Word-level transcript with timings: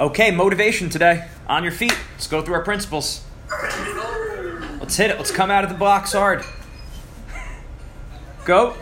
Okay, 0.00 0.30
motivation 0.30 0.88
today. 0.88 1.28
On 1.46 1.62
your 1.62 1.72
feet. 1.72 1.96
Let's 2.12 2.26
go 2.26 2.42
through 2.42 2.54
our 2.54 2.64
principles. 2.64 3.22
Let's 4.80 4.96
hit 4.96 5.10
it. 5.10 5.18
Let's 5.18 5.30
come 5.30 5.50
out 5.50 5.64
of 5.64 5.70
the 5.70 5.76
box 5.76 6.12
hard. 6.12 6.44
Go. 8.44 8.74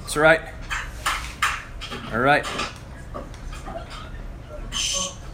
That's 0.00 0.16
right. 0.16 0.40
All 2.12 2.18
right. 2.18 2.46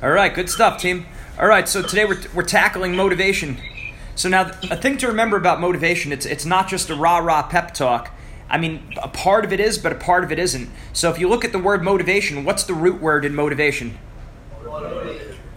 All 0.03 0.11
right, 0.11 0.35
good 0.35 0.51
stuff, 0.51 0.81
team. 0.81 1.07
All 1.39 1.47
right, 1.47 1.69
so 1.69 1.83
today 1.83 2.07
we're, 2.07 2.23
we're 2.33 2.45
tackling 2.45 2.97
motivation. 2.97 3.59
So 4.15 4.31
now, 4.31 4.53
a 4.71 4.77
thing 4.77 4.97
to 4.97 5.09
remember 5.09 5.37
about 5.37 5.61
motivation, 5.61 6.11
it's, 6.11 6.25
it's 6.25 6.47
not 6.47 6.67
just 6.67 6.89
a 6.89 6.97
rah 6.97 7.19
rah 7.19 7.47
pep 7.47 7.75
talk. 7.75 8.11
I 8.49 8.57
mean, 8.57 8.95
a 9.03 9.09
part 9.09 9.45
of 9.45 9.53
it 9.53 9.61
is, 9.61 9.77
but 9.77 9.93
a 9.93 9.97
part 9.97 10.25
of 10.25 10.33
it 10.33 10.39
isn't. 10.39 10.71
So 10.95 11.11
if 11.11 11.19
you 11.19 11.29
look 11.29 11.45
at 11.45 11.53
the 11.53 11.59
word 11.59 11.83
motivation, 11.83 12.43
what's 12.43 12.65
the 12.65 12.73
root 12.73 13.03
word 13.03 13.27
in 13.27 13.35
motivation? 13.35 13.99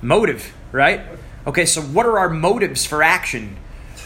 Motive, 0.01 0.53
right? 0.73 0.99
Okay, 1.47 1.65
so 1.65 1.81
what 1.81 2.05
are 2.05 2.19
our 2.19 2.29
motives 2.29 2.85
for 2.85 3.01
action? 3.01 3.55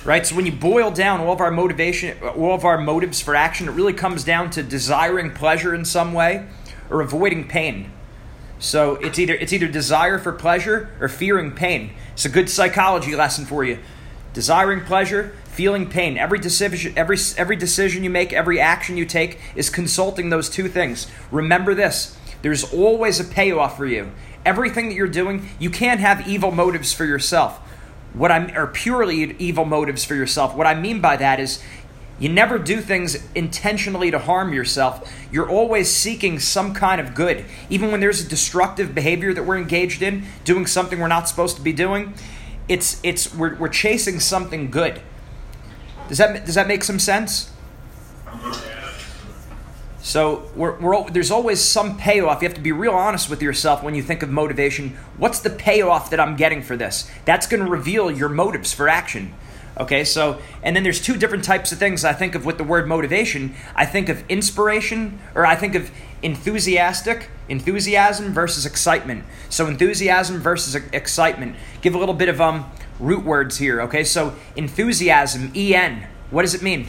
Right? 0.06 0.28
So 0.28 0.36
when 0.36 0.46
you 0.46 0.52
boil 0.52 0.92
down 0.92 1.22
all 1.22 1.34
of 1.34 1.42
our 1.42 1.50
motivation, 1.50 2.22
all 2.22 2.54
of 2.54 2.66
our 2.66 2.78
motives 2.78 3.20
for 3.20 3.36
action, 3.36 3.68
it 3.68 3.72
really 3.72 3.94
comes 3.94 4.24
down 4.24 4.52
to 4.52 4.62
desiring 4.62 5.32
pleasure 5.32 5.74
in 5.74 5.86
some 5.86 6.14
way 6.14 6.46
or 6.92 7.02
avoiding 7.02 7.48
pain. 7.48 7.92
So 8.64 8.96
it's 8.96 9.20
either 9.20 9.34
it's 9.34 9.52
either 9.52 9.68
desire 9.68 10.18
for 10.18 10.32
pleasure 10.32 10.90
or 11.02 11.10
fearing 11.10 11.52
pain. 11.52 11.92
It's 12.14 12.24
a 12.24 12.30
good 12.30 12.50
psychology 12.50 13.14
lesson 13.14 13.46
for 13.46 13.66
you. 13.66 13.80
Desiring 14.32 14.86
pleasure, 14.86 15.36
feeling 15.44 15.90
pain. 15.90 16.18
Every 16.18 16.40
decision 16.40 16.94
every 16.96 17.18
every 17.38 17.58
decision 17.58 18.06
you 18.06 18.10
make, 18.10 18.32
every 18.32 18.62
action 18.62 18.96
you 18.96 19.06
take 19.06 19.38
is 19.54 19.70
consulting 19.70 20.30
those 20.30 20.50
two 20.50 20.70
things. 20.70 21.08
Remember 21.30 21.76
this. 21.76 22.18
There's 22.42 22.64
always 22.74 23.20
a 23.20 23.26
payoff 23.26 23.76
for 23.76 23.86
you. 23.86 24.12
Everything 24.46 24.88
that 24.88 24.96
you're 24.96 25.08
doing, 25.10 25.50
you 25.60 25.70
can't 25.70 26.00
have 26.00 26.26
evil 26.26 26.52
motives 26.52 26.94
for 26.94 27.04
yourself. 27.04 27.58
What 28.14 28.32
I'm 28.32 28.56
or 28.56 28.68
purely 28.68 29.36
evil 29.40 29.66
motives 29.66 30.06
for 30.06 30.16
yourself. 30.16 30.56
What 30.56 30.68
I 30.68 30.74
mean 30.74 31.02
by 31.02 31.18
that 31.18 31.42
is 31.42 31.62
you 32.20 32.30
never 32.30 32.60
do 32.60 32.80
things 32.80 33.28
intentionally 33.34 34.12
to 34.12 34.20
harm 34.20 34.54
yourself. 34.54 35.12
You're 35.32 35.50
always 35.50 35.90
seeking 35.90 36.40
some 36.40 36.74
kind 36.74 37.02
of 37.02 37.16
good. 37.16 37.46
Even 37.70 37.92
when 37.92 38.00
there's 38.00 38.24
a 38.24 38.28
destructive 38.28 38.94
behavior 38.94 39.34
that 39.34 39.44
we're 39.44 39.58
engaged 39.58 40.02
in, 40.02 40.26
doing 40.46 40.66
something 40.66 41.00
we're 41.00 41.08
not 41.08 41.28
supposed 41.28 41.56
to 41.58 41.62
be 41.62 41.74
doing, 41.74 42.14
it's 42.68 43.00
it's 43.04 43.34
we're, 43.34 43.56
we're 43.56 43.68
chasing 43.68 44.20
something 44.20 44.70
good. 44.72 45.02
Does 46.08 46.18
that 46.20 46.46
does 46.46 46.56
that 46.56 46.68
make 46.68 46.84
some 46.84 47.00
sense? 47.00 47.52
So 50.04 50.52
we're, 50.54 50.78
we're, 50.80 51.10
there's 51.10 51.32
always 51.32 51.62
some 51.62 51.98
payoff. 51.98 52.42
You 52.42 52.50
have 52.50 52.56
to 52.56 52.62
be 52.62 52.74
real 52.74 52.92
honest 52.92 53.30
with 53.30 53.42
yourself 53.42 53.82
when 53.82 53.96
you 53.96 54.04
think 54.04 54.22
of 54.22 54.30
motivation. 54.30 54.98
What's 55.18 55.40
the 55.40 55.50
payoff 55.50 56.10
that 56.10 56.20
I'm 56.20 56.36
getting 56.36 56.62
for 56.62 56.76
this? 56.76 57.10
That's 57.24 57.48
going 57.48 57.64
to 57.64 57.72
reveal 57.72 58.12
your 58.12 58.28
motives 58.28 58.74
for 58.74 58.90
action. 58.90 59.34
Okay, 59.76 60.04
so, 60.04 60.40
and 60.62 60.76
then 60.76 60.84
there's 60.84 61.02
two 61.02 61.18
different 61.18 61.44
types 61.44 61.72
of 61.72 61.80
things 61.80 62.06
I 62.06 62.14
think 62.14 62.36
of 62.36 62.46
with 62.46 62.60
the 62.60 62.64
word 62.64 62.88
motivation. 62.88 63.56
I 63.76 63.88
think 63.88 64.08
of 64.08 64.24
inspiration, 64.30 65.20
or 65.34 65.48
I 65.48 65.56
think 65.56 65.74
of 65.74 65.90
enthusiastic, 66.22 67.30
enthusiasm 67.50 68.34
versus 68.34 68.68
excitement. 68.68 69.26
So, 69.50 69.66
enthusiasm 69.66 70.40
versus 70.40 70.76
excitement. 70.76 71.56
Give 71.82 71.96
a 71.96 71.98
little 71.98 72.14
bit 72.14 72.30
of 72.30 72.40
um, 72.40 72.72
root 73.00 73.26
words 73.26 73.58
here, 73.58 73.82
okay? 73.82 74.04
So, 74.04 74.36
enthusiasm, 74.56 75.52
E-N, 75.56 76.08
what 76.30 76.44
does 76.44 76.54
it 76.54 76.62
mean? 76.62 76.88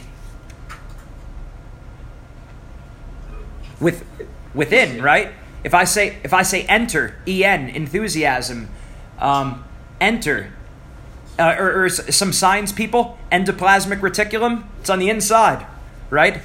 With, 3.79 4.05
within, 4.53 5.01
right? 5.01 5.33
If 5.63 5.73
I 5.73 5.85
say, 5.85 6.17
if 6.23 6.35
I 6.35 6.43
say 6.43 6.63
enter, 6.65 7.15
E-N, 7.27 7.67
enthusiasm, 7.69 8.69
um, 9.17 9.63
enter, 9.99 10.53
uh, 11.37 11.55
or, 11.59 11.85
or, 11.85 11.89
some 11.89 12.31
science 12.31 12.71
people, 12.71 13.17
endoplasmic 13.31 13.99
reticulum. 13.99 14.65
It's 14.79 14.89
on 14.89 14.99
the 14.99 15.09
inside, 15.09 15.65
right? 16.09 16.41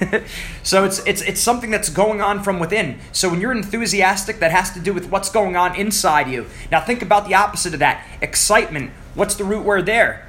so 0.62 0.84
it's 0.84 1.04
it's 1.06 1.22
it's 1.22 1.40
something 1.40 1.70
that's 1.70 1.90
going 1.90 2.20
on 2.20 2.42
from 2.42 2.58
within. 2.58 2.98
So 3.12 3.28
when 3.30 3.40
you're 3.40 3.52
enthusiastic, 3.52 4.40
that 4.40 4.50
has 4.50 4.70
to 4.72 4.80
do 4.80 4.92
with 4.92 5.10
what's 5.10 5.30
going 5.30 5.56
on 5.56 5.74
inside 5.76 6.28
you. 6.28 6.46
Now 6.70 6.80
think 6.80 7.02
about 7.02 7.28
the 7.28 7.34
opposite 7.34 7.74
of 7.74 7.80
that. 7.80 8.06
Excitement. 8.20 8.92
What's 9.14 9.34
the 9.34 9.44
root 9.44 9.64
word 9.64 9.86
there? 9.86 10.26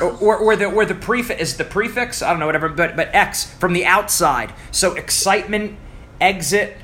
Or, 0.00 0.12
or, 0.12 0.36
or, 0.36 0.56
the 0.56 0.66
or 0.66 0.84
the 0.84 0.94
prefix 0.94 1.40
is 1.40 1.56
the 1.56 1.64
prefix 1.64 2.22
I 2.22 2.30
don't 2.30 2.38
know 2.38 2.46
whatever 2.46 2.68
but 2.68 2.94
but 2.94 3.12
X 3.12 3.52
from 3.54 3.72
the 3.72 3.84
outside 3.84 4.54
so 4.70 4.94
excitement 4.94 5.76
exit 6.20 6.76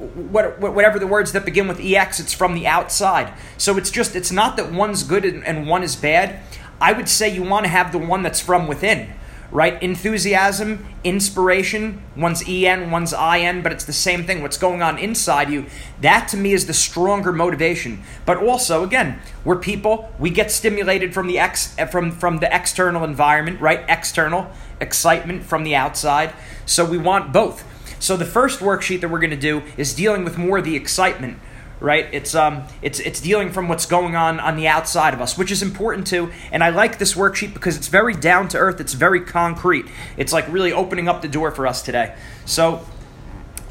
what, 0.00 0.58
whatever 0.60 0.98
the 0.98 1.06
words 1.06 1.32
that 1.32 1.44
begin 1.44 1.68
with 1.68 1.80
ex, 1.80 2.18
it's 2.18 2.32
from 2.32 2.54
the 2.54 2.66
outside. 2.66 3.32
So 3.58 3.76
it's 3.76 3.90
just, 3.90 4.16
it's 4.16 4.32
not 4.32 4.56
that 4.56 4.72
one's 4.72 5.02
good 5.02 5.24
and, 5.24 5.44
and 5.44 5.66
one 5.68 5.82
is 5.82 5.94
bad. 5.94 6.40
I 6.80 6.92
would 6.92 7.08
say 7.08 7.28
you 7.28 7.42
want 7.42 7.64
to 7.64 7.70
have 7.70 7.92
the 7.92 7.98
one 7.98 8.22
that's 8.22 8.40
from 8.40 8.66
within, 8.66 9.12
right? 9.50 9.80
Enthusiasm, 9.82 10.86
inspiration, 11.04 12.02
one's 12.16 12.42
en, 12.48 12.90
one's 12.90 13.12
in, 13.12 13.60
but 13.60 13.72
it's 13.72 13.84
the 13.84 13.92
same 13.92 14.24
thing. 14.24 14.40
What's 14.40 14.56
going 14.56 14.80
on 14.80 14.96
inside 14.96 15.50
you, 15.50 15.66
that 16.00 16.28
to 16.28 16.38
me 16.38 16.54
is 16.54 16.66
the 16.66 16.72
stronger 16.72 17.32
motivation. 17.32 18.02
But 18.24 18.38
also, 18.38 18.82
again, 18.82 19.20
we're 19.44 19.56
people, 19.56 20.10
we 20.18 20.30
get 20.30 20.50
stimulated 20.50 21.12
from 21.12 21.26
the 21.26 21.38
ex, 21.38 21.74
eh, 21.76 21.84
from, 21.84 22.10
from 22.10 22.38
the 22.38 22.54
external 22.54 23.04
environment, 23.04 23.60
right? 23.60 23.84
External 23.86 24.50
excitement 24.80 25.44
from 25.44 25.64
the 25.64 25.76
outside. 25.76 26.32
So 26.64 26.86
we 26.86 26.96
want 26.96 27.34
both. 27.34 27.66
So 28.00 28.16
the 28.16 28.24
first 28.24 28.60
worksheet 28.60 29.02
that 29.02 29.10
we're 29.10 29.20
going 29.20 29.30
to 29.30 29.36
do 29.36 29.62
is 29.76 29.94
dealing 29.94 30.24
with 30.24 30.38
more 30.38 30.58
of 30.58 30.64
the 30.64 30.74
excitement, 30.74 31.38
right? 31.80 32.06
It's 32.12 32.34
um 32.34 32.64
it's 32.80 32.98
it's 32.98 33.20
dealing 33.20 33.52
from 33.52 33.68
what's 33.68 33.84
going 33.84 34.16
on 34.16 34.40
on 34.40 34.56
the 34.56 34.66
outside 34.66 35.12
of 35.12 35.20
us, 35.20 35.36
which 35.36 35.52
is 35.52 35.62
important 35.62 36.06
too. 36.06 36.32
And 36.50 36.64
I 36.64 36.70
like 36.70 36.98
this 36.98 37.12
worksheet 37.14 37.52
because 37.52 37.76
it's 37.76 37.88
very 37.88 38.14
down 38.14 38.48
to 38.48 38.58
earth. 38.58 38.80
It's 38.80 38.94
very 38.94 39.20
concrete. 39.20 39.84
It's 40.16 40.32
like 40.32 40.48
really 40.48 40.72
opening 40.72 41.08
up 41.08 41.20
the 41.20 41.28
door 41.28 41.50
for 41.50 41.66
us 41.66 41.82
today. 41.82 42.16
So 42.46 42.86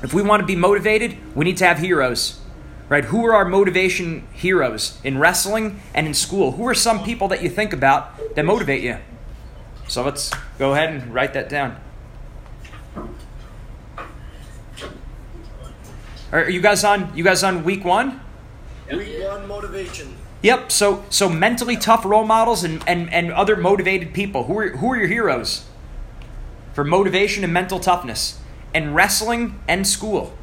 if 0.04 0.14
we 0.14 0.22
want 0.22 0.42
to 0.42 0.48
be 0.48 0.56
motivated, 0.56 1.18
we 1.36 1.44
need 1.44 1.58
to 1.58 1.66
have 1.66 1.80
heroes. 1.80 2.40
Right? 2.88 3.06
Who 3.06 3.24
are 3.26 3.36
our 3.36 3.46
motivation 3.46 4.28
heroes 4.34 5.00
in 5.04 5.20
wrestling 5.20 5.80
and 5.94 6.08
in 6.08 6.16
school? 6.16 6.54
Who 6.54 6.68
are 6.68 6.74
some 6.74 7.04
people 7.04 7.28
that 7.28 7.44
you 7.44 7.50
think 7.50 7.72
about 7.74 8.36
that 8.36 8.46
motivate 8.46 8.82
you? 8.82 8.98
So 9.88 10.04
let's 10.04 10.32
go 10.58 10.74
ahead 10.74 10.90
and 10.90 11.14
write 11.14 11.34
that 11.34 11.50
down. 11.50 11.80
Are 16.32 16.50
you 16.50 16.62
guys 16.62 16.84
on? 16.84 17.16
You 17.16 17.24
guys 17.24 17.44
on 17.44 17.64
week 17.64 17.84
one? 17.84 18.22
Week 18.92 19.24
one 19.24 19.48
motivation. 19.48 20.16
Yep. 20.44 20.72
So 20.72 21.04
so 21.10 21.28
mentally 21.28 21.76
tough 21.76 22.06
role 22.06 22.26
models 22.26 22.64
and, 22.64 22.84
and, 22.88 23.12
and 23.12 23.32
other 23.32 23.56
motivated 23.56 24.14
people. 24.14 24.44
Who 24.44 24.58
are 24.60 24.70
who 24.70 24.92
are 24.92 24.98
your 24.98 25.08
heroes? 25.08 25.66
For 26.74 26.84
motivation 26.84 27.44
and 27.44 27.52
mental 27.52 27.80
toughness. 27.80 28.40
And 28.74 28.94
wrestling 28.94 29.60
and 29.68 29.88
school. 29.88 30.38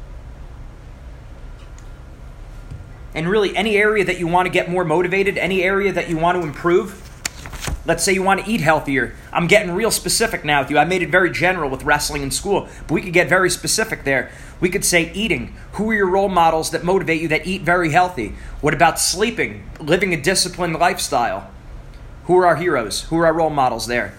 And 3.15 3.29
really 3.29 3.55
any 3.55 3.77
area 3.77 4.03
that 4.03 4.19
you 4.19 4.27
want 4.27 4.45
to 4.45 4.51
get 4.51 4.69
more 4.69 4.83
motivated, 4.83 5.37
any 5.37 5.63
area 5.63 5.93
that 5.93 6.09
you 6.09 6.17
want 6.17 6.37
to 6.37 6.45
improve. 6.45 7.03
Let's 7.85 8.03
say 8.03 8.11
you 8.11 8.21
want 8.21 8.43
to 8.43 8.51
eat 8.51 8.59
healthier. 8.59 9.15
I'm 9.31 9.47
getting 9.47 9.71
real 9.71 9.91
specific 9.91 10.43
now 10.43 10.59
with 10.61 10.69
you. 10.69 10.77
I 10.77 10.83
made 10.83 11.01
it 11.01 11.09
very 11.09 11.31
general 11.31 11.69
with 11.69 11.83
wrestling 11.83 12.21
and 12.21 12.33
school, 12.33 12.67
but 12.81 12.91
we 12.91 13.01
could 13.01 13.13
get 13.13 13.29
very 13.29 13.49
specific 13.49 14.03
there. 14.03 14.29
We 14.59 14.69
could 14.69 14.85
say 14.85 15.11
eating. 15.13 15.55
Who 15.73 15.91
are 15.91 15.95
your 15.95 16.09
role 16.09 16.29
models 16.29 16.71
that 16.71 16.83
motivate 16.83 17.21
you 17.21 17.27
that 17.27 17.45
eat 17.45 17.61
very 17.61 17.91
healthy? 17.91 18.35
What 18.61 18.73
about 18.73 18.99
sleeping? 18.99 19.69
Living 19.79 20.13
a 20.13 20.21
disciplined 20.21 20.79
lifestyle? 20.79 21.51
Who 22.25 22.37
are 22.37 22.47
our 22.47 22.55
heroes? 22.55 23.03
Who 23.03 23.17
are 23.19 23.25
our 23.25 23.33
role 23.33 23.49
models 23.49 23.87
there? 23.87 24.13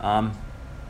Um, 0.00 0.36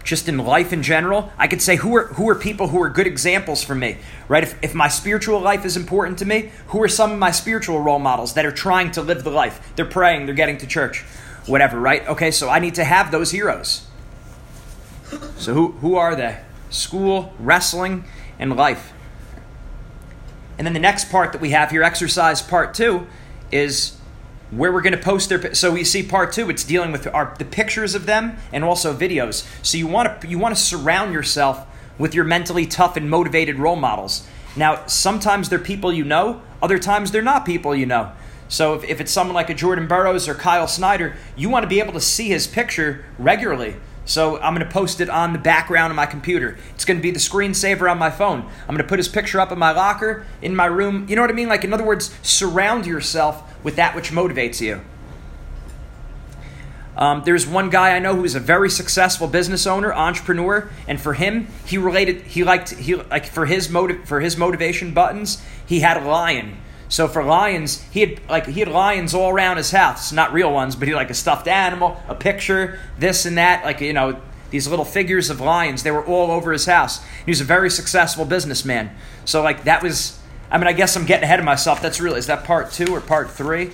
just 0.02 0.28
in 0.28 0.38
life 0.38 0.72
in 0.72 0.82
general, 0.82 1.32
I 1.38 1.46
could 1.46 1.62
say 1.62 1.76
who 1.76 1.96
are 1.96 2.06
who 2.08 2.28
are 2.28 2.34
people 2.34 2.68
who 2.68 2.82
are 2.82 2.88
good 2.88 3.06
examples 3.06 3.62
for 3.62 3.74
me, 3.74 3.98
right? 4.28 4.42
If, 4.42 4.58
if 4.62 4.74
my 4.74 4.88
spiritual 4.88 5.40
life 5.40 5.64
is 5.64 5.76
important 5.76 6.18
to 6.18 6.24
me, 6.24 6.50
who 6.68 6.82
are 6.82 6.88
some 6.88 7.12
of 7.12 7.18
my 7.18 7.30
spiritual 7.30 7.80
role 7.80 7.98
models 7.98 8.34
that 8.34 8.44
are 8.44 8.52
trying 8.52 8.90
to 8.92 9.02
live 9.02 9.24
the 9.24 9.30
life? 9.30 9.72
They're 9.76 9.84
praying, 9.84 10.26
they're 10.26 10.34
getting 10.34 10.58
to 10.58 10.66
church, 10.66 11.02
whatever, 11.46 11.80
right? 11.80 12.06
Okay, 12.08 12.30
so 12.30 12.48
I 12.48 12.58
need 12.58 12.74
to 12.74 12.84
have 12.84 13.10
those 13.10 13.30
heroes. 13.30 13.86
So 15.36 15.54
who, 15.54 15.72
who 15.72 15.96
are 15.96 16.14
they? 16.16 16.40
School, 16.70 17.32
wrestling, 17.38 18.04
and 18.38 18.56
life. 18.56 18.92
And 20.58 20.66
then 20.66 20.74
the 20.74 20.80
next 20.80 21.10
part 21.10 21.32
that 21.32 21.40
we 21.40 21.50
have 21.50 21.70
here, 21.70 21.82
exercise 21.82 22.40
part 22.40 22.74
two, 22.74 23.06
is 23.50 23.96
where 24.50 24.72
we're 24.72 24.82
going 24.82 24.96
to 24.96 25.02
post 25.02 25.28
their. 25.28 25.54
So 25.54 25.72
we 25.72 25.84
see 25.84 26.02
part 26.02 26.32
two. 26.32 26.48
It's 26.50 26.64
dealing 26.64 26.92
with 26.92 27.06
our 27.08 27.34
the 27.38 27.44
pictures 27.44 27.94
of 27.94 28.06
them 28.06 28.36
and 28.52 28.62
also 28.62 28.94
videos. 28.96 29.46
So 29.64 29.78
you 29.78 29.86
want 29.86 30.20
to 30.20 30.28
you 30.28 30.38
want 30.38 30.54
to 30.54 30.60
surround 30.60 31.12
yourself 31.12 31.66
with 31.98 32.14
your 32.14 32.24
mentally 32.24 32.66
tough 32.66 32.96
and 32.96 33.08
motivated 33.08 33.56
role 33.56 33.76
models. 33.76 34.26
Now, 34.56 34.86
sometimes 34.86 35.48
they're 35.48 35.58
people 35.58 35.92
you 35.92 36.04
know, 36.04 36.42
other 36.62 36.78
times 36.78 37.10
they're 37.10 37.22
not 37.22 37.44
people 37.44 37.74
you 37.74 37.86
know. 37.86 38.12
So 38.48 38.74
if, 38.74 38.84
if 38.84 39.00
it's 39.00 39.10
someone 39.10 39.34
like 39.34 39.50
a 39.50 39.54
Jordan 39.54 39.88
Burroughs 39.88 40.28
or 40.28 40.34
Kyle 40.34 40.68
Snyder, 40.68 41.16
you 41.34 41.48
want 41.48 41.64
to 41.64 41.68
be 41.68 41.80
able 41.80 41.92
to 41.94 42.00
see 42.00 42.28
his 42.28 42.46
picture 42.46 43.04
regularly. 43.18 43.76
So 44.04 44.38
I'm 44.38 44.54
going 44.54 44.66
to 44.66 44.72
post 44.72 45.00
it 45.00 45.08
on 45.08 45.32
the 45.32 45.38
background 45.38 45.90
of 45.90 45.96
my 45.96 46.06
computer. 46.06 46.58
It's 46.74 46.84
going 46.84 46.98
to 46.98 47.02
be 47.02 47.10
the 47.10 47.18
screensaver 47.18 47.90
on 47.90 47.98
my 47.98 48.10
phone. 48.10 48.42
I'm 48.62 48.68
going 48.68 48.78
to 48.78 48.84
put 48.84 48.98
his 48.98 49.08
picture 49.08 49.40
up 49.40 49.50
in 49.50 49.58
my 49.58 49.72
locker, 49.72 50.26
in 50.42 50.54
my 50.54 50.66
room. 50.66 51.06
You 51.08 51.16
know 51.16 51.22
what 51.22 51.30
I 51.30 51.34
mean? 51.34 51.48
Like, 51.48 51.64
in 51.64 51.72
other 51.72 51.84
words, 51.84 52.14
surround 52.22 52.86
yourself 52.86 53.42
with 53.64 53.76
that 53.76 53.94
which 53.94 54.10
motivates 54.10 54.60
you. 54.60 54.82
Um, 56.96 57.22
there's 57.24 57.46
one 57.46 57.70
guy 57.70 57.96
I 57.96 57.98
know 57.98 58.14
who's 58.14 58.34
a 58.34 58.40
very 58.40 58.70
successful 58.70 59.26
business 59.26 59.66
owner, 59.66 59.92
entrepreneur, 59.92 60.70
and 60.86 61.00
for 61.00 61.14
him, 61.14 61.48
he 61.64 61.76
related. 61.76 62.22
He 62.22 62.44
liked 62.44 62.70
he 62.70 62.94
like 62.94 63.26
for 63.26 63.46
his 63.46 63.68
motive 63.68 64.04
for 64.04 64.20
his 64.20 64.36
motivation 64.36 64.94
buttons. 64.94 65.42
He 65.66 65.80
had 65.80 65.96
a 65.96 66.06
lion. 66.06 66.58
So 66.94 67.08
for 67.08 67.24
lions, 67.24 67.82
he 67.90 68.02
had 68.02 68.20
like 68.28 68.46
he 68.46 68.60
had 68.60 68.68
lions 68.68 69.14
all 69.14 69.28
around 69.28 69.56
his 69.56 69.72
house. 69.72 70.12
Not 70.12 70.32
real 70.32 70.52
ones, 70.52 70.76
but 70.76 70.86
he 70.86 70.94
had 70.94 70.96
like 70.96 71.10
a 71.10 71.14
stuffed 71.14 71.48
animal, 71.48 72.00
a 72.06 72.14
picture, 72.14 72.78
this 73.00 73.26
and 73.26 73.36
that. 73.36 73.64
Like 73.64 73.80
you 73.80 73.92
know 73.92 74.20
these 74.50 74.68
little 74.68 74.84
figures 74.84 75.28
of 75.28 75.40
lions. 75.40 75.82
They 75.82 75.90
were 75.90 76.06
all 76.06 76.30
over 76.30 76.52
his 76.52 76.66
house. 76.66 77.04
He 77.24 77.32
was 77.32 77.40
a 77.40 77.44
very 77.44 77.68
successful 77.68 78.24
businessman. 78.24 78.94
So 79.24 79.42
like 79.42 79.64
that 79.64 79.82
was. 79.82 80.20
I 80.52 80.56
mean, 80.56 80.68
I 80.68 80.72
guess 80.72 80.94
I'm 80.94 81.04
getting 81.04 81.24
ahead 81.24 81.40
of 81.40 81.44
myself. 81.44 81.82
That's 81.82 82.00
really 82.00 82.20
is 82.20 82.28
that 82.28 82.44
part 82.44 82.70
two 82.70 82.94
or 82.94 83.00
part 83.00 83.28
three? 83.28 83.72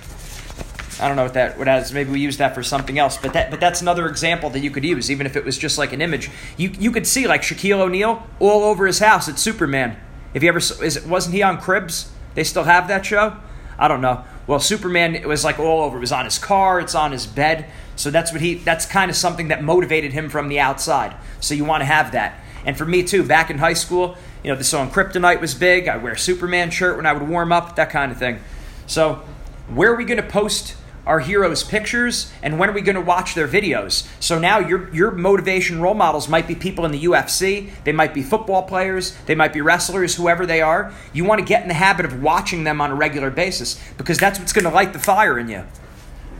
I 0.99 1.07
don't 1.07 1.15
know 1.15 1.21
what 1.21 1.35
that 1.35 1.59
what 1.59 1.65
that 1.65 1.83
is. 1.83 1.93
Maybe 1.93 2.09
we 2.09 2.21
use 2.21 2.37
that 2.37 2.55
for 2.55 2.63
something 2.63 2.97
else. 2.97 3.19
But 3.19 3.33
that 3.33 3.51
but 3.51 3.59
that's 3.59 3.83
another 3.83 4.07
example 4.07 4.49
that 4.49 4.61
you 4.61 4.71
could 4.71 4.83
use, 4.83 5.11
even 5.11 5.27
if 5.27 5.35
it 5.35 5.45
was 5.45 5.59
just 5.59 5.77
like 5.77 5.93
an 5.93 6.01
image. 6.01 6.31
You 6.57 6.69
you 6.69 6.91
could 6.91 7.05
see 7.05 7.27
like 7.27 7.43
Shaquille 7.43 7.81
O'Neal 7.81 8.25
all 8.39 8.63
over 8.63 8.87
his 8.87 8.97
house 8.97 9.27
It's 9.27 9.43
Superman. 9.43 9.95
If 10.33 10.41
you 10.41 10.49
ever 10.49 10.57
is 10.57 10.97
it, 10.97 11.05
wasn't 11.05 11.35
he 11.35 11.43
on 11.43 11.61
Cribs? 11.61 12.09
They 12.33 12.43
still 12.43 12.63
have 12.63 12.87
that 12.87 13.05
show. 13.05 13.37
I 13.77 13.87
don't 13.87 14.01
know. 14.01 14.23
Well, 14.47 14.59
Superman 14.59 15.15
it 15.15 15.27
was 15.27 15.43
like 15.43 15.59
all 15.59 15.81
over. 15.81 15.97
It 15.97 16.01
was 16.01 16.11
on 16.11 16.25
his 16.25 16.37
car. 16.37 16.79
It's 16.79 16.95
on 16.95 17.11
his 17.11 17.25
bed. 17.25 17.65
So 17.95 18.11
that's 18.11 18.31
what 18.31 18.41
he. 18.41 18.55
That's 18.55 18.85
kind 18.85 19.09
of 19.09 19.17
something 19.17 19.49
that 19.49 19.63
motivated 19.63 20.13
him 20.13 20.29
from 20.29 20.49
the 20.49 20.59
outside. 20.59 21.15
So 21.39 21.53
you 21.53 21.65
want 21.65 21.81
to 21.81 21.85
have 21.85 22.11
that. 22.13 22.39
And 22.65 22.77
for 22.77 22.85
me 22.85 23.03
too, 23.03 23.23
back 23.23 23.49
in 23.49 23.57
high 23.57 23.73
school, 23.73 24.17
you 24.43 24.51
know, 24.51 24.57
the 24.57 24.63
song 24.63 24.89
Kryptonite 24.89 25.41
was 25.41 25.53
big. 25.53 25.87
I 25.87 25.97
wear 25.97 26.15
Superman 26.15 26.71
shirt 26.71 26.97
when 26.97 27.05
I 27.05 27.13
would 27.13 27.27
warm 27.27 27.51
up, 27.51 27.75
that 27.75 27.89
kind 27.89 28.11
of 28.11 28.17
thing. 28.17 28.39
So, 28.87 29.21
where 29.69 29.91
are 29.91 29.95
we 29.95 30.05
going 30.05 30.21
to 30.21 30.27
post 30.27 30.75
our 31.05 31.19
heroes' 31.19 31.63
pictures 31.63 32.31
and 32.43 32.59
when 32.59 32.69
are 32.69 32.73
we 32.73 32.81
going 32.81 32.95
to 32.95 33.01
watch 33.01 33.33
their 33.33 33.47
videos? 33.47 34.07
So 34.19 34.37
now 34.39 34.59
your 34.59 34.93
your 34.93 35.11
motivation 35.11 35.81
role 35.81 35.93
models 35.93 36.27
might 36.27 36.47
be 36.47 36.55
people 36.55 36.85
in 36.85 36.91
the 36.91 37.03
UFC, 37.05 37.71
they 37.83 37.91
might 37.91 38.13
be 38.13 38.21
football 38.21 38.63
players, 38.63 39.15
they 39.25 39.35
might 39.35 39.53
be 39.53 39.61
wrestlers, 39.61 40.15
whoever 40.15 40.45
they 40.45 40.61
are. 40.61 40.93
You 41.13 41.25
want 41.25 41.39
to 41.39 41.45
get 41.45 41.63
in 41.63 41.67
the 41.67 41.73
habit 41.73 42.05
of 42.05 42.21
watching 42.21 42.63
them 42.63 42.81
on 42.81 42.91
a 42.91 42.95
regular 42.95 43.31
basis 43.31 43.79
because 43.97 44.17
that's 44.17 44.39
what's 44.39 44.53
going 44.53 44.65
to 44.65 44.71
light 44.71 44.93
the 44.93 44.99
fire 44.99 45.37
in 45.39 45.49
you. 45.49 45.65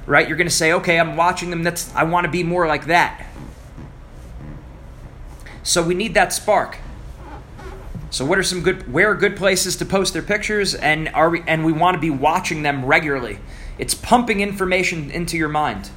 Right? 0.05 0.27
You're 0.27 0.37
going 0.37 0.47
to 0.47 0.53
say, 0.53 0.73
"Okay, 0.73 0.99
I'm 0.99 1.15
watching 1.15 1.49
them. 1.49 1.63
That's 1.63 1.93
I 1.95 2.03
want 2.03 2.25
to 2.25 2.31
be 2.31 2.43
more 2.43 2.67
like 2.67 2.85
that." 2.85 3.27
So 5.63 5.83
we 5.83 5.93
need 5.93 6.13
that 6.15 6.33
spark. 6.33 6.77
So 8.09 8.25
what 8.25 8.37
are 8.37 8.43
some 8.43 8.61
good 8.61 8.91
where 8.91 9.11
are 9.11 9.15
good 9.15 9.37
places 9.37 9.77
to 9.77 9.85
post 9.85 10.11
their 10.11 10.21
pictures 10.21 10.75
and 10.75 11.07
are 11.09 11.29
we 11.29 11.43
and 11.47 11.63
we 11.63 11.71
want 11.71 11.95
to 11.95 12.01
be 12.01 12.09
watching 12.09 12.61
them 12.61 12.85
regularly. 12.85 13.39
It's 13.81 13.95
pumping 13.95 14.41
information 14.41 15.09
into 15.09 15.37
your 15.37 15.49
mind. 15.49 15.89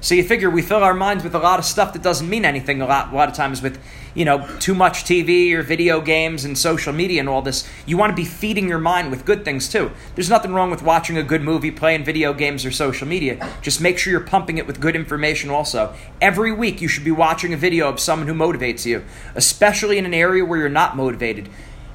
So 0.00 0.16
you 0.16 0.24
figure 0.24 0.50
we 0.50 0.60
fill 0.60 0.82
our 0.82 0.92
minds 0.92 1.22
with 1.22 1.36
a 1.36 1.38
lot 1.38 1.60
of 1.60 1.64
stuff 1.64 1.92
that 1.92 2.02
doesn't 2.02 2.28
mean 2.28 2.44
anything 2.44 2.82
a 2.82 2.86
lot, 2.86 3.12
a 3.12 3.14
lot 3.14 3.28
of 3.28 3.36
times 3.36 3.62
with, 3.62 3.80
you 4.12 4.24
know, 4.24 4.44
too 4.58 4.74
much 4.74 5.04
TV 5.04 5.52
or 5.52 5.62
video 5.62 6.00
games 6.00 6.44
and 6.44 6.58
social 6.58 6.92
media 6.92 7.20
and 7.20 7.28
all 7.28 7.40
this. 7.40 7.68
You 7.86 7.96
want 7.96 8.10
to 8.10 8.16
be 8.16 8.24
feeding 8.24 8.68
your 8.68 8.80
mind 8.80 9.12
with 9.12 9.24
good 9.24 9.44
things 9.44 9.68
too. 9.68 9.92
There's 10.16 10.28
nothing 10.28 10.52
wrong 10.52 10.68
with 10.68 10.82
watching 10.82 11.16
a 11.16 11.22
good 11.22 11.42
movie, 11.42 11.70
playing 11.70 12.04
video 12.04 12.32
games 12.32 12.66
or 12.66 12.72
social 12.72 13.06
media. 13.06 13.48
Just 13.62 13.80
make 13.80 13.98
sure 13.98 14.10
you're 14.10 14.20
pumping 14.20 14.58
it 14.58 14.66
with 14.66 14.80
good 14.80 14.96
information 14.96 15.48
also. 15.48 15.94
Every 16.20 16.52
week 16.52 16.82
you 16.82 16.88
should 16.88 17.04
be 17.04 17.12
watching 17.12 17.52
a 17.52 17.56
video 17.56 17.88
of 17.88 18.00
someone 18.00 18.26
who 18.26 18.34
motivates 18.34 18.84
you, 18.84 19.04
especially 19.36 19.96
in 19.96 20.06
an 20.06 20.14
area 20.14 20.44
where 20.44 20.58
you're 20.58 20.68
not 20.68 20.96
motivated. 20.96 21.48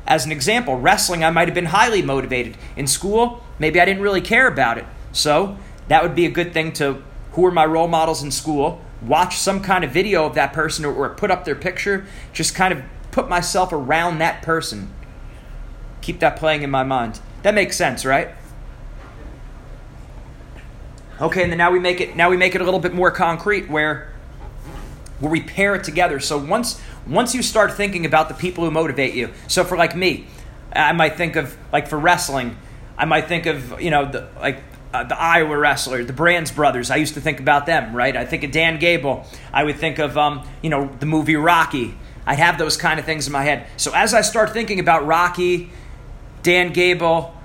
As 0.08 0.26
an 0.26 0.32
example, 0.32 0.80
wrestling, 0.80 1.22
I 1.22 1.32
might 1.32 1.50
have 1.50 1.56
been 1.56 1.66
highly 1.66 2.02
motivated. 2.02 2.56
In 2.78 2.88
school, 2.88 3.44
maybe 3.60 3.82
I 3.82 3.86
didn't 3.86 4.04
really 4.04 4.22
care 4.22 4.48
about 4.48 4.78
it. 4.78 4.86
So 5.14 5.58
that 5.88 6.04
would 6.04 6.16
be 6.16 6.26
a 6.26 6.32
good 6.32 6.54
thing 6.54 6.74
to 6.74 7.02
who 7.32 7.46
are 7.46 7.52
my 7.52 7.66
role 7.66 7.88
models 7.88 8.22
in 8.22 8.32
school, 8.32 8.82
watch 9.02 9.38
some 9.38 9.62
kind 9.62 9.84
of 9.84 9.92
video 9.92 10.26
of 10.26 10.36
that 10.36 10.54
person 10.54 10.86
or, 10.86 10.94
or 10.94 11.10
put 11.10 11.32
up 11.32 11.46
their 11.46 11.56
picture, 11.56 12.06
just 12.34 12.54
kind 12.54 12.74
of 12.74 12.84
put 13.12 13.30
myself 13.30 13.72
around 13.72 14.20
that 14.20 14.42
person. 14.42 14.94
Keep 16.02 16.20
that 16.20 16.36
playing 16.36 16.64
in 16.64 16.70
my 16.70 16.84
mind. 16.84 17.22
That 17.44 17.54
makes 17.54 17.78
sense, 17.78 18.06
right? 18.06 18.30
Okay, 21.22 21.44
and 21.44 21.52
then 21.52 21.58
now 21.58 21.72
we 21.72 21.80
make 21.80 22.02
it 22.02 22.16
now 22.16 22.30
we 22.30 22.38
make 22.38 22.56
it 22.56 22.62
a 22.62 22.64
little 22.64 22.80
bit 22.80 22.94
more 22.94 23.12
concrete 23.12 23.70
where 23.70 24.12
where 25.20 25.32
we 25.32 25.42
pair 25.42 25.76
it 25.76 25.84
together. 25.84 26.20
So 26.20 26.38
once 26.38 26.82
once 27.08 27.36
you 27.36 27.42
start 27.42 27.74
thinking 27.74 28.06
about 28.06 28.30
the 28.30 28.36
people 28.36 28.64
who 28.64 28.72
motivate 28.72 29.14
you. 29.14 29.30
So 29.48 29.64
for 29.64 29.78
like 29.78 29.96
me, 29.96 30.28
I 30.76 30.92
might 30.92 31.16
think 31.16 31.36
of 31.36 31.56
like 31.72 31.88
for 31.88 32.00
wrestling, 32.00 32.58
I 32.98 33.06
might 33.06 33.28
think 33.28 33.46
of, 33.46 33.80
you 33.82 33.92
know, 33.92 34.06
the, 34.06 34.28
like 34.40 34.62
uh, 34.94 35.04
the 35.04 35.20
Iowa 35.20 35.58
wrestler, 35.58 36.04
the 36.04 36.14
Brands 36.14 36.52
brothers. 36.52 36.92
I 36.92 36.98
used 36.98 37.16
to 37.16 37.22
think 37.22 37.40
about 37.40 37.66
them, 37.66 37.96
right? 37.96 38.16
I 38.16 38.26
think 38.26 38.44
of 38.44 38.52
Dan 38.52 38.80
Gable. 38.80 39.26
I 39.52 39.64
would 39.64 39.78
think 39.78 40.00
of, 40.00 40.18
um, 40.18 40.48
you 40.62 40.70
know, 40.70 40.90
the 41.00 41.08
movie 41.08 41.36
Rocky. 41.36 41.96
I'd 42.26 42.40
have 42.40 42.58
those 42.58 42.78
kind 42.78 43.00
of 43.00 43.06
things 43.06 43.28
in 43.28 43.34
my 43.34 43.44
head. 43.44 43.68
So 43.76 43.92
as 43.94 44.14
I 44.14 44.22
start 44.22 44.52
thinking 44.52 44.80
about 44.80 45.06
Rocky, 45.06 45.72
Dan 46.44 46.72
Gable, 46.72 47.36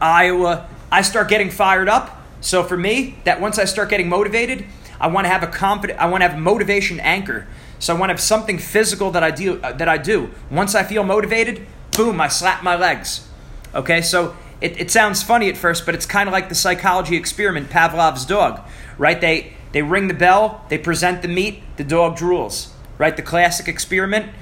Iowa, 0.00 0.68
I 0.90 1.02
start 1.02 1.28
getting 1.28 1.50
fired 1.50 1.88
up. 1.88 2.18
So 2.40 2.62
for 2.62 2.76
me, 2.76 3.16
that 3.24 3.40
once 3.40 3.58
I 3.58 3.64
start 3.64 3.88
getting 3.88 4.08
motivated, 4.08 4.64
I 5.00 5.08
want 5.08 5.24
to 5.24 5.28
have 5.28 5.42
a 5.42 5.48
confident, 5.48 5.98
I 5.98 6.06
want 6.06 6.22
to 6.22 6.28
have 6.28 6.38
motivation 6.38 7.00
anchor. 7.00 7.46
So 7.78 7.94
I 7.94 7.98
want 7.98 8.10
to 8.10 8.14
have 8.14 8.20
something 8.20 8.58
physical 8.58 9.10
that 9.10 9.24
I 9.24 9.32
do. 9.32 9.60
Uh, 9.60 9.72
that 9.72 9.88
I 9.88 9.98
do. 9.98 10.30
Once 10.50 10.76
I 10.76 10.84
feel 10.84 11.02
motivated, 11.02 11.66
boom, 11.96 12.20
I 12.20 12.28
slap 12.28 12.62
my 12.62 12.76
legs. 12.76 13.28
Okay, 13.74 14.02
so 14.02 14.36
it, 14.62 14.80
it 14.80 14.90
sounds 14.90 15.22
funny 15.22 15.48
at 15.48 15.56
first, 15.56 15.84
but 15.84 15.94
it's 15.94 16.06
kind 16.06 16.28
of 16.28 16.32
like 16.32 16.48
the 16.48 16.54
psychology 16.54 17.16
experiment, 17.16 17.68
Pavlov's 17.68 18.24
dog, 18.24 18.60
right? 18.96 19.20
They, 19.20 19.54
they 19.72 19.82
ring 19.82 20.08
the 20.08 20.14
bell, 20.14 20.64
they 20.68 20.78
present 20.78 21.22
the 21.22 21.28
meat, 21.28 21.62
the 21.76 21.84
dog 21.84 22.16
drools, 22.16 22.70
right? 22.96 23.16
The 23.16 23.22
classic 23.22 23.68
experiment 23.68 24.32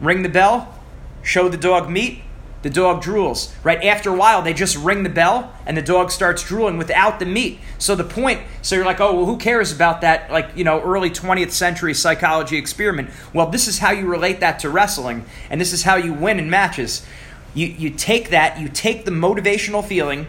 ring 0.00 0.22
the 0.22 0.28
bell, 0.28 0.74
show 1.22 1.48
the 1.48 1.56
dog 1.58 1.88
meat, 1.88 2.22
the 2.62 2.70
dog 2.70 3.02
drools. 3.02 3.52
Right 3.62 3.82
after 3.84 4.10
a 4.10 4.16
while, 4.16 4.42
they 4.42 4.52
just 4.52 4.76
ring 4.76 5.02
the 5.02 5.10
bell 5.10 5.54
and 5.64 5.76
the 5.76 5.82
dog 5.82 6.10
starts 6.10 6.42
drooling 6.42 6.76
without 6.76 7.18
the 7.18 7.26
meat. 7.26 7.58
So 7.78 7.94
the 7.94 8.04
point, 8.04 8.40
so 8.62 8.74
you're 8.74 8.84
like, 8.84 9.00
oh, 9.00 9.14
well, 9.14 9.26
who 9.26 9.36
cares 9.36 9.72
about 9.72 10.00
that, 10.02 10.30
like, 10.30 10.50
you 10.56 10.64
know, 10.64 10.80
early 10.80 11.10
20th 11.10 11.52
century 11.52 11.94
psychology 11.94 12.56
experiment? 12.56 13.10
Well, 13.32 13.46
this 13.46 13.68
is 13.68 13.78
how 13.78 13.92
you 13.92 14.06
relate 14.06 14.40
that 14.40 14.58
to 14.60 14.70
wrestling, 14.70 15.24
and 15.48 15.60
this 15.60 15.72
is 15.72 15.84
how 15.84 15.96
you 15.96 16.12
win 16.12 16.38
in 16.38 16.50
matches. 16.50 17.06
You, 17.54 17.66
you 17.66 17.90
take 17.90 18.30
that, 18.30 18.60
you 18.60 18.68
take 18.68 19.04
the 19.04 19.10
motivational 19.10 19.84
feeling, 19.84 20.26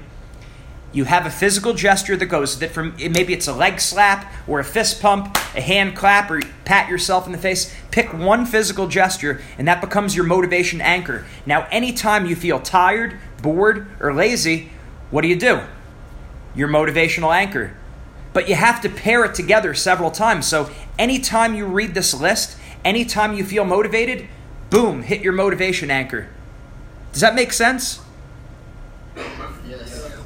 you 0.94 1.06
have 1.06 1.26
a 1.26 1.30
physical 1.30 1.74
gesture 1.74 2.18
that 2.18 2.26
goes 2.26 2.56
with 2.56 2.64
it. 2.64 2.74
From 2.74 2.96
maybe 2.98 3.34
it's 3.34 3.48
a 3.48 3.54
leg 3.54 3.80
slap 3.80 4.32
or 4.46 4.60
a 4.60 4.64
fist 4.64 5.02
pump, 5.02 5.38
a 5.56 5.62
hand 5.62 5.96
clap, 5.96 6.30
or 6.30 6.42
pat 6.66 6.90
yourself 6.90 7.26
in 7.26 7.32
the 7.32 7.38
face. 7.38 7.74
Pick 7.92 8.14
one 8.14 8.46
physical 8.46 8.88
gesture, 8.88 9.42
and 9.58 9.68
that 9.68 9.80
becomes 9.80 10.16
your 10.16 10.26
motivation 10.26 10.82
anchor. 10.82 11.26
Now, 11.46 11.66
anytime 11.72 12.26
you 12.26 12.36
feel 12.36 12.60
tired, 12.60 13.18
bored, 13.42 13.88
or 14.02 14.14
lazy, 14.14 14.70
what 15.12 15.22
do 15.22 15.30
you 15.30 15.38
do? 15.38 15.62
Your 16.56 16.68
motivational 16.68 17.34
anchor. 17.34 17.74
But 18.34 18.50
you 18.50 18.56
have 18.56 18.82
to 18.82 18.90
pair 18.90 19.24
it 19.24 19.34
together 19.34 19.74
several 19.74 20.12
times. 20.12 20.46
So, 20.46 20.70
anytime 21.00 21.56
you 21.56 21.66
read 21.66 21.94
this 21.94 22.14
list, 22.14 22.58
anytime 22.84 23.34
you 23.34 23.46
feel 23.46 23.64
motivated, 23.64 24.28
boom, 24.70 25.04
hit 25.04 25.22
your 25.22 25.34
motivation 25.34 25.90
anchor. 25.90 26.28
Does 27.12 27.22
that 27.22 27.36
make 27.36 27.54
sense? 27.54 27.98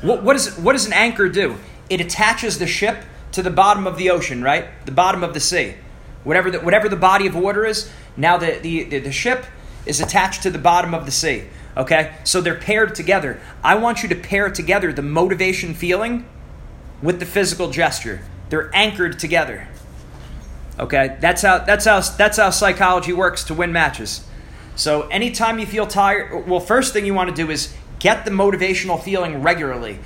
What, 0.02 0.24
what, 0.24 0.36
is, 0.36 0.56
what 0.58 0.74
does 0.74 0.86
an 0.86 0.94
anchor 0.94 1.30
do? 1.30 1.58
It 1.90 2.00
attaches 2.00 2.60
the 2.60 2.68
ship 2.68 3.04
to 3.32 3.42
the 3.42 3.50
bottom 3.50 3.88
of 3.88 3.98
the 3.98 4.10
ocean, 4.10 4.44
right? 4.44 4.68
The 4.86 4.92
bottom 4.92 5.24
of 5.24 5.34
the 5.34 5.40
sea. 5.40 5.76
Whatever 6.24 6.52
the, 6.52 6.60
whatever 6.60 6.90
the 6.90 6.96
body 6.96 7.28
of 7.28 7.36
water 7.36 7.66
is, 7.66 7.92
now 8.16 8.38
the, 8.38 8.60
the, 8.62 8.84
the, 8.84 9.00
the 9.00 9.12
ship 9.12 9.46
is 9.86 10.00
attached 10.00 10.44
to 10.44 10.50
the 10.50 10.58
bottom 10.58 10.94
of 10.94 11.06
the 11.06 11.12
sea. 11.12 11.44
Okay? 11.78 12.16
So 12.24 12.42
they're 12.42 12.56
paired 12.56 12.96
together. 12.96 13.40
I 13.64 13.76
want 13.76 14.04
you 14.04 14.10
to 14.10 14.16
pair 14.16 14.50
together 14.50 14.94
the 14.94 15.02
motivation 15.02 15.74
feeling 15.74 16.28
with 17.02 17.20
the 17.20 17.26
physical 17.26 17.70
gesture. 17.72 18.22
They're 18.50 18.74
anchored 18.74 19.20
together. 19.20 19.68
Okay? 20.80 21.18
That's 21.20 21.42
how 21.42 21.60
that's 21.60 21.86
how 21.86 22.00
that's 22.02 22.38
how 22.38 22.50
psychology 22.50 23.14
works 23.14 23.44
to 23.46 23.54
win 23.54 23.72
matches. 23.72 24.26
So 24.76 25.04
anytime 25.08 25.60
you 25.60 25.66
feel 25.66 25.88
tired, 25.88 26.48
well, 26.48 26.60
first 26.60 26.94
thing 26.94 27.06
you 27.06 27.14
want 27.14 27.30
to 27.30 27.36
do 27.36 27.50
is 27.50 27.76
get 28.00 28.26
the 28.26 28.32
motivational 28.32 29.02
feeling 29.02 29.42
regularly. 29.42 30.00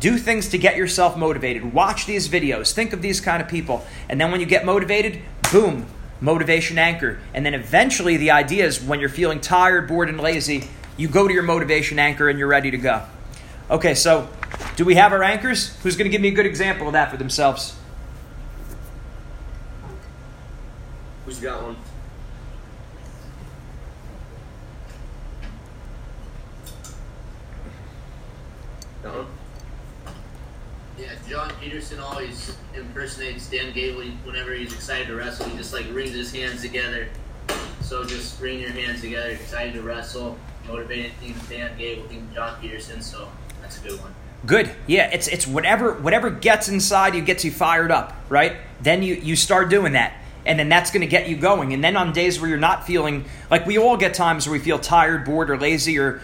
Do 0.00 0.18
things 0.18 0.48
to 0.50 0.58
get 0.58 0.76
yourself 0.76 1.16
motivated. 1.16 1.72
Watch 1.72 2.06
these 2.06 2.28
videos. 2.28 2.72
Think 2.72 2.92
of 2.92 3.02
these 3.02 3.20
kind 3.20 3.42
of 3.42 3.48
people. 3.48 3.84
And 4.08 4.20
then 4.20 4.30
when 4.30 4.40
you 4.40 4.46
get 4.46 4.64
motivated, 4.64 5.20
boom, 5.52 5.86
motivation 6.20 6.78
anchor. 6.78 7.18
And 7.34 7.44
then 7.44 7.54
eventually 7.54 8.16
the 8.16 8.30
idea 8.30 8.64
is 8.64 8.82
when 8.82 9.00
you're 9.00 9.08
feeling 9.08 9.40
tired, 9.40 9.88
bored, 9.88 10.08
and 10.08 10.20
lazy, 10.20 10.68
you 10.96 11.08
go 11.08 11.26
to 11.26 11.34
your 11.34 11.42
motivation 11.42 11.98
anchor 11.98 12.28
and 12.28 12.38
you're 12.38 12.48
ready 12.48 12.70
to 12.70 12.78
go. 12.78 13.02
Okay, 13.70 13.94
so 13.94 14.28
do 14.76 14.84
we 14.84 14.94
have 14.94 15.12
our 15.12 15.22
anchors? 15.22 15.76
Who's 15.82 15.96
going 15.96 16.06
to 16.06 16.10
give 16.10 16.20
me 16.20 16.28
a 16.28 16.32
good 16.32 16.46
example 16.46 16.86
of 16.86 16.92
that 16.94 17.10
for 17.10 17.16
themselves? 17.16 17.76
Who's 21.24 21.38
got 21.38 21.62
one? 21.62 21.76
Got 29.02 29.14
one? 29.14 29.26
Yeah, 30.98 31.14
John 31.28 31.51
Peterson 31.62 32.00
always 32.00 32.56
impersonates 32.74 33.48
Dan 33.48 33.72
Gable 33.72 34.02
whenever 34.24 34.52
he's 34.52 34.72
excited 34.72 35.06
to 35.06 35.14
wrestle. 35.14 35.48
He 35.48 35.56
just 35.56 35.72
like 35.72 35.86
wrings 35.92 36.12
his 36.12 36.32
hands 36.32 36.60
together. 36.60 37.08
So 37.82 38.04
just 38.04 38.40
wring 38.40 38.60
your 38.60 38.70
hands 38.70 39.00
together, 39.00 39.30
excited 39.30 39.74
to 39.74 39.82
wrestle, 39.82 40.36
motivated 40.66 41.12
team 41.20 41.36
Dan 41.48 41.78
Gable, 41.78 42.08
team 42.08 42.28
John 42.34 42.60
Peterson. 42.60 43.00
So 43.00 43.28
that's 43.60 43.78
a 43.78 43.88
good 43.88 44.00
one. 44.00 44.12
Good. 44.44 44.74
Yeah, 44.88 45.08
it's 45.12 45.28
it's 45.28 45.46
whatever 45.46 45.94
whatever 45.94 46.30
gets 46.30 46.68
inside 46.68 47.14
you 47.14 47.22
gets 47.22 47.44
you 47.44 47.52
fired 47.52 47.92
up, 47.92 48.12
right? 48.28 48.56
Then 48.80 49.04
you 49.04 49.14
you 49.14 49.36
start 49.36 49.70
doing 49.70 49.92
that. 49.92 50.14
And 50.44 50.58
then 50.58 50.68
that's 50.68 50.90
going 50.90 51.02
to 51.02 51.06
get 51.06 51.28
you 51.28 51.36
going. 51.36 51.72
And 51.72 51.84
then 51.84 51.96
on 51.96 52.12
days 52.12 52.40
where 52.40 52.50
you're 52.50 52.58
not 52.58 52.84
feeling 52.84 53.26
like 53.48 53.64
we 53.64 53.78
all 53.78 53.96
get 53.96 54.14
times 54.14 54.48
where 54.48 54.52
we 54.52 54.58
feel 54.58 54.80
tired, 54.80 55.24
bored, 55.24 55.48
or 55.48 55.56
lazy, 55.56 56.00
or 56.00 56.20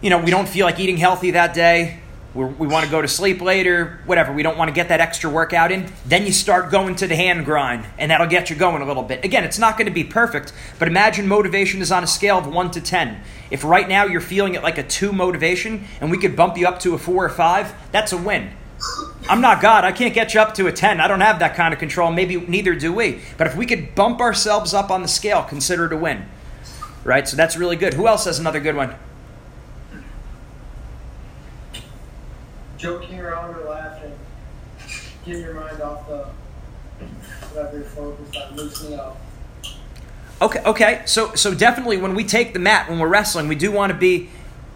you 0.00 0.10
know, 0.10 0.18
we 0.18 0.32
don't 0.32 0.48
feel 0.48 0.66
like 0.66 0.80
eating 0.80 0.96
healthy 0.96 1.30
that 1.30 1.54
day. 1.54 2.00
We're, 2.32 2.46
we 2.46 2.68
want 2.68 2.84
to 2.84 2.90
go 2.90 3.02
to 3.02 3.08
sleep 3.08 3.40
later, 3.40 3.98
whatever. 4.06 4.32
We 4.32 4.44
don't 4.44 4.56
want 4.56 4.68
to 4.68 4.74
get 4.74 4.88
that 4.88 5.00
extra 5.00 5.28
workout 5.28 5.72
in. 5.72 5.90
Then 6.06 6.26
you 6.26 6.32
start 6.32 6.70
going 6.70 6.94
to 6.96 7.08
the 7.08 7.16
hand 7.16 7.44
grind, 7.44 7.86
and 7.98 8.10
that'll 8.10 8.28
get 8.28 8.50
you 8.50 8.56
going 8.56 8.82
a 8.82 8.86
little 8.86 9.02
bit. 9.02 9.24
Again, 9.24 9.42
it's 9.42 9.58
not 9.58 9.76
going 9.76 9.86
to 9.86 9.92
be 9.92 10.04
perfect, 10.04 10.52
but 10.78 10.86
imagine 10.86 11.26
motivation 11.26 11.82
is 11.82 11.90
on 11.90 12.04
a 12.04 12.06
scale 12.06 12.38
of 12.38 12.46
1 12.46 12.70
to 12.72 12.80
10. 12.80 13.20
If 13.50 13.64
right 13.64 13.88
now 13.88 14.04
you're 14.04 14.20
feeling 14.20 14.54
it 14.54 14.62
like 14.62 14.78
a 14.78 14.84
2 14.84 15.12
motivation, 15.12 15.86
and 16.00 16.08
we 16.08 16.18
could 16.18 16.36
bump 16.36 16.56
you 16.56 16.68
up 16.68 16.78
to 16.80 16.94
a 16.94 16.98
4 16.98 17.24
or 17.24 17.28
5, 17.28 17.74
that's 17.90 18.12
a 18.12 18.16
win. 18.16 18.50
I'm 19.28 19.40
not 19.40 19.60
God. 19.60 19.84
I 19.84 19.90
can't 19.90 20.14
get 20.14 20.32
you 20.32 20.40
up 20.40 20.54
to 20.54 20.68
a 20.68 20.72
10. 20.72 21.00
I 21.00 21.08
don't 21.08 21.20
have 21.20 21.40
that 21.40 21.56
kind 21.56 21.74
of 21.74 21.80
control. 21.80 22.12
Maybe 22.12 22.40
neither 22.40 22.74
do 22.76 22.92
we. 22.92 23.20
But 23.36 23.48
if 23.48 23.56
we 23.56 23.66
could 23.66 23.94
bump 23.94 24.20
ourselves 24.20 24.72
up 24.72 24.90
on 24.90 25.02
the 25.02 25.08
scale, 25.08 25.42
consider 25.42 25.86
it 25.86 25.92
a 25.92 25.96
win. 25.96 26.26
Right? 27.04 27.26
So 27.26 27.36
that's 27.36 27.56
really 27.56 27.76
good. 27.76 27.94
Who 27.94 28.06
else 28.06 28.24
has 28.24 28.38
another 28.38 28.60
good 28.60 28.76
one? 28.76 28.94
Joking 32.80 33.20
around 33.20 33.54
or 33.56 33.68
laughing, 33.68 34.12
getting 35.24 35.42
your 35.42 35.54
mind 35.54 35.80
off 35.82 36.08
the 36.08 36.26
whatever 37.52 37.78
you're 37.78 37.86
focused 37.86 38.36
on, 38.36 38.56
loosening 38.56 38.98
up. 38.98 39.20
Okay, 40.40 40.62
okay. 40.64 41.02
So 41.04 41.34
so 41.34 41.54
definitely 41.54 41.98
when 41.98 42.14
we 42.14 42.24
take 42.24 42.54
the 42.54 42.58
mat 42.58 42.88
when 42.88 42.98
we're 42.98 43.08
wrestling, 43.08 43.48
we 43.48 43.54
do 43.54 43.70
want 43.70 43.92
to 43.92 43.98
be 43.98 44.30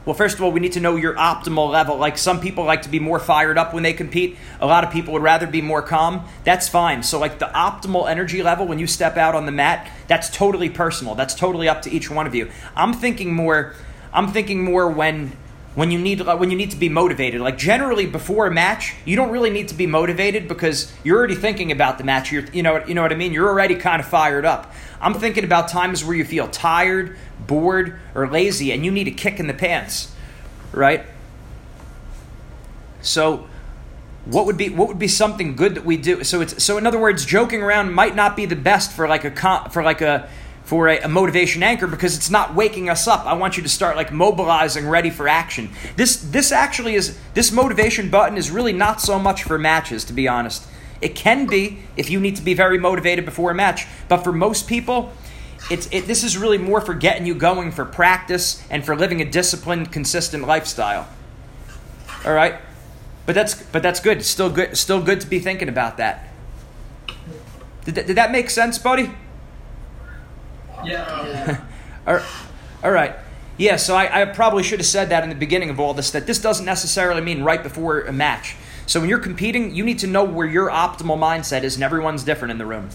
well, 0.04 0.14
first 0.14 0.37
of 0.37 0.42
all, 0.42 0.52
we 0.52 0.61
need 0.61 0.73
to 0.73 0.80
know 0.80 0.96
your 0.96 1.14
optimal 1.14 1.70
level. 1.70 1.96
Like 1.96 2.18
some 2.18 2.38
people 2.38 2.64
like 2.64 2.82
to 2.82 2.90
be 2.90 3.00
more 3.00 3.18
fired 3.18 3.56
up 3.56 3.73
when 3.73 3.82
they 3.82 3.94
compete. 3.94 4.37
A 4.61 4.66
lot 4.66 4.84
of 4.84 4.92
people 4.92 5.14
would 5.14 5.23
rather 5.23 5.46
be 5.46 5.62
more 5.62 5.80
calm. 5.80 6.26
That's 6.44 6.68
fine. 6.68 7.02
So 7.02 7.18
like 7.18 7.38
the 7.38 7.46
optimal 7.46 8.11
energy 8.11 8.42
level 8.42 8.66
when 8.66 8.78
you 8.78 8.87
step 8.87 9.16
out 9.16 9.34
on 9.34 9.46
the 9.46 9.52
mat, 9.52 9.90
that's 10.06 10.28
totally 10.28 10.68
personal. 10.68 11.14
That's 11.14 11.34
totally 11.34 11.70
up 11.70 11.80
to 11.82 11.90
each 11.90 12.11
one 12.11 12.26
of 12.26 12.34
you. 12.34 12.50
I'm 12.76 12.92
thinking 12.92 13.32
more 13.34 13.75
I'm 14.12 14.28
thinking 14.28 14.62
more 14.62 14.88
when 14.88 15.37
when 15.75 15.90
you 15.90 15.99
need 15.99 16.21
uh, 16.21 16.37
when 16.37 16.50
you 16.50 16.57
need 16.57 16.71
to 16.71 16.76
be 16.76 16.88
motivated. 16.88 17.40
Like 17.40 17.59
generally 17.59 18.07
before 18.07 18.47
a 18.47 18.50
match, 18.50 18.95
you 19.04 19.16
don't 19.16 19.31
really 19.31 19.50
need 19.50 19.69
to 19.69 19.75
be 19.75 19.87
motivated 19.87 20.49
because 20.49 20.93
you're 21.02 21.19
already 21.19 21.35
thinking 21.35 21.73
about 21.73 21.99
the 21.99 22.04
match. 22.04 22.31
You're, 22.31 22.45
you 22.47 22.62
know 22.62 22.85
you 22.87 22.95
know 22.95 23.02
what 23.02 23.12
I 23.12 23.16
mean. 23.16 23.33
You're 23.33 23.49
already 23.49 23.75
kind 23.75 24.00
of 24.00 24.07
fired 24.07 24.45
up. 24.45 24.73
I'm 25.00 25.14
thinking 25.14 25.45
about 25.45 25.69
times 25.69 26.04
where 26.04 26.16
you 26.16 26.25
feel 26.25 26.49
tired, 26.49 27.16
bored, 27.47 27.99
or 28.14 28.28
lazy, 28.28 28.73
and 28.73 28.85
you 28.85 28.90
need 28.90 29.09
a 29.09 29.12
kick 29.12 29.40
in 29.40 29.47
the 29.47 29.54
pants, 29.54 30.14
right? 30.73 31.04
So. 33.02 33.49
What 34.26 34.47
would 34.47 34.57
be 34.57 34.71
what 34.71 34.88
would 34.88 34.99
be 34.99 35.07
something 35.07 35.54
good 35.54 35.75
that 35.75 35.85
we 35.85 35.99
do? 35.99 36.25
So 36.25 36.40
it's 36.40 36.64
so 36.64 36.78
in 36.78 36.87
other 36.87 36.99
words, 36.99 37.26
joking 37.26 37.62
around 37.62 37.93
might 37.93 38.16
not 38.16 38.37
be 38.37 38.47
the 38.47 38.57
best 38.57 38.90
for 38.90 39.07
like 39.07 39.23
a 39.26 39.69
for 39.69 39.83
like 39.83 40.00
a 40.00 40.31
for 40.64 40.88
a, 40.88 40.99
a, 41.00 41.09
motivation 41.09 41.62
anchor 41.62 41.87
because 41.87 42.16
it's 42.16 42.30
not 42.30 42.54
waking 42.54 42.88
us 42.88 43.06
up. 43.06 43.26
I 43.26 43.35
want 43.35 43.56
you 43.56 43.62
to 43.62 43.68
start 43.68 43.97
like 43.97 44.12
mobilizing, 44.12 44.88
ready 44.88 45.11
for 45.11 45.28
action. 45.28 45.71
This 45.97 46.16
this 46.16 46.52
actually 46.52 46.94
is 46.94 47.18
this 47.35 47.52
motivation 47.52 48.11
button 48.11 48.38
is 48.38 48.50
really 48.50 48.73
not 48.73 49.00
so 49.00 49.18
much 49.18 49.42
for 49.42 49.59
matches, 49.59 50.04
to 50.04 50.12
be 50.12 50.26
honest. 50.26 50.66
It 51.00 51.14
can 51.14 51.47
be 51.47 51.80
if 51.97 52.09
you 52.09 52.18
need 52.18 52.37
to 52.37 52.42
be 52.42 52.54
very 52.54 52.78
motivated 52.78 53.25
before 53.25 53.50
a 53.50 53.54
match, 53.54 53.87
but 54.09 54.18
for 54.18 54.33
most 54.33 54.66
people, 54.66 55.12
it's 55.71 55.87
it, 55.92 56.06
this 56.06 56.25
is 56.25 56.38
really 56.38 56.59
more 56.59 56.80
for 56.80 56.94
getting 56.94 57.26
you 57.26 57.35
going 57.35 57.71
for 57.71 57.85
practice 57.85 58.62
and 58.71 58.85
for 58.85 58.97
living 58.97 59.21
a 59.21 59.25
disciplined, 59.25 59.92
consistent 59.92 60.47
lifestyle. 60.47 61.09
All 62.25 62.33
right, 62.33 62.54
but 63.26 63.35
that's 63.35 63.62
but 63.62 63.83
that's 63.83 64.00
good. 64.00 64.25
Still 64.25 64.49
good. 64.49 64.78
Still 64.78 65.02
good 65.02 65.21
to 65.21 65.26
be 65.26 65.40
thinking 65.40 65.68
about 65.68 65.99
that. 65.99 66.30
Did, 67.85 67.94
did 67.94 68.16
that 68.16 68.33
make 68.33 68.49
sense, 68.49 68.78
buddy? 68.78 69.11
Yeah. 70.87 71.64
all 72.83 72.91
right. 72.91 73.17
Yeah, 73.57 73.76
so 73.76 73.95
I, 73.95 74.23
I, 74.23 74.25
probably 74.25 74.64
should 74.64 74.81
have 74.81 74.87
said 74.87 75.11
that 75.11 75.23
in 75.23 75.29
the 75.29 75.37
beginning 75.37 75.71
of 75.71 75.79
all 75.79 75.95
this 75.95 76.11
that 76.11 76.26
this 76.26 76.41
doesn't 76.41 76.67
necessarily 76.67 77.21
mean 77.21 77.45
right 77.45 77.62
before 77.62 78.00
a 78.00 78.12
match. 78.12 78.57
So 78.87 79.00
when 79.00 79.09
you're 79.09 79.21
competing, 79.21 79.75
you 79.75 79.85
need 79.85 80.00
to 80.00 80.07
know 80.07 80.25
where 80.25 80.47
your 80.47 80.69
optimal 80.71 81.17
mindset 81.17 81.62
is, 81.62 81.76
and 81.76 81.85
everyone's 81.85 82.25
different 82.25 82.53
in 82.53 82.59
the 82.59 82.67
room. 82.67 82.91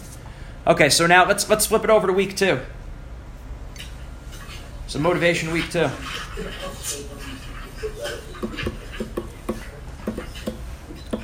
Okay, 0.66 0.90
so 0.90 1.06
now 1.06 1.26
let's 1.26 1.48
let's 1.48 1.66
flip 1.66 1.82
it 1.82 1.90
over 1.90 2.06
to 2.06 2.12
week 2.12 2.36
two. 2.36 2.60
So 4.86 4.98
motivation 4.98 5.50
week 5.50 5.70
two. 5.70 5.88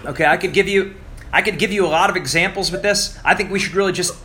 Okay, 0.07 0.25
I 0.25 0.37
could 0.37 0.53
give 0.53 0.69
you 0.69 0.95
I 1.33 1.43
could 1.43 1.59
give 1.59 1.73
you 1.73 1.85
a 1.85 1.89
lot 1.89 2.09
of 2.09 2.17
examples 2.17 2.73
with 2.73 2.83
this. 2.83 3.19
I 3.25 3.35
think 3.35 3.51
we 3.51 3.59
should 3.59 3.75
really 3.75 3.93
just 3.93 4.17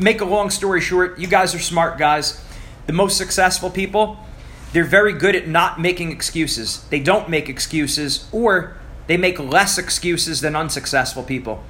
make 0.00 0.20
a 0.20 0.24
long 0.24 0.50
story 0.50 0.80
short, 0.80 1.18
you 1.18 1.26
guys 1.26 1.54
are 1.54 1.58
smart 1.58 1.98
guys. 1.98 2.42
The 2.86 2.92
most 2.92 3.16
successful 3.16 3.70
people, 3.70 4.18
they're 4.72 4.84
very 4.84 5.12
good 5.12 5.36
at 5.36 5.46
not 5.46 5.80
making 5.80 6.10
excuses. 6.10 6.84
They 6.90 7.00
don't 7.00 7.28
make 7.28 7.48
excuses, 7.48 8.28
or 8.32 8.76
they 9.06 9.16
make 9.16 9.38
less 9.38 9.78
excuses 9.78 10.40
than 10.40 10.56
unsuccessful 10.56 11.22
people. 11.22 11.62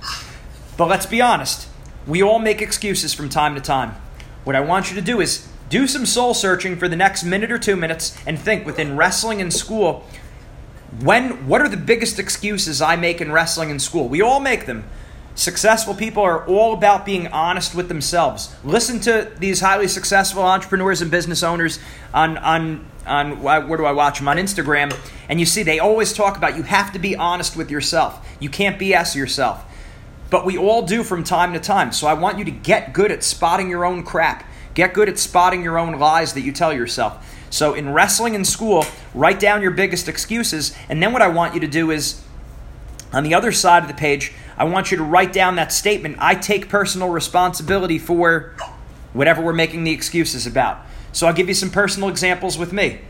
But 0.76 0.88
let's 0.88 1.06
be 1.06 1.20
honest, 1.20 1.68
we 2.06 2.22
all 2.22 2.38
make 2.38 2.62
excuses 2.62 3.12
from 3.12 3.28
time 3.28 3.54
to 3.54 3.60
time. 3.60 3.96
What 4.44 4.56
I 4.56 4.60
want 4.60 4.90
you 4.90 4.96
to 4.96 5.02
do 5.02 5.20
is 5.20 5.46
do 5.68 5.86
some 5.86 6.06
soul 6.06 6.34
searching 6.34 6.76
for 6.76 6.88
the 6.88 6.96
next 6.96 7.24
minute 7.24 7.52
or 7.52 7.58
two 7.58 7.76
minutes 7.76 8.16
and 8.26 8.38
think 8.38 8.64
within 8.64 8.96
wrestling 8.96 9.40
and 9.40 9.52
school 9.52 10.04
when 10.98 11.46
what 11.46 11.60
are 11.60 11.68
the 11.68 11.76
biggest 11.76 12.18
excuses 12.18 12.82
I 12.82 12.96
make 12.96 13.20
in 13.20 13.30
wrestling 13.30 13.70
and 13.70 13.80
school? 13.80 14.08
We 14.08 14.20
all 14.20 14.40
make 14.40 14.66
them. 14.66 14.84
Successful 15.34 15.94
people 15.94 16.22
are 16.22 16.44
all 16.46 16.74
about 16.74 17.06
being 17.06 17.28
honest 17.28 17.74
with 17.74 17.88
themselves. 17.88 18.54
Listen 18.64 19.00
to 19.00 19.30
these 19.38 19.60
highly 19.60 19.88
successful 19.88 20.42
entrepreneurs 20.42 21.00
and 21.00 21.10
business 21.10 21.42
owners 21.42 21.78
on, 22.12 22.36
on, 22.38 22.86
on 23.06 23.40
where 23.42 23.76
do 23.76 23.84
I 23.84 23.92
watch 23.92 24.18
them? 24.18 24.28
On 24.28 24.36
Instagram. 24.36 24.94
And 25.28 25.38
you 25.38 25.46
see, 25.46 25.62
they 25.62 25.78
always 25.78 26.12
talk 26.12 26.36
about 26.36 26.56
you 26.56 26.64
have 26.64 26.92
to 26.92 26.98
be 26.98 27.16
honest 27.16 27.56
with 27.56 27.70
yourself. 27.70 28.26
You 28.40 28.50
can't 28.50 28.78
BS 28.78 29.14
yourself. 29.14 29.64
But 30.30 30.44
we 30.44 30.58
all 30.58 30.82
do 30.82 31.02
from 31.02 31.24
time 31.24 31.52
to 31.52 31.60
time. 31.60 31.92
So 31.92 32.06
I 32.06 32.14
want 32.14 32.38
you 32.38 32.44
to 32.44 32.50
get 32.50 32.92
good 32.92 33.10
at 33.10 33.24
spotting 33.24 33.68
your 33.68 33.84
own 33.84 34.02
crap. 34.02 34.44
Get 34.74 34.94
good 34.94 35.08
at 35.08 35.18
spotting 35.18 35.62
your 35.62 35.78
own 35.78 35.98
lies 35.98 36.34
that 36.34 36.42
you 36.42 36.52
tell 36.52 36.72
yourself. 36.72 37.26
So 37.50 37.74
in 37.74 37.92
wrestling 37.92 38.34
in 38.34 38.44
school, 38.44 38.84
write 39.12 39.40
down 39.40 39.60
your 39.60 39.72
biggest 39.72 40.08
excuses. 40.08 40.74
And 40.88 41.02
then 41.02 41.12
what 41.12 41.22
I 41.22 41.28
want 41.28 41.54
you 41.54 41.60
to 41.60 41.66
do 41.66 41.90
is, 41.90 42.22
on 43.12 43.24
the 43.24 43.34
other 43.34 43.50
side 43.50 43.82
of 43.82 43.88
the 43.88 43.94
page, 43.94 44.32
I 44.60 44.64
want 44.64 44.90
you 44.90 44.98
to 44.98 45.02
write 45.02 45.32
down 45.32 45.56
that 45.56 45.72
statement. 45.72 46.16
I 46.18 46.34
take 46.34 46.68
personal 46.68 47.08
responsibility 47.08 47.98
for 47.98 48.54
whatever 49.14 49.40
we're 49.40 49.54
making 49.54 49.84
the 49.84 49.90
excuses 49.90 50.46
about. 50.46 50.84
So 51.12 51.26
I'll 51.26 51.32
give 51.32 51.48
you 51.48 51.54
some 51.54 51.70
personal 51.70 52.10
examples 52.10 52.58
with 52.58 52.70
me, 52.70 53.00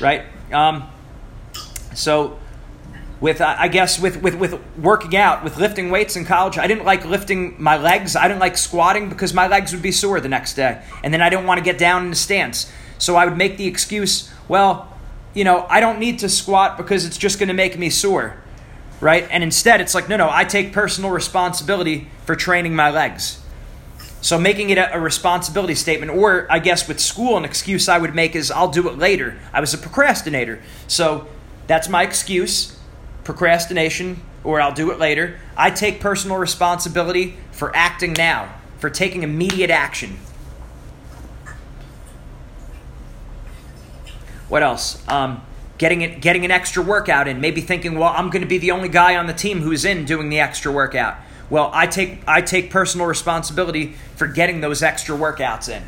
right? 0.00 0.24
Um, 0.52 0.88
so 1.94 2.40
with 3.20 3.40
I 3.40 3.68
guess 3.68 4.00
with, 4.00 4.20
with 4.22 4.34
with 4.34 4.60
working 4.76 5.16
out, 5.16 5.44
with 5.44 5.56
lifting 5.56 5.90
weights 5.92 6.16
in 6.16 6.24
college, 6.24 6.58
I 6.58 6.66
didn't 6.66 6.84
like 6.84 7.04
lifting 7.04 7.54
my 7.62 7.76
legs. 7.76 8.16
I 8.16 8.26
didn't 8.26 8.40
like 8.40 8.56
squatting 8.56 9.08
because 9.08 9.32
my 9.32 9.46
legs 9.46 9.72
would 9.72 9.82
be 9.82 9.92
sore 9.92 10.18
the 10.18 10.28
next 10.28 10.54
day, 10.54 10.82
and 11.04 11.14
then 11.14 11.22
I 11.22 11.30
didn't 11.30 11.46
want 11.46 11.58
to 11.58 11.64
get 11.64 11.78
down 11.78 12.06
in 12.06 12.10
the 12.10 12.16
stance. 12.16 12.72
So 12.98 13.14
I 13.14 13.24
would 13.24 13.36
make 13.36 13.56
the 13.56 13.68
excuse, 13.68 14.32
well, 14.48 14.92
you 15.32 15.44
know, 15.44 15.64
I 15.70 15.78
don't 15.78 16.00
need 16.00 16.18
to 16.18 16.28
squat 16.28 16.76
because 16.76 17.04
it's 17.04 17.16
just 17.16 17.38
going 17.38 17.46
to 17.46 17.54
make 17.54 17.78
me 17.78 17.88
sore 17.88 18.42
right? 19.00 19.26
And 19.30 19.42
instead, 19.42 19.80
it's 19.80 19.94
like, 19.94 20.08
no, 20.08 20.16
no, 20.16 20.28
I 20.30 20.44
take 20.44 20.72
personal 20.72 21.10
responsibility 21.10 22.08
for 22.24 22.34
training 22.34 22.74
my 22.74 22.90
legs. 22.90 23.40
So 24.20 24.38
making 24.38 24.70
it 24.70 24.78
a, 24.78 24.96
a, 24.96 25.00
responsibility 25.00 25.76
statement, 25.76 26.10
or 26.10 26.46
I 26.50 26.58
guess 26.58 26.88
with 26.88 26.98
school, 26.98 27.36
an 27.36 27.44
excuse 27.44 27.88
I 27.88 27.98
would 27.98 28.14
make 28.14 28.34
is 28.34 28.50
I'll 28.50 28.70
do 28.70 28.88
it 28.88 28.98
later. 28.98 29.38
I 29.52 29.60
was 29.60 29.72
a 29.74 29.78
procrastinator. 29.78 30.60
So 30.88 31.28
that's 31.68 31.88
my 31.88 32.02
excuse 32.02 32.76
procrastination, 33.22 34.20
or 34.42 34.60
I'll 34.60 34.72
do 34.72 34.90
it 34.90 34.98
later. 34.98 35.38
I 35.56 35.70
take 35.70 36.00
personal 36.00 36.38
responsibility 36.38 37.36
for 37.52 37.74
acting 37.76 38.14
now, 38.14 38.54
for 38.78 38.90
taking 38.90 39.22
immediate 39.22 39.70
action. 39.70 40.18
What 44.48 44.62
else? 44.62 45.06
Um, 45.06 45.42
getting 45.78 46.02
it, 46.02 46.20
getting 46.20 46.44
an 46.44 46.50
extra 46.50 46.82
workout 46.82 47.26
in. 47.26 47.40
Maybe 47.40 47.60
thinking, 47.60 47.98
well, 47.98 48.12
I'm 48.14 48.30
going 48.30 48.42
to 48.42 48.48
be 48.48 48.58
the 48.58 48.72
only 48.72 48.88
guy 48.88 49.16
on 49.16 49.26
the 49.26 49.32
team 49.32 49.60
who's 49.60 49.84
in 49.84 50.04
doing 50.04 50.28
the 50.28 50.40
extra 50.40 50.70
workout. 50.70 51.16
Well, 51.48 51.70
I 51.72 51.86
take 51.86 52.18
I 52.26 52.42
take 52.42 52.70
personal 52.70 53.06
responsibility 53.06 53.94
for 54.16 54.26
getting 54.26 54.60
those 54.60 54.82
extra 54.82 55.16
workouts 55.16 55.68
in. 55.68 55.82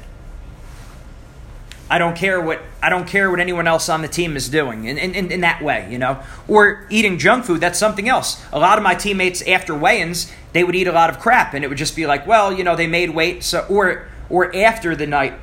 I 1.90 1.98
don't 1.98 2.16
care 2.16 2.40
what 2.40 2.62
I 2.80 2.88
don't 2.88 3.06
care 3.06 3.30
what 3.30 3.40
anyone 3.40 3.66
else 3.66 3.88
on 3.88 4.00
the 4.00 4.08
team 4.08 4.36
is 4.36 4.48
doing 4.48 4.84
in, 4.84 4.96
in, 4.96 5.30
in 5.32 5.40
that 5.40 5.60
way, 5.60 5.88
you 5.90 5.98
know. 5.98 6.22
Or 6.46 6.86
eating 6.88 7.18
junk 7.18 7.44
food, 7.44 7.60
that's 7.60 7.78
something 7.78 8.08
else. 8.08 8.42
A 8.52 8.60
lot 8.60 8.78
of 8.78 8.84
my 8.84 8.94
teammates 8.94 9.42
after 9.42 9.74
weigh-ins, 9.76 10.32
they 10.52 10.62
would 10.62 10.76
eat 10.76 10.86
a 10.86 10.92
lot 10.92 11.10
of 11.10 11.18
crap 11.18 11.52
and 11.52 11.64
it 11.64 11.68
would 11.68 11.78
just 11.78 11.96
be 11.96 12.06
like, 12.06 12.26
well, 12.28 12.52
you 12.52 12.62
know, 12.62 12.76
they 12.76 12.86
made 12.86 13.10
weight 13.10 13.42
so 13.42 13.66
or 13.68 14.06
or 14.30 14.54
after 14.56 14.94
the 14.94 15.06
night. 15.06 15.34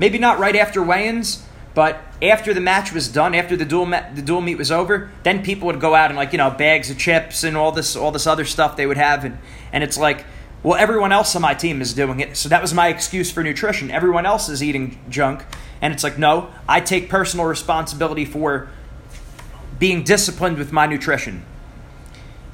Maybe 0.00 0.18
not 0.18 0.40
right 0.40 0.56
after 0.56 0.82
weigh-ins, 0.82 1.46
but 1.74 2.00
after 2.20 2.52
the 2.52 2.60
match 2.60 2.92
was 2.92 3.08
done, 3.08 3.34
after 3.34 3.56
the 3.56 3.64
dual 3.64 3.86
the 3.86 4.22
dual 4.22 4.40
meet 4.40 4.58
was 4.58 4.70
over, 4.70 5.10
then 5.22 5.42
people 5.42 5.66
would 5.66 5.80
go 5.80 5.94
out 5.94 6.10
and 6.10 6.16
like, 6.16 6.32
you 6.32 6.38
know, 6.38 6.50
bags 6.50 6.90
of 6.90 6.98
chips 6.98 7.44
and 7.44 7.56
all 7.56 7.72
this 7.72 7.96
all 7.96 8.10
this 8.10 8.26
other 8.26 8.44
stuff 8.44 8.76
they 8.76 8.86
would 8.86 8.98
have 8.98 9.24
and 9.24 9.38
and 9.72 9.82
it's 9.82 9.98
like 9.98 10.24
well, 10.62 10.78
everyone 10.78 11.10
else 11.10 11.34
on 11.34 11.42
my 11.42 11.54
team 11.54 11.80
is 11.80 11.92
doing 11.92 12.20
it, 12.20 12.36
so 12.36 12.48
that 12.48 12.62
was 12.62 12.72
my 12.72 12.86
excuse 12.86 13.32
for 13.32 13.42
nutrition. 13.42 13.90
Everyone 13.90 14.24
else 14.24 14.48
is 14.48 14.62
eating 14.62 15.00
junk, 15.08 15.44
and 15.80 15.92
it's 15.92 16.04
like, 16.04 16.18
no, 16.18 16.50
I 16.68 16.80
take 16.80 17.08
personal 17.08 17.46
responsibility 17.46 18.24
for 18.24 18.68
being 19.80 20.04
disciplined 20.04 20.58
with 20.58 20.70
my 20.70 20.86
nutrition. 20.86 21.44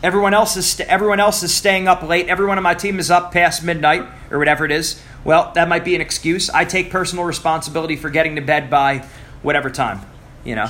Everyone 0.02 0.32
else 0.32 0.56
is 0.56 0.66
st- 0.66 0.88
everyone 0.88 1.18
else 1.18 1.42
is 1.42 1.52
staying 1.52 1.88
up 1.88 2.02
late. 2.02 2.28
Everyone 2.28 2.56
on 2.56 2.62
my 2.62 2.74
team 2.74 3.00
is 3.00 3.10
up 3.10 3.32
past 3.32 3.64
midnight 3.64 4.06
or 4.30 4.38
whatever 4.38 4.64
it 4.64 4.70
is. 4.70 5.02
Well, 5.24 5.50
that 5.54 5.68
might 5.68 5.84
be 5.84 5.96
an 5.96 6.00
excuse. 6.00 6.48
I 6.50 6.64
take 6.64 6.90
personal 6.90 7.24
responsibility 7.24 7.96
for 7.96 8.08
getting 8.08 8.36
to 8.36 8.40
bed 8.40 8.70
by 8.70 9.04
whatever 9.42 9.70
time, 9.70 10.00
you 10.44 10.54
know. 10.54 10.68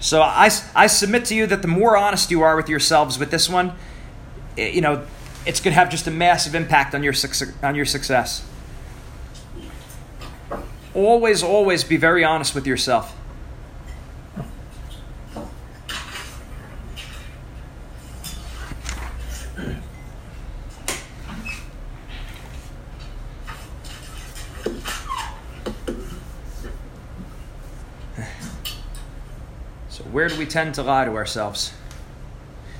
So 0.00 0.22
I, 0.22 0.48
I 0.74 0.86
submit 0.86 1.26
to 1.26 1.34
you 1.34 1.46
that 1.48 1.60
the 1.60 1.68
more 1.68 1.96
honest 1.96 2.30
you 2.30 2.42
are 2.42 2.56
with 2.56 2.68
yourselves 2.68 3.18
with 3.18 3.30
this 3.30 3.48
one, 3.48 3.72
eh, 4.56 4.68
you 4.68 4.80
know, 4.80 5.04
it's 5.44 5.60
going 5.60 5.72
to 5.72 5.78
have 5.78 5.90
just 5.90 6.06
a 6.06 6.10
massive 6.10 6.54
impact 6.54 6.94
on 6.94 7.02
your 7.02 7.14
on 7.62 7.74
your 7.74 7.84
success. 7.84 8.46
Always, 10.94 11.42
always 11.42 11.84
be 11.84 11.96
very 11.96 12.24
honest 12.24 12.54
with 12.54 12.66
yourself. 12.66 13.14
So 29.98 30.04
where 30.04 30.27
do 30.27 30.27
we 30.38 30.46
tend 30.46 30.74
to 30.76 30.82
lie 30.82 31.04
to 31.04 31.12
ourselves? 31.12 31.72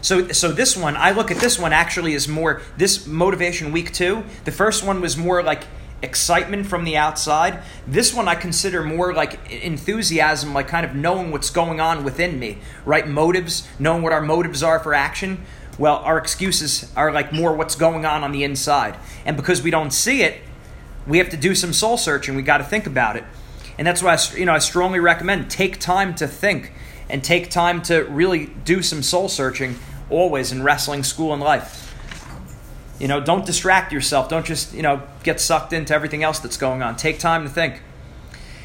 So, 0.00 0.28
so 0.28 0.52
this 0.52 0.76
one, 0.76 0.96
I 0.96 1.10
look 1.10 1.30
at 1.30 1.38
this 1.38 1.58
one 1.58 1.72
actually 1.72 2.14
as 2.14 2.28
more 2.28 2.62
this 2.76 3.06
motivation 3.06 3.72
week 3.72 3.92
two. 3.92 4.24
The 4.44 4.52
first 4.52 4.84
one 4.84 5.00
was 5.00 5.16
more 5.16 5.42
like 5.42 5.64
excitement 6.02 6.66
from 6.66 6.84
the 6.84 6.96
outside. 6.96 7.60
This 7.86 8.14
one 8.14 8.28
I 8.28 8.36
consider 8.36 8.84
more 8.84 9.12
like 9.12 9.50
enthusiasm, 9.50 10.54
like 10.54 10.68
kind 10.68 10.86
of 10.86 10.94
knowing 10.94 11.32
what's 11.32 11.50
going 11.50 11.80
on 11.80 12.04
within 12.04 12.38
me, 12.38 12.58
right? 12.84 13.08
Motives, 13.08 13.68
knowing 13.78 14.02
what 14.02 14.12
our 14.12 14.22
motives 14.22 14.62
are 14.62 14.78
for 14.78 14.94
action. 14.94 15.44
Well, 15.78 15.96
our 15.96 16.18
excuses 16.18 16.90
are 16.96 17.12
like 17.12 17.32
more 17.32 17.54
what's 17.54 17.74
going 17.74 18.04
on 18.04 18.22
on 18.22 18.32
the 18.32 18.44
inside. 18.44 18.96
And 19.24 19.36
because 19.36 19.62
we 19.62 19.70
don't 19.70 19.90
see 19.90 20.22
it, 20.22 20.40
we 21.06 21.18
have 21.18 21.30
to 21.30 21.36
do 21.36 21.54
some 21.54 21.72
soul 21.72 21.96
searching. 21.96 22.36
We 22.36 22.42
got 22.42 22.58
to 22.58 22.64
think 22.64 22.86
about 22.86 23.16
it. 23.16 23.24
And 23.78 23.86
that's 23.86 24.02
why 24.02 24.14
I, 24.14 24.36
you 24.36 24.44
know 24.44 24.52
I 24.52 24.58
strongly 24.58 25.00
recommend 25.00 25.50
take 25.50 25.78
time 25.78 26.14
to 26.16 26.26
think 26.26 26.72
and 27.08 27.22
take 27.22 27.50
time 27.50 27.82
to 27.82 28.02
really 28.04 28.46
do 28.64 28.82
some 28.82 29.02
soul 29.02 29.28
searching 29.28 29.76
always 30.10 30.52
in 30.52 30.62
wrestling, 30.62 31.04
school, 31.04 31.32
and 31.32 31.42
life. 31.42 31.84
You 32.98 33.08
know, 33.08 33.20
don't 33.20 33.46
distract 33.46 33.92
yourself. 33.92 34.28
Don't 34.28 34.44
just, 34.44 34.74
you 34.74 34.82
know, 34.82 35.02
get 35.22 35.40
sucked 35.40 35.72
into 35.72 35.94
everything 35.94 36.22
else 36.22 36.40
that's 36.40 36.56
going 36.56 36.82
on. 36.82 36.96
Take 36.96 37.18
time 37.18 37.44
to 37.44 37.50
think. 37.50 37.82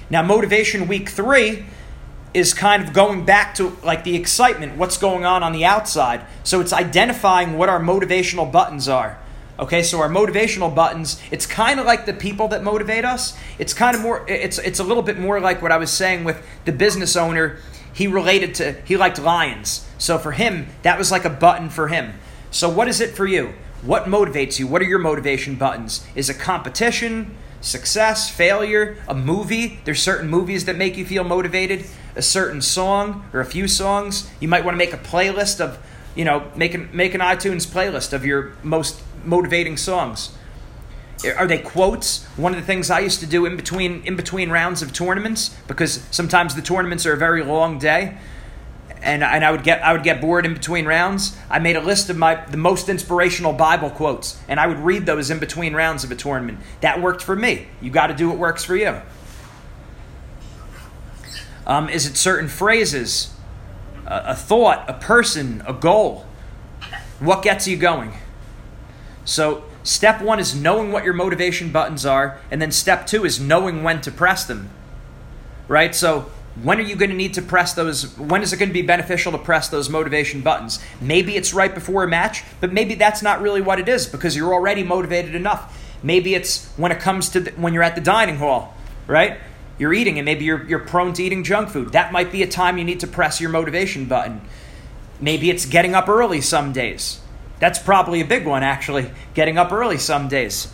Now, 0.10 0.24
motivation 0.24 0.88
week 0.88 1.10
three 1.10 1.66
is 2.34 2.54
kind 2.54 2.84
of 2.84 2.94
going 2.94 3.26
back 3.26 3.56
to 3.56 3.78
like 3.84 4.04
the 4.04 4.16
excitement, 4.16 4.76
what's 4.78 4.98
going 4.98 5.24
on 5.24 5.44
on 5.44 5.54
the 5.54 5.66
outside. 5.66 6.26
So 6.44 6.62
it's 6.62 6.74
identifying 6.74 7.58
what 7.58 7.70
our 7.70 7.80
motivational 7.80 8.52
buttons 8.52 8.88
are. 8.88 9.20
Okay, 9.60 9.84
so 9.84 10.00
our 10.00 10.10
motivational 10.10 10.74
buttons, 10.74 11.22
it's 11.30 11.46
kind 11.46 11.80
of 11.80 11.86
like 11.86 12.08
the 12.08 12.14
people 12.14 12.48
that 12.48 12.64
motivate 12.64 13.06
us. 13.06 13.38
It's 13.60 13.74
kind 13.74 13.96
of 13.96 14.02
more 14.02 14.26
it's 14.28 14.58
it's 14.58 14.80
a 14.80 14.84
little 14.84 15.04
bit 15.04 15.20
more 15.20 15.40
like 15.40 15.62
what 15.62 15.72
I 15.72 15.78
was 15.78 15.92
saying 15.92 16.24
with 16.24 16.44
the 16.66 16.72
business 16.72 17.16
owner. 17.16 17.60
He 17.94 18.08
related 18.08 18.56
to 18.56 18.74
he 18.86 18.98
liked 18.98 19.20
lions. 19.20 19.88
So 19.98 20.18
for 20.18 20.32
him, 20.32 20.68
that 20.82 20.98
was 20.98 21.12
like 21.12 21.26
a 21.26 21.30
button 21.30 21.70
for 21.70 21.88
him. 21.88 22.14
So 22.52 22.70
what 22.70 22.88
is 22.88 23.00
it 23.00 23.16
for 23.16 23.26
you? 23.26 23.54
What 23.84 24.06
motivates 24.06 24.60
you? 24.60 24.68
What 24.68 24.82
are 24.82 24.86
your 24.86 25.00
motivation 25.00 25.56
buttons? 25.56 26.06
Is 26.16 26.30
it 26.30 26.40
competition, 26.40 27.36
success, 27.62 28.30
failure, 28.30 28.98
a 29.08 29.14
movie? 29.14 29.80
There's 29.86 30.02
certain 30.02 30.30
movies 30.30 30.66
that 30.66 30.78
make 30.78 30.98
you 30.98 31.06
feel 31.06 31.24
motivated, 31.24 31.86
a 32.16 32.22
certain 32.22 32.62
song 32.62 33.26
or 33.34 33.40
a 33.40 33.46
few 33.46 33.68
songs. 33.68 34.30
You 34.40 34.48
might 34.48 34.64
want 34.64 34.76
to 34.76 34.78
make 34.78 34.94
a 34.94 34.98
playlist 34.98 35.60
of, 35.60 35.80
you 36.16 36.26
know, 36.26 36.50
make 36.56 36.74
an, 36.74 36.90
make 36.94 37.14
an 37.14 37.22
iTunes 37.22 37.68
playlist 37.68 38.14
of 38.14 38.26
your 38.26 38.54
most 38.64 39.02
motivating 39.24 39.78
songs. 39.78 40.38
Are 41.38 41.48
they 41.48 41.60
quotes? 41.60 42.26
One 42.36 42.54
of 42.54 42.60
the 42.60 42.66
things 42.66 42.90
I 42.90 43.00
used 43.00 43.20
to 43.22 43.26
do 43.26 43.46
in 43.46 43.56
between 43.56 44.04
in 44.06 44.16
between 44.16 44.50
rounds 44.50 44.82
of 44.82 44.92
tournaments 44.94 45.56
because 45.68 46.06
sometimes 46.12 46.56
the 46.56 46.62
tournaments 46.62 47.06
are 47.06 47.14
a 47.14 47.18
very 47.18 47.44
long 47.44 47.80
day 47.80 48.18
and, 49.04 49.24
and 49.24 49.44
I 49.44 49.52
would 49.52 49.64
get 49.64 49.84
I 49.84 49.94
would 49.94 50.04
get 50.04 50.22
bored 50.22 50.46
in 50.46 50.54
between 50.54 50.86
rounds. 50.86 51.38
I 51.50 51.60
made 51.60 51.76
a 51.76 51.82
list 51.82 52.10
of 52.10 52.18
my 52.18 52.36
the 52.46 52.58
most 52.58 52.90
inspirational 52.90 53.54
Bible 53.54 53.90
quotes, 53.90 54.40
and 54.48 54.60
I 54.60 54.68
would 54.68 54.80
read 54.80 55.06
those 55.06 55.30
in 55.30 55.40
between 55.40 55.76
rounds 55.76 56.04
of 56.04 56.12
a 56.12 56.16
tournament. 56.16 56.60
That 56.82 57.02
worked 57.02 57.22
for 57.22 57.36
me. 57.36 57.68
You 57.82 57.92
got 57.92 58.08
to 58.08 58.14
do 58.14 58.30
what 58.30 58.38
works 58.38 58.64
for 58.64 58.76
you. 58.76 59.02
Um, 61.68 61.90
is 61.90 62.06
it 62.06 62.18
certain 62.18 62.50
phrases, 62.50 63.34
a, 64.06 64.24
a 64.28 64.36
thought, 64.36 64.90
a 64.90 64.94
person, 64.94 65.64
a 65.68 65.74
goal? 65.74 66.26
What 67.20 67.42
gets 67.42 67.68
you 67.68 67.78
going? 67.78 68.14
So 69.26 69.64
step 69.84 70.22
one 70.22 70.40
is 70.40 70.56
knowing 70.56 70.92
what 70.92 71.04
your 71.04 71.14
motivation 71.14 71.72
buttons 71.72 72.06
are, 72.06 72.40
and 72.50 72.62
then 72.62 72.72
step 72.72 73.06
two 73.06 73.26
is 73.26 73.40
knowing 73.40 73.84
when 73.84 74.02
to 74.02 74.12
press 74.12 74.46
them. 74.46 74.70
Right? 75.68 75.94
So 75.94 76.32
when 76.62 76.78
are 76.78 76.84
you 76.84 76.96
going 76.96 77.10
to 77.10 77.16
need 77.16 77.34
to 77.34 77.42
press 77.42 77.74
those? 77.74 78.18
When 78.18 78.44
is 78.44 78.54
it 78.54 78.58
going 78.58 78.70
to 78.70 78.74
be 78.74 78.84
beneficial 78.84 79.32
to 79.32 79.38
press 79.38 79.70
those 79.70 79.90
motivation 79.90 80.42
buttons? 80.42 80.80
Maybe 81.02 81.36
it's 81.36 81.54
right 81.54 81.74
before 81.74 82.04
a 82.04 82.08
match, 82.08 82.44
but 82.60 82.72
maybe 82.72 82.94
that's 82.94 83.24
not 83.24 83.42
really 83.42 83.62
what 83.62 83.80
it 83.80 83.90
is 83.90 84.06
because 84.06 84.36
you're 84.36 84.54
already 84.54 84.84
motivated 84.84 85.34
enough. 85.34 85.80
Maybe 86.04 86.36
it's 86.36 86.68
when 86.78 86.92
it 86.92 87.00
comes 87.00 87.30
to 87.30 87.40
the, 87.40 87.52
when 87.52 87.74
you're 87.74 87.82
at 87.82 87.96
the 87.96 88.02
dining 88.02 88.38
hall, 88.38 88.76
right? 89.08 89.40
You're 89.80 89.94
eating 89.94 90.20
and 90.20 90.26
maybe 90.26 90.46
you're, 90.46 90.64
you're 90.66 90.80
prone 90.80 91.14
to 91.14 91.24
eating 91.24 91.44
junk 91.44 91.70
food. 91.70 91.94
That 91.94 92.12
might 92.12 92.32
be 92.32 92.44
a 92.44 92.48
time 92.48 92.78
you 92.78 92.84
need 92.84 93.00
to 93.00 93.08
press 93.08 93.42
your 93.42 93.50
motivation 93.50 94.06
button. 94.06 94.42
Maybe 95.20 95.50
it's 95.50 95.66
getting 95.66 95.96
up 95.96 96.08
early 96.08 96.42
some 96.42 96.72
days. 96.72 97.20
That's 97.60 97.80
probably 97.80 98.22
a 98.22 98.26
big 98.26 98.46
one, 98.46 98.64
actually. 98.64 99.12
Getting 99.34 99.58
up 99.58 99.72
early 99.72 99.98
some 99.98 100.28
days, 100.28 100.72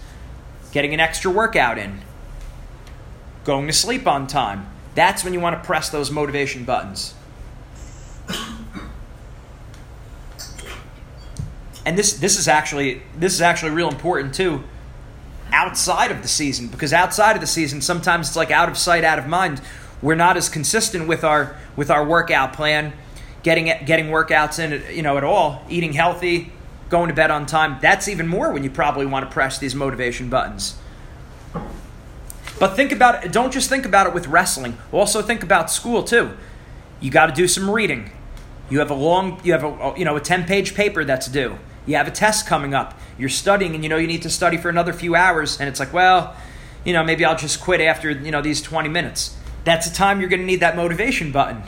getting 0.71 0.93
an 0.93 0.99
extra 0.99 1.31
workout 1.31 1.77
in, 1.77 1.99
going 3.43 3.67
to 3.67 3.73
sleep 3.73 4.07
on 4.07 4.27
time 4.27 4.67
that's 4.99 5.23
when 5.23 5.33
you 5.33 5.39
want 5.39 5.55
to 5.55 5.65
press 5.65 5.89
those 5.89 6.11
motivation 6.11 6.65
buttons. 6.65 7.13
And 11.85 11.97
this 11.97 12.13
this 12.13 12.37
is 12.37 12.49
actually 12.49 13.01
this 13.17 13.33
is 13.33 13.41
actually 13.41 13.71
real 13.71 13.87
important 13.87 14.35
too 14.35 14.63
outside 15.53 16.11
of 16.11 16.21
the 16.21 16.27
season 16.27 16.67
because 16.67 16.93
outside 16.93 17.35
of 17.35 17.41
the 17.41 17.47
season 17.47 17.81
sometimes 17.81 18.27
it's 18.27 18.35
like 18.35 18.51
out 18.51 18.69
of 18.69 18.77
sight 18.77 19.03
out 19.03 19.17
of 19.17 19.25
mind. 19.25 19.61
We're 20.01 20.15
not 20.15 20.35
as 20.35 20.49
consistent 20.49 21.07
with 21.07 21.23
our 21.23 21.55
with 21.77 21.89
our 21.89 22.05
workout 22.05 22.51
plan, 22.51 22.93
getting 23.41 23.71
getting 23.85 24.07
workouts 24.07 24.59
in 24.59 24.95
you 24.95 25.01
know 25.01 25.17
at 25.17 25.23
all, 25.23 25.63
eating 25.69 25.93
healthy, 25.93 26.51
going 26.89 27.10
to 27.10 27.13
bed 27.13 27.32
on 27.32 27.45
time. 27.45 27.78
That's 27.82 28.08
even 28.08 28.28
more 28.28 28.52
when 28.52 28.63
you 28.63 28.69
probably 28.69 29.06
want 29.06 29.25
to 29.25 29.32
press 29.32 29.58
these 29.58 29.75
motivation 29.75 30.30
buttons. 30.30 30.78
But 32.60 32.75
think 32.75 32.91
about 32.91 33.23
it, 33.23 33.32
don't 33.32 33.54
just 33.54 33.69
think 33.69 33.86
about 33.86 34.08
it 34.08 34.13
with 34.13 34.28
wrestling. 34.28 34.78
Also 34.91 35.21
think 35.21 35.43
about 35.43 35.71
school 35.71 36.04
too. 36.04 36.32
You 36.99 37.10
got 37.10 37.28
to 37.28 37.34
do 37.34 37.47
some 37.47 37.69
reading. 37.69 38.12
You 38.69 38.80
have 38.80 38.91
a 38.91 38.95
long 38.95 39.39
you 39.43 39.54
have 39.54 39.63
a 39.63 39.93
you 39.97 40.06
know 40.06 40.17
a 40.17 40.21
10-page 40.21 40.75
paper 40.75 41.06
that's 41.06 41.28
due. 41.28 41.58
You 41.86 41.95
have 41.95 42.08
a 42.08 42.12
test 42.12 42.45
coming 42.45 42.73
up. 42.73 42.99
You're 43.17 43.30
studying 43.30 43.73
and 43.75 43.84
you 43.84 43.89
know 43.89 43.97
you 43.97 44.08
need 44.08 44.21
to 44.23 44.30
study 44.30 44.58
for 44.58 44.69
another 44.69 44.91
few 44.91 45.15
hours 45.15 45.60
and 45.60 45.69
it's 45.69 45.80
like, 45.80 45.93
well, 45.93 46.36
you 46.84 46.93
know, 46.93 47.04
maybe 47.04 47.25
I'll 47.25 47.38
just 47.38 47.62
quit 47.62 47.82
after, 47.82 48.10
you 48.10 48.32
know, 48.32 48.41
these 48.41 48.62
20 48.62 48.89
minutes. 48.89 49.36
That's 49.63 49.88
a 49.88 49.93
time 49.93 50.19
you're 50.19 50.30
going 50.30 50.41
to 50.41 50.45
need 50.45 50.62
that 50.62 50.75
motivation 50.75 51.32
button. 51.32 51.63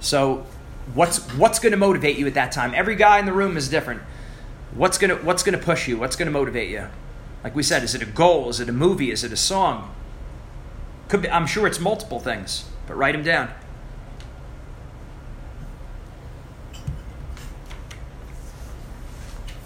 So, 0.00 0.46
what's 0.94 1.20
what's 1.34 1.58
going 1.58 1.72
to 1.72 1.78
motivate 1.78 2.18
you 2.18 2.26
at 2.26 2.34
that 2.34 2.52
time? 2.52 2.74
Every 2.74 2.96
guy 2.96 3.18
in 3.18 3.26
the 3.26 3.32
room 3.32 3.56
is 3.56 3.68
different. 3.68 4.02
What's 4.74 4.98
going 4.98 5.16
to 5.16 5.24
what's 5.24 5.42
to 5.42 5.58
push 5.58 5.86
you? 5.86 5.98
What's 5.98 6.16
going 6.16 6.26
to 6.26 6.32
motivate 6.32 6.70
you? 6.70 6.88
Like 7.44 7.54
we 7.54 7.62
said, 7.62 7.82
is 7.82 7.94
it 7.94 8.02
a 8.02 8.06
goal? 8.06 8.48
Is 8.48 8.60
it 8.60 8.68
a 8.68 8.72
movie? 8.72 9.10
Is 9.10 9.24
it 9.24 9.32
a 9.32 9.36
song? 9.36 9.94
Could 11.08 11.22
be, 11.22 11.28
I'm 11.28 11.46
sure 11.46 11.66
it's 11.66 11.80
multiple 11.80 12.20
things, 12.20 12.64
but 12.86 12.96
write 12.96 13.12
them 13.12 13.22
down. 13.22 13.50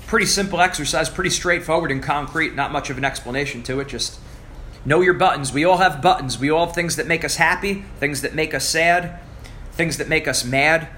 Pretty 0.07 0.27
simple 0.27 0.61
exercise, 0.61 1.11
pretty 1.11 1.31
straightforward 1.31 1.91
and 1.91 2.03
concrete, 2.03 2.55
not 2.55 2.73
much 2.73 2.91
of 2.91 2.99
an 2.99 3.05
explanation 3.05 3.63
to 3.65 3.81
it. 3.81 3.89
Just 3.89 4.19
know 4.85 5.01
your 5.01 5.15
buttons. 5.15 5.53
We 5.53 5.65
all 5.65 5.79
have 5.79 6.01
buttons. 6.01 6.39
We 6.39 6.49
all 6.49 6.67
have 6.67 6.75
things 6.75 6.97
that 6.97 7.07
make 7.07 7.25
us 7.25 7.37
happy, 7.37 7.85
things 7.99 8.23
that 8.23 8.35
make 8.35 8.55
us 8.55 8.65
sad, 8.69 9.19
things 9.73 9.99
that 9.99 10.09
make 10.09 10.27
us 10.27 10.45
mad. 10.45 10.89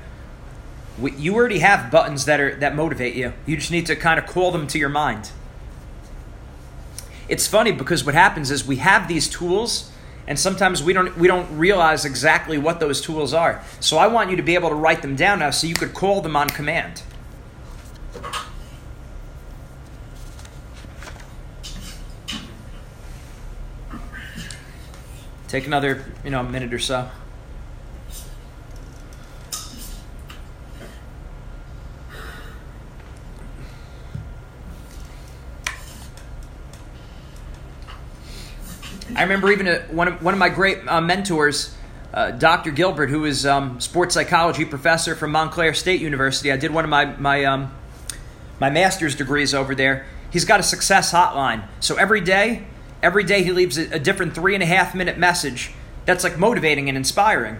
You 1.00 1.34
already 1.34 1.60
have 1.60 1.90
buttons 1.90 2.24
that 2.24 2.40
are 2.40 2.54
that 2.56 2.74
motivate 2.74 3.14
you. 3.14 3.32
You 3.46 3.56
just 3.56 3.70
need 3.70 3.86
to 3.86 3.96
kind 3.96 4.18
of 4.18 4.26
call 4.26 4.50
them 4.50 4.66
to 4.68 4.78
your 4.78 4.88
mind. 4.88 5.30
It's 7.28 7.46
funny 7.46 7.72
because 7.72 8.04
what 8.04 8.14
happens 8.14 8.50
is 8.50 8.66
we 8.66 8.76
have 8.76 9.06
these 9.06 9.28
tools 9.28 9.92
and 10.26 10.38
sometimes 10.38 10.82
we 10.82 10.92
don't 10.92 11.16
we 11.16 11.28
don't 11.28 11.56
realize 11.56 12.04
exactly 12.04 12.58
what 12.58 12.80
those 12.80 13.00
tools 13.00 13.32
are. 13.32 13.62
So 13.80 13.96
I 13.98 14.06
want 14.08 14.30
you 14.30 14.36
to 14.36 14.42
be 14.42 14.54
able 14.54 14.70
to 14.70 14.74
write 14.74 15.02
them 15.02 15.16
down 15.16 15.38
now 15.38 15.50
so 15.50 15.66
you 15.66 15.74
could 15.74 15.94
call 15.94 16.20
them 16.20 16.36
on 16.36 16.48
command. 16.48 17.02
Take 25.48 25.66
another, 25.66 26.04
you 26.22 26.30
know, 26.30 26.42
minute 26.42 26.74
or 26.74 26.78
so. 26.78 27.08
I 39.18 39.22
remember 39.22 39.50
even 39.50 39.66
a, 39.66 39.80
one 39.90 40.06
of 40.06 40.22
one 40.22 40.32
of 40.32 40.38
my 40.38 40.48
great 40.48 40.78
uh, 40.86 41.00
mentors, 41.00 41.74
uh, 42.14 42.30
Dr. 42.30 42.70
Gilbert, 42.70 43.10
who 43.10 43.22
was 43.22 43.44
um, 43.44 43.80
sports 43.80 44.14
psychology 44.14 44.64
professor 44.64 45.16
from 45.16 45.32
Montclair 45.32 45.74
State 45.74 46.00
University. 46.00 46.52
I 46.52 46.56
did 46.56 46.70
one 46.70 46.84
of 46.84 46.90
my 46.90 47.06
my 47.06 47.44
um, 47.44 47.74
my 48.60 48.70
master's 48.70 49.16
degrees 49.16 49.54
over 49.54 49.74
there. 49.74 50.06
He's 50.30 50.44
got 50.44 50.60
a 50.60 50.62
success 50.62 51.10
hotline. 51.10 51.66
So 51.80 51.96
every 51.96 52.20
day, 52.20 52.64
every 53.02 53.24
day 53.24 53.42
he 53.42 53.50
leaves 53.50 53.76
a, 53.76 53.96
a 53.96 53.98
different 53.98 54.36
three 54.36 54.54
and 54.54 54.62
a 54.62 54.66
half 54.66 54.94
minute 54.94 55.18
message 55.18 55.72
that's 56.06 56.22
like 56.22 56.38
motivating 56.38 56.88
and 56.88 56.96
inspiring. 56.96 57.56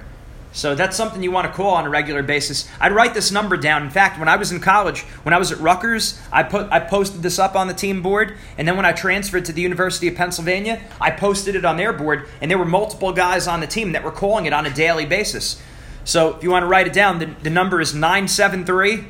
So 0.59 0.75
that's 0.75 0.97
something 0.97 1.23
you 1.23 1.31
want 1.31 1.47
to 1.47 1.53
call 1.53 1.75
on 1.75 1.87
a 1.87 1.89
regular 1.89 2.21
basis. 2.21 2.69
I'd 2.81 2.91
write 2.91 3.15
this 3.15 3.31
number 3.31 3.57
down. 3.57 3.85
In 3.85 3.91
fact, 3.91 4.19
when 4.19 4.29
I 4.29 4.35
was 4.35 4.51
in 4.51 4.59
college, 4.59 5.03
when 5.23 5.33
I 5.33 5.39
was 5.39 5.53
at 5.53 5.61
Rutgers, 5.61 6.21
I 6.33 6.43
put 6.43 6.73
I 6.73 6.81
posted 6.81 7.23
this 7.23 7.39
up 7.39 7.55
on 7.55 7.69
the 7.69 7.75
team 7.75 8.03
board, 8.03 8.37
and 8.59 8.67
then 8.67 8.75
when 8.75 8.85
I 8.85 8.91
transferred 8.91 9.45
to 9.45 9.53
the 9.53 9.63
University 9.63 10.09
of 10.09 10.17
Pennsylvania, 10.17 10.83
I 11.01 11.13
posted 11.13 11.55
it 11.55 11.65
on 11.65 11.77
their 11.77 11.93
board, 11.93 12.27
and 12.41 12.51
there 12.51 12.59
were 12.59 12.65
multiple 12.65 13.13
guys 13.13 13.47
on 13.47 13.61
the 13.61 13.69
team 13.69 13.93
that 13.93 14.03
were 14.03 14.11
calling 14.11 14.47
it 14.47 14.53
on 14.53 14.67
a 14.67 14.71
daily 14.75 15.07
basis. 15.07 15.63
So 16.03 16.35
if 16.35 16.43
you 16.43 16.51
want 16.51 16.65
to 16.65 16.67
write 16.67 16.89
it 16.89 16.93
down, 16.93 17.21
the, 17.21 17.27
the 17.27 17.51
number 17.51 17.81
is 17.81 17.95
973 17.95 19.05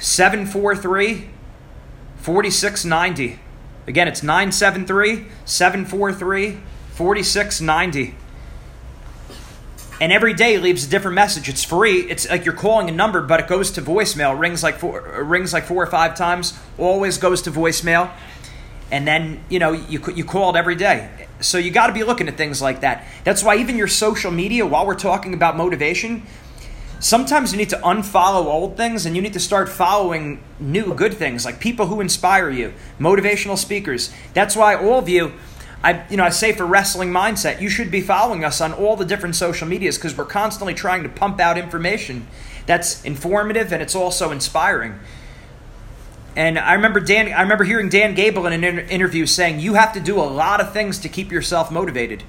743 0.00 1.28
4690. 2.16 3.38
Again, 3.86 4.08
it's 4.08 4.22
973 4.22 5.26
743 5.44 6.58
4690 6.94 8.14
and 10.00 10.12
every 10.12 10.34
day 10.34 10.58
leaves 10.58 10.86
a 10.86 10.90
different 10.90 11.14
message. 11.14 11.48
It's 11.48 11.64
free. 11.64 12.00
It's 12.00 12.28
like 12.28 12.44
you're 12.44 12.54
calling 12.54 12.88
a 12.88 12.92
number, 12.92 13.22
but 13.22 13.40
it 13.40 13.46
goes 13.46 13.70
to 13.72 13.82
voicemail. 13.82 14.38
Rings 14.38 14.62
like 14.62 14.78
four, 14.78 15.00
rings 15.24 15.52
like 15.52 15.64
four 15.64 15.82
or 15.82 15.86
five 15.86 16.14
times. 16.14 16.58
Always 16.78 17.18
goes 17.18 17.42
to 17.42 17.50
voicemail, 17.50 18.10
and 18.90 19.06
then 19.06 19.42
you 19.48 19.58
know 19.58 19.72
you 19.72 20.02
you 20.14 20.24
call 20.24 20.54
it 20.54 20.58
every 20.58 20.76
day. 20.76 21.10
So 21.40 21.58
you 21.58 21.70
got 21.70 21.88
to 21.88 21.92
be 21.92 22.02
looking 22.02 22.28
at 22.28 22.36
things 22.36 22.62
like 22.62 22.80
that. 22.80 23.06
That's 23.24 23.42
why 23.42 23.56
even 23.56 23.76
your 23.76 23.88
social 23.88 24.30
media, 24.30 24.66
while 24.66 24.86
we're 24.86 24.94
talking 24.94 25.34
about 25.34 25.56
motivation, 25.56 26.22
sometimes 26.98 27.52
you 27.52 27.58
need 27.58 27.70
to 27.70 27.76
unfollow 27.78 28.46
old 28.46 28.76
things 28.76 29.04
and 29.04 29.14
you 29.14 29.22
need 29.22 29.34
to 29.34 29.40
start 29.40 29.68
following 29.68 30.42
new 30.58 30.94
good 30.94 31.12
things 31.12 31.44
like 31.44 31.60
people 31.60 31.86
who 31.86 32.00
inspire 32.00 32.50
you, 32.50 32.72
motivational 32.98 33.58
speakers. 33.58 34.12
That's 34.32 34.56
why 34.56 34.76
all 34.76 34.98
of 34.98 35.08
you 35.08 35.32
I, 35.82 36.04
you 36.08 36.16
know, 36.16 36.24
I 36.24 36.30
say 36.30 36.52
for 36.52 36.66
wrestling 36.66 37.10
mindset, 37.10 37.60
you 37.60 37.68
should 37.68 37.90
be 37.90 38.00
following 38.00 38.44
us 38.44 38.60
on 38.60 38.72
all 38.72 38.96
the 38.96 39.04
different 39.04 39.36
social 39.36 39.68
medias 39.68 39.96
because 39.96 40.16
we're 40.16 40.24
constantly 40.24 40.74
trying 40.74 41.02
to 41.02 41.08
pump 41.08 41.38
out 41.40 41.58
information 41.58 42.26
that's 42.66 43.04
informative 43.04 43.72
and 43.72 43.82
it's 43.82 43.94
also 43.94 44.32
inspiring. 44.32 44.98
And 46.34 46.58
I 46.58 46.74
remember 46.74 47.00
Dan, 47.00 47.32
I 47.32 47.42
remember 47.42 47.64
hearing 47.64 47.88
Dan 47.88 48.14
Gable 48.14 48.46
in 48.46 48.52
an 48.52 48.62
inter- 48.62 48.86
interview 48.90 49.24
saying, 49.24 49.60
"You 49.60 49.74
have 49.74 49.94
to 49.94 50.00
do 50.00 50.18
a 50.20 50.24
lot 50.24 50.60
of 50.60 50.72
things 50.72 50.98
to 50.98 51.08
keep 51.08 51.32
yourself 51.32 51.70
motivated." 51.70 52.24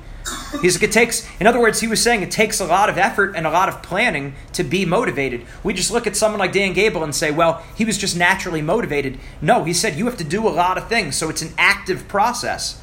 He's 0.62 0.76
like, 0.76 0.84
it 0.84 0.92
takes, 0.92 1.28
in 1.40 1.48
other 1.48 1.60
words, 1.60 1.80
he 1.80 1.88
was 1.88 2.02
saying 2.02 2.22
it 2.22 2.32
takes 2.32 2.60
a 2.60 2.66
lot 2.66 2.90
of 2.90 2.98
effort 2.98 3.34
and 3.36 3.48
a 3.48 3.50
lot 3.50 3.70
of 3.70 3.82
planning 3.82 4.36
to 4.54 4.64
be 4.64 4.86
motivated. 4.86 5.46
We 5.64 5.74
just 5.74 5.90
look 5.90 6.06
at 6.06 6.18
someone 6.18 6.40
like 6.40 6.52
Dan 6.52 6.74
Gable 6.74 7.04
and 7.04 7.16
say, 7.16 7.32
well, 7.32 7.64
he 7.76 7.86
was 7.86 7.98
just 7.98 8.18
naturally 8.18 8.62
motivated. 8.62 9.20
No, 9.42 9.64
he 9.64 9.74
said 9.74 9.96
you 9.96 10.06
have 10.06 10.18
to 10.18 10.26
do 10.26 10.46
a 10.46 10.50
lot 10.50 10.78
of 10.78 10.90
things, 10.90 11.16
so 11.16 11.30
it's 11.30 11.42
an 11.42 11.54
active 11.58 12.08
process 12.10 12.82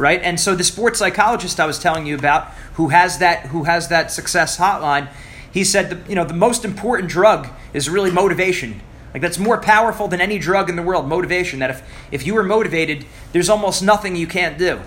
right? 0.00 0.20
And 0.22 0.40
so 0.40 0.54
the 0.54 0.64
sports 0.64 0.98
psychologist 0.98 1.60
I 1.60 1.66
was 1.66 1.78
telling 1.78 2.06
you 2.06 2.16
about, 2.16 2.48
who 2.74 2.88
has 2.88 3.18
that 3.18 3.46
who 3.46 3.64
has 3.64 3.88
that 3.88 4.10
success 4.10 4.56
hotline, 4.56 5.08
he 5.52 5.62
said 5.62 5.90
the, 5.90 6.08
you 6.08 6.14
know 6.14 6.24
the 6.24 6.34
most 6.34 6.64
important 6.64 7.10
drug 7.10 7.48
is 7.74 7.88
really 7.88 8.10
motivation. 8.10 8.80
Like 9.12 9.22
that's 9.22 9.38
more 9.38 9.60
powerful 9.60 10.08
than 10.08 10.20
any 10.20 10.38
drug 10.38 10.70
in 10.70 10.76
the 10.76 10.82
world, 10.82 11.06
motivation. 11.06 11.58
That 11.58 11.70
if 11.70 11.82
if 12.10 12.26
you 12.26 12.36
are 12.38 12.42
motivated, 12.42 13.04
there's 13.32 13.50
almost 13.50 13.82
nothing 13.82 14.16
you 14.16 14.26
can't 14.26 14.56
do. 14.56 14.80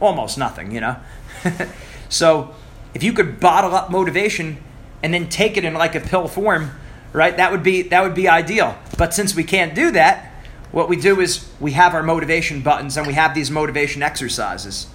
Almost 0.00 0.36
nothing, 0.36 0.72
you 0.72 0.80
know. 0.80 0.96
so 2.08 2.54
if 2.94 3.02
you 3.02 3.12
could 3.12 3.38
bottle 3.38 3.74
up 3.74 3.90
motivation 3.90 4.58
and 5.02 5.14
then 5.14 5.28
take 5.28 5.56
it 5.56 5.64
in 5.64 5.74
like 5.74 5.94
a 5.94 6.00
pill 6.00 6.26
form, 6.26 6.72
right? 7.12 7.36
That 7.36 7.52
would 7.52 7.62
be 7.62 7.82
that 7.82 8.02
would 8.02 8.14
be 8.14 8.28
ideal. 8.28 8.76
But 8.96 9.14
since 9.14 9.36
we 9.36 9.44
can't 9.44 9.74
do 9.74 9.92
that, 9.92 10.27
what 10.72 10.88
we 10.88 10.96
do 10.96 11.20
is 11.20 11.48
we 11.60 11.72
have 11.72 11.94
our 11.94 12.02
motivation 12.02 12.60
buttons 12.60 12.96
and 12.96 13.06
we 13.06 13.14
have 13.14 13.34
these 13.34 13.50
motivation 13.50 14.02
exercises. 14.02 14.88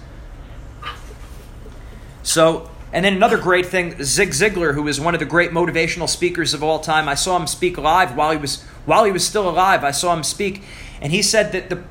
So, 2.22 2.70
and 2.92 3.04
then 3.04 3.14
another 3.14 3.38
great 3.38 3.66
thing, 3.66 4.02
Zig 4.02 4.30
Ziglar, 4.30 4.74
who 4.74 4.86
is 4.86 5.00
one 5.00 5.14
of 5.14 5.20
the 5.20 5.26
great 5.26 5.50
motivational 5.50 6.08
speakers 6.08 6.54
of 6.54 6.62
all 6.62 6.78
time, 6.78 7.08
I 7.08 7.14
saw 7.14 7.36
him 7.36 7.46
speak 7.46 7.76
live 7.76 8.16
while 8.16 8.30
he 8.30 8.36
was 8.36 8.62
while 8.86 9.04
he 9.04 9.12
was 9.12 9.26
still 9.26 9.48
alive. 9.48 9.82
I 9.82 9.90
saw 9.90 10.14
him 10.14 10.22
speak, 10.22 10.62
and 11.00 11.12
he 11.12 11.22
said 11.22 11.52
that 11.52 11.70
the 11.70 11.82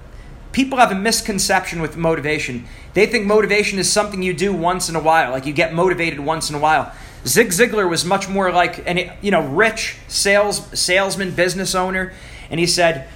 people 0.54 0.78
have 0.78 0.92
a 0.92 0.96
misconception 0.96 1.82
with 1.82 1.98
motivation. 1.98 2.66
They 2.94 3.06
think 3.06 3.26
motivation 3.26 3.80
is 3.80 3.92
something 3.92 4.24
you 4.24 4.34
do 4.34 4.54
once 4.54 4.88
in 4.88 4.96
a 4.96 5.00
while, 5.02 5.32
like 5.32 5.46
you 5.46 5.54
get 5.54 5.74
motivated 5.74 6.20
once 6.20 6.50
in 6.50 6.56
a 6.56 6.60
while. 6.60 6.94
Zig 7.26 7.50
Ziglar 7.50 7.90
was 7.90 8.06
much 8.06 8.30
more 8.30 8.52
like 8.52 8.88
an 8.88 9.12
you 9.22 9.32
know 9.32 9.46
rich 9.46 9.98
sales 10.08 10.68
salesman, 10.80 11.32
business 11.32 11.76
owner, 11.76 12.14
and 12.50 12.60
he 12.60 12.68
said 12.68 13.10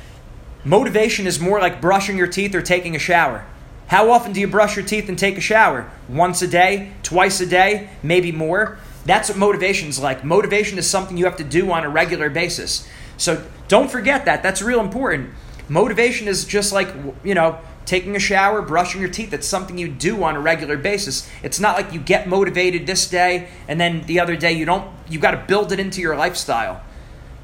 Motivation 0.67 1.27
is 1.27 1.39
more 1.39 1.62
like 1.62 1.80
brushing 1.80 2.17
your 2.17 2.27
teeth 2.27 2.53
or 2.53 2.62
taking 2.62 2.93
a 2.93 2.99
shower. 2.99 3.45
How 3.88 4.12
often 4.12 4.34
do 4.34 4.41
you 4.41 4.49
brush 4.49 4.75
your 4.75 4.84
teeth 4.84 5.08
and 5.08 5.17
take 5.17 5.38
a 5.38 5.41
shower? 5.41 5.89
Once 6.10 6.41
a 6.41 6.47
day, 6.47 6.91
twice 7.03 7.39
a 7.39 7.45
day, 7.45 7.88
maybe 8.03 8.34
more. 8.34 8.77
That's 9.06 9.30
what 9.30 9.38
motivation 9.38 9.88
is 9.88 10.01
like. 10.01 10.25
Motivation 10.25 10.77
is 10.77 10.86
something 10.86 11.15
you 11.15 11.23
have 11.23 11.38
to 11.38 11.45
do 11.45 11.71
on 11.71 11.86
a 11.86 11.89
regular 11.89 12.30
basis. 12.30 12.86
So 13.15 13.45
don't 13.69 13.89
forget 13.89 14.25
that. 14.25 14.43
That's 14.43 14.62
real 14.62 14.82
important. 14.82 15.30
Motivation 15.69 16.27
is 16.27 16.43
just 16.43 16.73
like, 16.73 16.93
you 17.23 17.34
know, 17.34 17.60
taking 17.86 18.17
a 18.17 18.19
shower, 18.19 18.62
brushing 18.62 18.99
your 18.99 19.10
teeth. 19.10 19.32
It's 19.32 19.47
something 19.47 19.77
you 19.77 19.88
do 19.88 20.21
on 20.21 20.36
a 20.36 20.41
regular 20.41 20.75
basis. 20.75 21.30
It's 21.43 21.62
not 21.62 21.77
like 21.77 21.93
you 21.93 22.01
get 22.01 22.27
motivated 22.27 22.86
this 22.86 23.10
day 23.10 23.47
and 23.69 23.80
then 23.80 24.01
the 24.01 24.19
other 24.19 24.36
day 24.36 24.51
you 24.51 24.65
don't. 24.65 24.91
You've 25.08 25.21
got 25.21 25.32
to 25.32 25.45
build 25.47 25.71
it 25.71 25.80
into 25.80 26.01
your 26.01 26.17
lifestyle. 26.17 26.84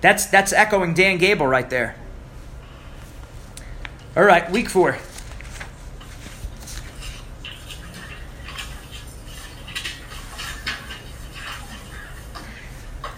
That's 0.02 0.26
that's 0.26 0.52
echoing 0.52 0.94
Dan 0.94 1.18
Gable 1.20 1.48
right 1.48 1.70
there. 1.70 1.96
All 4.16 4.24
right, 4.24 4.48
week 4.52 4.70
four. 4.70 4.96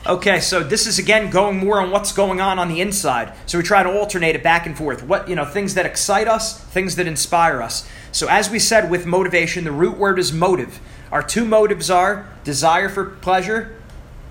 Okay, 0.07 0.39
so 0.39 0.63
this 0.63 0.87
is 0.87 0.97
again 0.97 1.29
going 1.31 1.57
more 1.57 1.81
on 1.81 1.91
what's 1.91 2.13
going 2.13 2.39
on 2.39 2.59
on 2.59 2.69
the 2.69 2.79
inside. 2.79 3.33
So 3.45 3.57
we 3.57 3.63
try 3.65 3.83
to 3.83 3.91
alternate 3.91 4.35
it 4.35 4.43
back 4.43 4.65
and 4.65 4.77
forth. 4.77 5.03
What, 5.03 5.27
you 5.27 5.35
know, 5.35 5.43
things 5.43 5.73
that 5.73 5.85
excite 5.85 6.29
us, 6.29 6.61
things 6.63 6.95
that 6.95 7.07
inspire 7.07 7.61
us. 7.61 7.85
So 8.13 8.29
as 8.29 8.49
we 8.49 8.59
said 8.59 8.89
with 8.89 9.05
motivation, 9.05 9.65
the 9.65 9.73
root 9.73 9.97
word 9.97 10.17
is 10.17 10.31
motive. 10.31 10.79
Our 11.11 11.23
two 11.23 11.43
motives 11.43 11.89
are 11.89 12.29
desire 12.45 12.87
for 12.87 13.03
pleasure, 13.03 13.75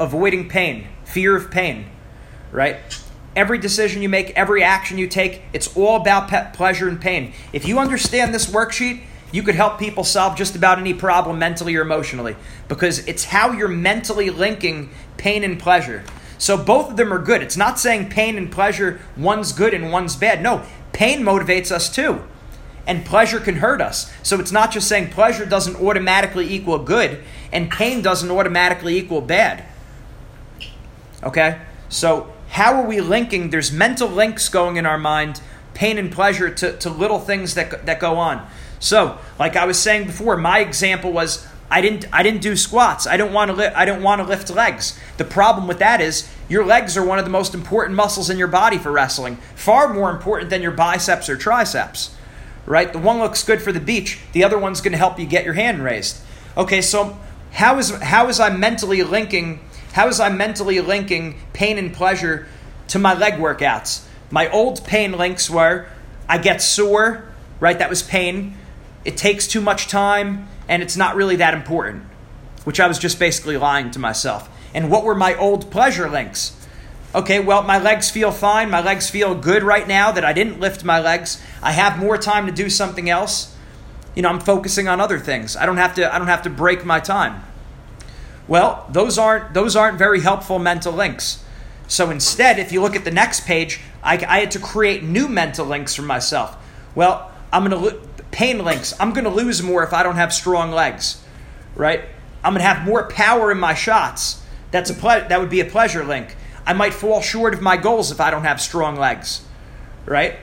avoiding 0.00 0.48
pain, 0.48 0.86
fear 1.04 1.36
of 1.36 1.50
pain, 1.50 1.90
right? 2.50 2.76
Every 3.36 3.58
decision 3.58 4.02
you 4.02 4.08
make, 4.08 4.30
every 4.30 4.62
action 4.62 4.96
you 4.98 5.08
take, 5.08 5.42
it's 5.52 5.76
all 5.76 5.96
about 5.96 6.28
pe- 6.28 6.52
pleasure 6.52 6.88
and 6.88 7.00
pain. 7.00 7.32
If 7.52 7.66
you 7.66 7.78
understand 7.78 8.32
this 8.32 8.46
worksheet, 8.46 9.02
you 9.32 9.42
could 9.42 9.56
help 9.56 9.80
people 9.80 10.04
solve 10.04 10.36
just 10.36 10.54
about 10.54 10.78
any 10.78 10.94
problem 10.94 11.38
mentally 11.40 11.74
or 11.74 11.82
emotionally 11.82 12.36
because 12.68 13.00
it's 13.08 13.24
how 13.24 13.50
you're 13.50 13.66
mentally 13.66 14.30
linking 14.30 14.90
pain 15.16 15.42
and 15.42 15.58
pleasure. 15.58 16.04
So 16.38 16.56
both 16.56 16.90
of 16.90 16.96
them 16.96 17.12
are 17.12 17.18
good. 17.18 17.42
It's 17.42 17.56
not 17.56 17.80
saying 17.80 18.10
pain 18.10 18.36
and 18.38 18.52
pleasure, 18.52 19.00
one's 19.16 19.52
good 19.52 19.74
and 19.74 19.90
one's 19.90 20.14
bad. 20.14 20.40
No, 20.42 20.62
pain 20.92 21.22
motivates 21.22 21.72
us 21.72 21.92
too. 21.92 22.22
and 22.86 23.04
pleasure 23.04 23.40
can 23.40 23.56
hurt 23.56 23.80
us. 23.80 24.12
So 24.22 24.38
it's 24.38 24.52
not 24.52 24.70
just 24.70 24.88
saying 24.88 25.08
pleasure 25.10 25.46
doesn't 25.46 25.76
automatically 25.76 26.52
equal 26.52 26.78
good 26.78 27.22
and 27.52 27.70
pain 27.70 28.02
doesn't 28.02 28.30
automatically 28.30 28.98
equal 28.98 29.20
bad. 29.20 29.64
Okay? 31.22 31.60
So, 31.88 32.33
how 32.54 32.80
are 32.80 32.86
we 32.86 33.00
linking? 33.00 33.50
There's 33.50 33.72
mental 33.72 34.08
links 34.08 34.48
going 34.48 34.76
in 34.76 34.86
our 34.86 34.96
mind, 34.96 35.40
pain 35.74 35.98
and 35.98 36.12
pleasure, 36.12 36.48
to, 36.54 36.76
to 36.78 36.88
little 36.88 37.18
things 37.18 37.54
that, 37.54 37.84
that 37.86 37.98
go 37.98 38.16
on. 38.16 38.46
So, 38.78 39.18
like 39.40 39.56
I 39.56 39.64
was 39.64 39.76
saying 39.76 40.06
before, 40.06 40.36
my 40.36 40.60
example 40.60 41.10
was 41.10 41.48
I 41.68 41.80
didn't 41.80 42.06
I 42.12 42.22
didn't 42.22 42.42
do 42.42 42.54
squats. 42.54 43.08
I 43.08 43.16
don't 43.16 43.32
want 43.32 43.50
to 43.50 43.56
li- 43.56 43.74
I 43.74 43.84
don't 43.84 44.04
want 44.04 44.20
to 44.20 44.28
lift 44.28 44.50
legs. 44.50 44.96
The 45.16 45.24
problem 45.24 45.66
with 45.66 45.80
that 45.80 46.00
is 46.00 46.30
your 46.48 46.64
legs 46.64 46.96
are 46.96 47.04
one 47.04 47.18
of 47.18 47.24
the 47.24 47.30
most 47.30 47.54
important 47.54 47.96
muscles 47.96 48.30
in 48.30 48.38
your 48.38 48.46
body 48.46 48.78
for 48.78 48.92
wrestling, 48.92 49.38
far 49.56 49.92
more 49.92 50.10
important 50.10 50.48
than 50.48 50.62
your 50.62 50.70
biceps 50.70 51.28
or 51.28 51.36
triceps. 51.36 52.14
Right? 52.66 52.92
The 52.92 53.00
one 53.00 53.18
looks 53.18 53.42
good 53.42 53.62
for 53.62 53.72
the 53.72 53.80
beach, 53.80 54.20
the 54.30 54.44
other 54.44 54.58
one's 54.58 54.80
going 54.80 54.92
to 54.92 54.98
help 54.98 55.18
you 55.18 55.26
get 55.26 55.44
your 55.44 55.54
hand 55.54 55.82
raised. 55.82 56.20
Okay, 56.56 56.82
so 56.82 57.18
how 57.50 57.78
is 57.78 57.90
how 57.90 58.28
is 58.28 58.38
I 58.38 58.50
mentally 58.50 59.02
linking 59.02 59.58
how 59.94 60.08
is 60.08 60.18
I 60.18 60.28
mentally 60.28 60.80
linking 60.80 61.40
pain 61.52 61.78
and 61.78 61.94
pleasure 61.94 62.48
to 62.88 62.98
my 62.98 63.14
leg 63.14 63.34
workouts? 63.34 64.04
My 64.28 64.50
old 64.50 64.84
pain 64.84 65.12
links 65.12 65.48
were 65.48 65.86
I 66.28 66.38
get 66.38 66.60
sore, 66.60 67.28
right? 67.60 67.78
That 67.78 67.90
was 67.90 68.02
pain. 68.02 68.56
It 69.04 69.16
takes 69.16 69.46
too 69.46 69.60
much 69.60 69.86
time 69.86 70.48
and 70.68 70.82
it's 70.82 70.96
not 70.96 71.14
really 71.14 71.36
that 71.36 71.54
important, 71.54 72.02
which 72.64 72.80
I 72.80 72.88
was 72.88 72.98
just 72.98 73.20
basically 73.20 73.56
lying 73.56 73.92
to 73.92 74.00
myself. 74.00 74.48
And 74.74 74.90
what 74.90 75.04
were 75.04 75.14
my 75.14 75.36
old 75.36 75.70
pleasure 75.70 76.10
links? 76.10 76.56
Okay, 77.14 77.38
well, 77.38 77.62
my 77.62 77.78
legs 77.78 78.10
feel 78.10 78.32
fine. 78.32 78.70
My 78.70 78.80
legs 78.80 79.08
feel 79.08 79.36
good 79.36 79.62
right 79.62 79.86
now 79.86 80.10
that 80.10 80.24
I 80.24 80.32
didn't 80.32 80.58
lift 80.58 80.82
my 80.82 80.98
legs. 80.98 81.40
I 81.62 81.70
have 81.70 82.00
more 82.00 82.18
time 82.18 82.46
to 82.46 82.52
do 82.52 82.68
something 82.68 83.08
else. 83.08 83.56
You 84.16 84.22
know, 84.22 84.30
I'm 84.30 84.40
focusing 84.40 84.88
on 84.88 85.00
other 85.00 85.20
things. 85.20 85.54
I 85.54 85.66
don't 85.66 85.76
have 85.76 85.94
to 85.94 86.12
I 86.12 86.18
don't 86.18 86.26
have 86.26 86.42
to 86.42 86.50
break 86.50 86.84
my 86.84 86.98
time. 86.98 87.44
Well, 88.46 88.86
those 88.90 89.18
aren't 89.18 89.54
those 89.54 89.74
aren't 89.74 89.98
very 89.98 90.20
helpful 90.20 90.58
mental 90.58 90.92
links. 90.92 91.42
So 91.86 92.10
instead, 92.10 92.58
if 92.58 92.72
you 92.72 92.80
look 92.80 92.96
at 92.96 93.04
the 93.04 93.10
next 93.10 93.46
page, 93.46 93.80
I, 94.02 94.14
I 94.26 94.40
had 94.40 94.50
to 94.52 94.58
create 94.58 95.02
new 95.02 95.28
mental 95.28 95.66
links 95.66 95.94
for 95.94 96.02
myself. 96.02 96.56
Well, 96.94 97.30
I'm 97.52 97.68
going 97.68 97.82
to 97.82 98.00
pain 98.30 98.64
links. 98.64 98.94
I'm 98.98 99.12
to 99.24 99.30
lose 99.30 99.62
more 99.62 99.84
if 99.84 99.92
I 99.92 100.02
don't 100.02 100.16
have 100.16 100.32
strong 100.32 100.72
legs, 100.72 101.22
right? 101.74 102.02
I'm 102.42 102.52
to 102.62 102.68
have 102.68 102.84
more 102.84 103.08
power 103.08 103.52
in 103.52 103.58
my 103.58 103.74
shots. 103.74 104.42
That's 104.70 104.90
a 104.90 104.94
ple- 104.94 105.28
that 105.28 105.40
would 105.40 105.50
be 105.50 105.60
a 105.60 105.64
pleasure 105.64 106.04
link. 106.04 106.36
I 106.66 106.72
might 106.72 106.94
fall 106.94 107.20
short 107.20 107.54
of 107.54 107.60
my 107.60 107.76
goals 107.76 108.10
if 108.10 108.20
I 108.20 108.30
don't 108.30 108.44
have 108.44 108.60
strong 108.60 108.96
legs, 108.96 109.44
right? 110.06 110.36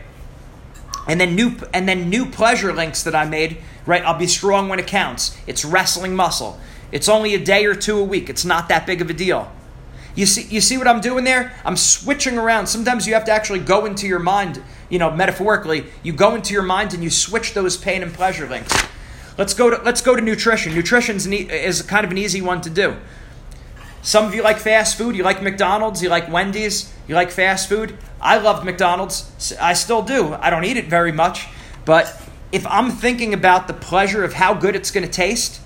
And 1.08 1.20
then 1.20 1.36
new 1.36 1.56
and 1.74 1.88
then 1.90 2.10
new 2.10 2.28
pleasure 2.28 2.72
links 2.72 3.04
that 3.04 3.16
I 3.16 3.26
made, 3.26 3.58
right? 3.86 4.04
I'll 4.06 4.18
be 4.18 4.28
strong 4.28 4.70
when 4.70 4.80
it 4.80 4.88
counts. 4.88 5.36
It's 5.48 5.66
wrestling 5.66 6.16
muscle. 6.16 6.60
It's 6.92 7.08
only 7.10 7.34
a 7.34 7.40
day 7.40 7.66
or 7.66 7.76
two 7.76 7.98
a 8.00 8.04
week. 8.04 8.30
It's 8.30 8.46
not 8.46 8.70
that 8.70 8.86
big 8.86 9.02
of 9.02 9.10
a 9.10 9.14
deal. 9.14 9.52
You 10.14 10.26
see, 10.26 10.44
you 10.54 10.60
see 10.60 10.78
what 10.78 10.88
I'm 10.88 11.00
doing 11.00 11.24
there? 11.24 11.54
I'm 11.64 11.78
switching 11.78 12.38
around. 12.38 12.68
Sometimes 12.68 13.08
you 13.08 13.14
have 13.14 13.26
to 13.26 13.32
actually 13.32 13.60
go 13.60 13.86
into 13.86 14.08
your 14.08 14.20
mind, 14.20 14.62
you 14.90 15.00
know, 15.00 15.10
metaphorically. 15.10 15.86
You 16.04 16.12
go 16.12 16.36
into 16.36 16.54
your 16.54 16.64
mind 16.64 16.94
and 16.94 17.02
you 17.04 17.10
switch 17.10 17.54
those 17.54 17.78
pain 17.78 18.04
and 18.04 18.14
pleasure 18.14 18.48
links. 18.48 18.76
Let's 19.38 19.54
go 19.54 19.70
to 19.70 19.82
let's 19.84 20.02
go 20.02 20.16
to 20.16 20.22
nutrition. 20.22 20.76
Nutrition 20.76 21.16
is 21.32 21.82
kind 21.84 22.06
of 22.06 22.12
an 22.12 22.18
easy 22.18 22.42
one 22.42 22.60
to 22.62 22.70
do. 22.70 22.98
Some 24.02 24.26
of 24.26 24.36
you 24.36 24.42
like 24.42 24.58
fast 24.58 24.98
food. 24.98 25.16
You 25.16 25.24
like 25.24 25.42
McDonald's. 25.42 26.04
You 26.04 26.10
like 26.10 26.30
Wendy's. 26.30 26.94
You 27.08 27.16
like 27.16 27.32
fast 27.32 27.70
food. 27.70 27.98
I 28.20 28.38
loved 28.38 28.66
McDonald's. 28.66 29.56
I 29.62 29.74
still 29.74 30.02
do. 30.02 30.34
I 30.34 30.50
don't 30.50 30.66
eat 30.66 30.76
it 30.76 30.88
very 30.88 31.14
much, 31.14 31.48
but 31.86 32.22
if 32.52 32.68
I'm 32.68 32.92
thinking 32.92 33.34
about 33.34 33.68
the 33.68 33.74
pleasure 33.74 34.26
of 34.26 34.34
how 34.34 34.54
good 34.54 34.76
it's 34.76 34.92
going 34.92 35.06
to 35.06 35.12
taste, 35.12 35.61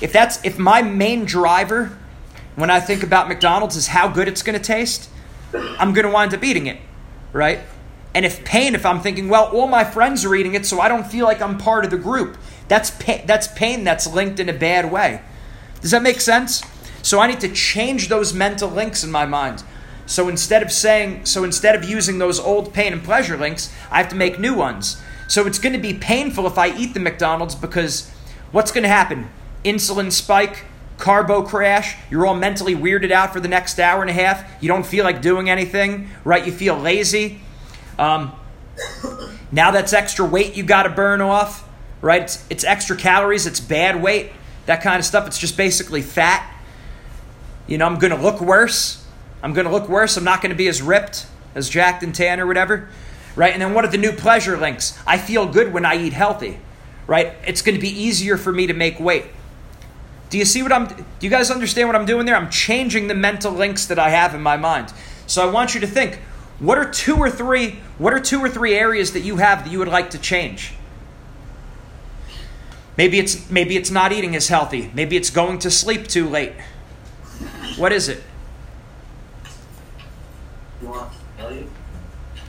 if 0.00 0.12
that's 0.12 0.42
if 0.44 0.58
my 0.58 0.82
main 0.82 1.24
driver 1.24 1.96
when 2.56 2.70
I 2.70 2.80
think 2.80 3.02
about 3.02 3.28
McDonald's 3.28 3.76
is 3.76 3.88
how 3.88 4.08
good 4.08 4.28
it's 4.28 4.42
going 4.42 4.58
to 4.58 4.64
taste, 4.64 5.08
I'm 5.54 5.92
going 5.92 6.06
to 6.06 6.12
wind 6.12 6.34
up 6.34 6.44
eating 6.44 6.66
it, 6.66 6.78
right? 7.32 7.60
And 8.14 8.26
if 8.26 8.44
pain, 8.44 8.74
if 8.74 8.84
I'm 8.84 9.00
thinking, 9.00 9.28
well, 9.28 9.44
all 9.46 9.68
my 9.68 9.84
friends 9.84 10.24
are 10.24 10.34
eating 10.34 10.54
it, 10.54 10.66
so 10.66 10.80
I 10.80 10.88
don't 10.88 11.06
feel 11.06 11.26
like 11.26 11.40
I'm 11.40 11.58
part 11.58 11.84
of 11.84 11.90
the 11.90 11.98
group, 11.98 12.36
that's 12.68 12.90
pain, 12.90 13.22
that's 13.26 13.48
pain 13.48 13.84
that's 13.84 14.06
linked 14.06 14.40
in 14.40 14.48
a 14.48 14.52
bad 14.52 14.90
way. 14.90 15.22
Does 15.80 15.92
that 15.92 16.02
make 16.02 16.20
sense? 16.20 16.62
So 17.02 17.20
I 17.20 17.28
need 17.28 17.40
to 17.40 17.48
change 17.48 18.08
those 18.08 18.34
mental 18.34 18.68
links 18.68 19.04
in 19.04 19.10
my 19.10 19.26
mind. 19.26 19.62
So 20.06 20.28
instead 20.28 20.62
of 20.62 20.72
saying, 20.72 21.26
so 21.26 21.44
instead 21.44 21.76
of 21.76 21.84
using 21.84 22.18
those 22.18 22.40
old 22.40 22.74
pain 22.74 22.92
and 22.92 23.02
pleasure 23.02 23.36
links, 23.36 23.72
I 23.90 23.98
have 23.98 24.08
to 24.08 24.16
make 24.16 24.38
new 24.38 24.54
ones. 24.54 25.00
So 25.28 25.46
it's 25.46 25.60
going 25.60 25.72
to 25.72 25.78
be 25.78 25.94
painful 25.94 26.46
if 26.46 26.58
I 26.58 26.76
eat 26.76 26.94
the 26.94 27.00
McDonald's 27.00 27.54
because 27.54 28.10
what's 28.50 28.72
going 28.72 28.82
to 28.82 28.88
happen? 28.88 29.30
Insulin 29.64 30.10
spike, 30.10 30.64
carbo 30.98 31.42
crash, 31.42 31.96
you're 32.10 32.26
all 32.26 32.36
mentally 32.36 32.74
weirded 32.74 33.10
out 33.10 33.32
for 33.32 33.40
the 33.40 33.48
next 33.48 33.78
hour 33.78 34.02
and 34.02 34.10
a 34.10 34.14
half, 34.14 34.44
you 34.62 34.68
don't 34.68 34.86
feel 34.86 35.04
like 35.04 35.22
doing 35.22 35.50
anything, 35.50 36.10
right? 36.24 36.44
You 36.44 36.52
feel 36.52 36.76
lazy. 36.78 37.40
Um, 37.98 38.32
now 39.52 39.70
that's 39.70 39.92
extra 39.92 40.24
weight 40.24 40.56
you 40.56 40.62
got 40.62 40.84
to 40.84 40.90
burn 40.90 41.20
off, 41.20 41.68
right? 42.00 42.22
It's, 42.22 42.44
it's 42.50 42.64
extra 42.64 42.96
calories, 42.96 43.46
it's 43.46 43.60
bad 43.60 44.02
weight, 44.02 44.32
that 44.66 44.82
kind 44.82 44.98
of 44.98 45.04
stuff. 45.04 45.26
It's 45.26 45.38
just 45.38 45.56
basically 45.56 46.02
fat. 46.02 46.46
You 47.66 47.78
know, 47.78 47.86
I'm 47.86 47.98
going 47.98 48.14
to 48.14 48.20
look 48.20 48.40
worse. 48.40 49.04
I'm 49.42 49.52
going 49.52 49.66
to 49.66 49.72
look 49.72 49.88
worse. 49.88 50.16
I'm 50.16 50.24
not 50.24 50.42
going 50.42 50.50
to 50.50 50.56
be 50.56 50.68
as 50.68 50.82
ripped, 50.82 51.26
as 51.54 51.68
jacked 51.68 52.02
and 52.02 52.14
tan 52.14 52.40
or 52.40 52.46
whatever, 52.46 52.88
right? 53.36 53.52
And 53.52 53.62
then 53.62 53.74
what 53.74 53.84
are 53.84 53.90
the 53.90 53.98
new 53.98 54.12
pleasure 54.12 54.56
links? 54.56 54.98
I 55.06 55.18
feel 55.18 55.46
good 55.46 55.72
when 55.72 55.84
I 55.84 55.96
eat 55.96 56.12
healthy, 56.12 56.58
right? 57.06 57.34
It's 57.46 57.62
going 57.62 57.74
to 57.74 57.80
be 57.80 57.88
easier 57.88 58.36
for 58.36 58.52
me 58.52 58.66
to 58.66 58.74
make 58.74 59.00
weight. 59.00 59.26
Do 60.30 60.38
you 60.38 60.44
see 60.44 60.62
what 60.62 60.72
I'm 60.72 60.86
do 60.86 61.04
you 61.20 61.30
guys 61.30 61.50
understand 61.50 61.88
what 61.88 61.96
I'm 61.96 62.06
doing 62.06 62.24
there? 62.24 62.36
I'm 62.36 62.50
changing 62.50 63.08
the 63.08 63.14
mental 63.14 63.52
links 63.52 63.86
that 63.86 63.98
I 63.98 64.10
have 64.10 64.34
in 64.34 64.40
my 64.40 64.56
mind. 64.56 64.92
So 65.26 65.46
I 65.46 65.50
want 65.50 65.74
you 65.74 65.80
to 65.80 65.86
think, 65.86 66.16
what 66.60 66.78
are 66.78 66.88
two 66.88 67.16
or 67.16 67.28
three 67.28 67.80
what 67.98 68.14
are 68.14 68.20
two 68.20 68.40
or 68.40 68.48
three 68.48 68.74
areas 68.74 69.12
that 69.12 69.20
you 69.20 69.36
have 69.36 69.64
that 69.64 69.70
you 69.70 69.80
would 69.80 69.88
like 69.88 70.10
to 70.10 70.18
change? 70.18 70.72
Maybe 72.96 73.18
it's 73.18 73.50
maybe 73.50 73.76
it's 73.76 73.90
not 73.90 74.12
eating 74.12 74.36
as 74.36 74.48
healthy. 74.48 74.90
Maybe 74.94 75.16
it's 75.16 75.30
going 75.30 75.58
to 75.60 75.70
sleep 75.70 76.06
too 76.06 76.28
late. 76.28 76.52
What 77.76 77.92
is 77.92 78.08
it? 78.08 78.22
You 80.80 80.88
want 80.88 81.12
Elliot? 81.38 81.66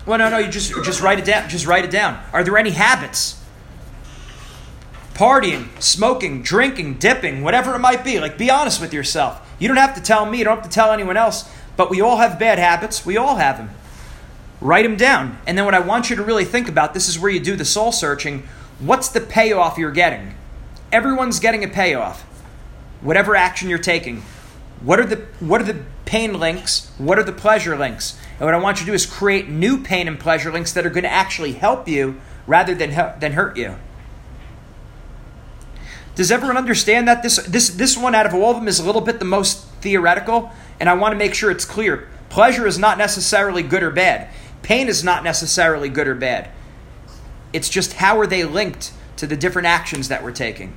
Well, 0.06 0.20
no, 0.20 0.30
no. 0.30 0.38
You 0.38 0.50
just 0.50 0.72
just 0.84 1.02
write 1.02 1.17
it 1.17 1.26
down. 1.26 1.50
Just 1.50 1.65
write 1.65 1.84
it 1.84 1.91
down. 1.91 2.24
Are 2.32 2.44
there 2.44 2.58
any 2.58 2.72
habits? 2.72 3.40
Partying, 5.13 5.69
smoking, 5.82 6.41
drinking, 6.41 6.95
dipping, 6.95 7.43
whatever 7.43 7.76
it 7.76 7.80
might 7.80 8.04
be. 8.04 8.19
Like, 8.19 8.38
be 8.38 8.50
honest 8.50 8.82
with 8.82 8.93
yourself. 8.93 9.47
You 9.60 9.67
don't 9.67 9.78
have 9.78 9.95
to 9.95 10.02
tell 10.02 10.26
me. 10.26 10.39
You 10.39 10.43
don't 10.43 10.58
have 10.58 10.69
to 10.69 10.74
tell 10.74 10.91
anyone 10.91 11.17
else. 11.17 11.50
But 11.78 11.89
we 11.89 12.02
all 12.02 12.17
have 12.17 12.39
bad 12.39 12.60
habits. 12.60 13.06
We 13.06 13.17
all 13.17 13.36
have 13.36 13.58
them. 13.58 13.69
Write 14.62 14.84
them 14.84 14.95
down. 14.95 15.39
And 15.47 15.58
then 15.58 15.65
what 15.65 15.74
I 15.74 15.80
want 15.80 16.10
you 16.10 16.15
to 16.15 16.24
really 16.24 16.45
think 16.45 16.69
about 16.69 16.93
this 16.93 17.08
is 17.08 17.19
where 17.19 17.32
you 17.32 17.39
do 17.39 17.56
the 17.56 17.65
soul 17.65 17.91
searching. 17.91 18.47
What's 18.80 19.10
the 19.10 19.21
payoff 19.21 19.78
you're 19.78 19.91
getting? 19.91 20.36
Everyone's 20.91 21.39
getting 21.39 21.63
a 21.63 21.67
payoff. 21.67 22.21
Whatever 23.02 23.36
action 23.36 23.69
you're 23.69 23.80
taking. 23.80 24.24
What 24.82 25.00
are 25.00 25.06
the 25.06 25.17
what 25.39 25.62
are 25.62 25.65
the 25.65 25.84
pain 26.06 26.39
links? 26.39 26.91
What 26.97 27.17
are 27.17 27.24
the 27.24 27.32
pleasure 27.32 27.78
links? 27.78 28.19
And 28.34 28.41
what 28.41 28.54
I 28.54 28.58
want 28.58 28.80
you 28.80 28.86
to 28.86 28.91
do 28.91 28.95
is 28.95 29.06
create 29.06 29.47
new 29.47 29.82
pain 29.82 30.08
and 30.08 30.19
pleasure 30.19 30.52
links 30.52 30.74
that 30.74 30.86
are 30.86 30.89
going 30.89 31.04
to 31.04 31.12
actually 31.12 31.54
help 31.54 31.88
you 31.88 32.19
rather 32.47 32.74
than 32.76 32.91
help 32.91 33.19
than 33.19 33.34
hurt 33.34 33.58
you. 33.58 33.76
Does 36.15 36.32
everyone 36.32 36.58
understand 36.58 37.08
that 37.08 37.24
this 37.24 37.38
this 37.38 37.69
this 37.69 37.97
one 37.97 38.15
out 38.15 38.26
of 38.26 38.34
all 38.34 38.52
of 38.52 38.58
them 38.58 38.67
is 38.67 38.80
a 38.80 38.86
little 38.86 39.02
bit 39.02 39.19
the 39.19 39.26
most 39.26 39.65
theoretical 39.82 40.52
and 40.80 40.89
I 40.89 40.93
want 40.93 41.13
to 41.13 41.17
make 41.17 41.34
sure 41.34 41.52
it's 41.52 41.65
clear. 41.65 42.10
Pleasure 42.30 42.65
is 42.65 42.80
not 42.80 42.97
necessarily 42.97 43.63
good 43.63 43.84
or 43.84 43.91
bad. 43.91 44.30
Pain 44.63 44.88
is 44.88 45.04
not 45.04 45.24
necessarily 45.24 45.89
good 45.89 46.08
or 46.08 46.15
bad. 46.15 46.50
It's 47.54 47.69
just 47.69 47.93
how 47.93 48.19
are 48.19 48.28
they 48.28 48.43
linked 48.43 48.93
to 49.17 49.28
the 49.28 49.38
different 49.38 49.67
actions 49.67 50.08
that 50.08 50.24
we're 50.24 50.32
taking. 50.32 50.76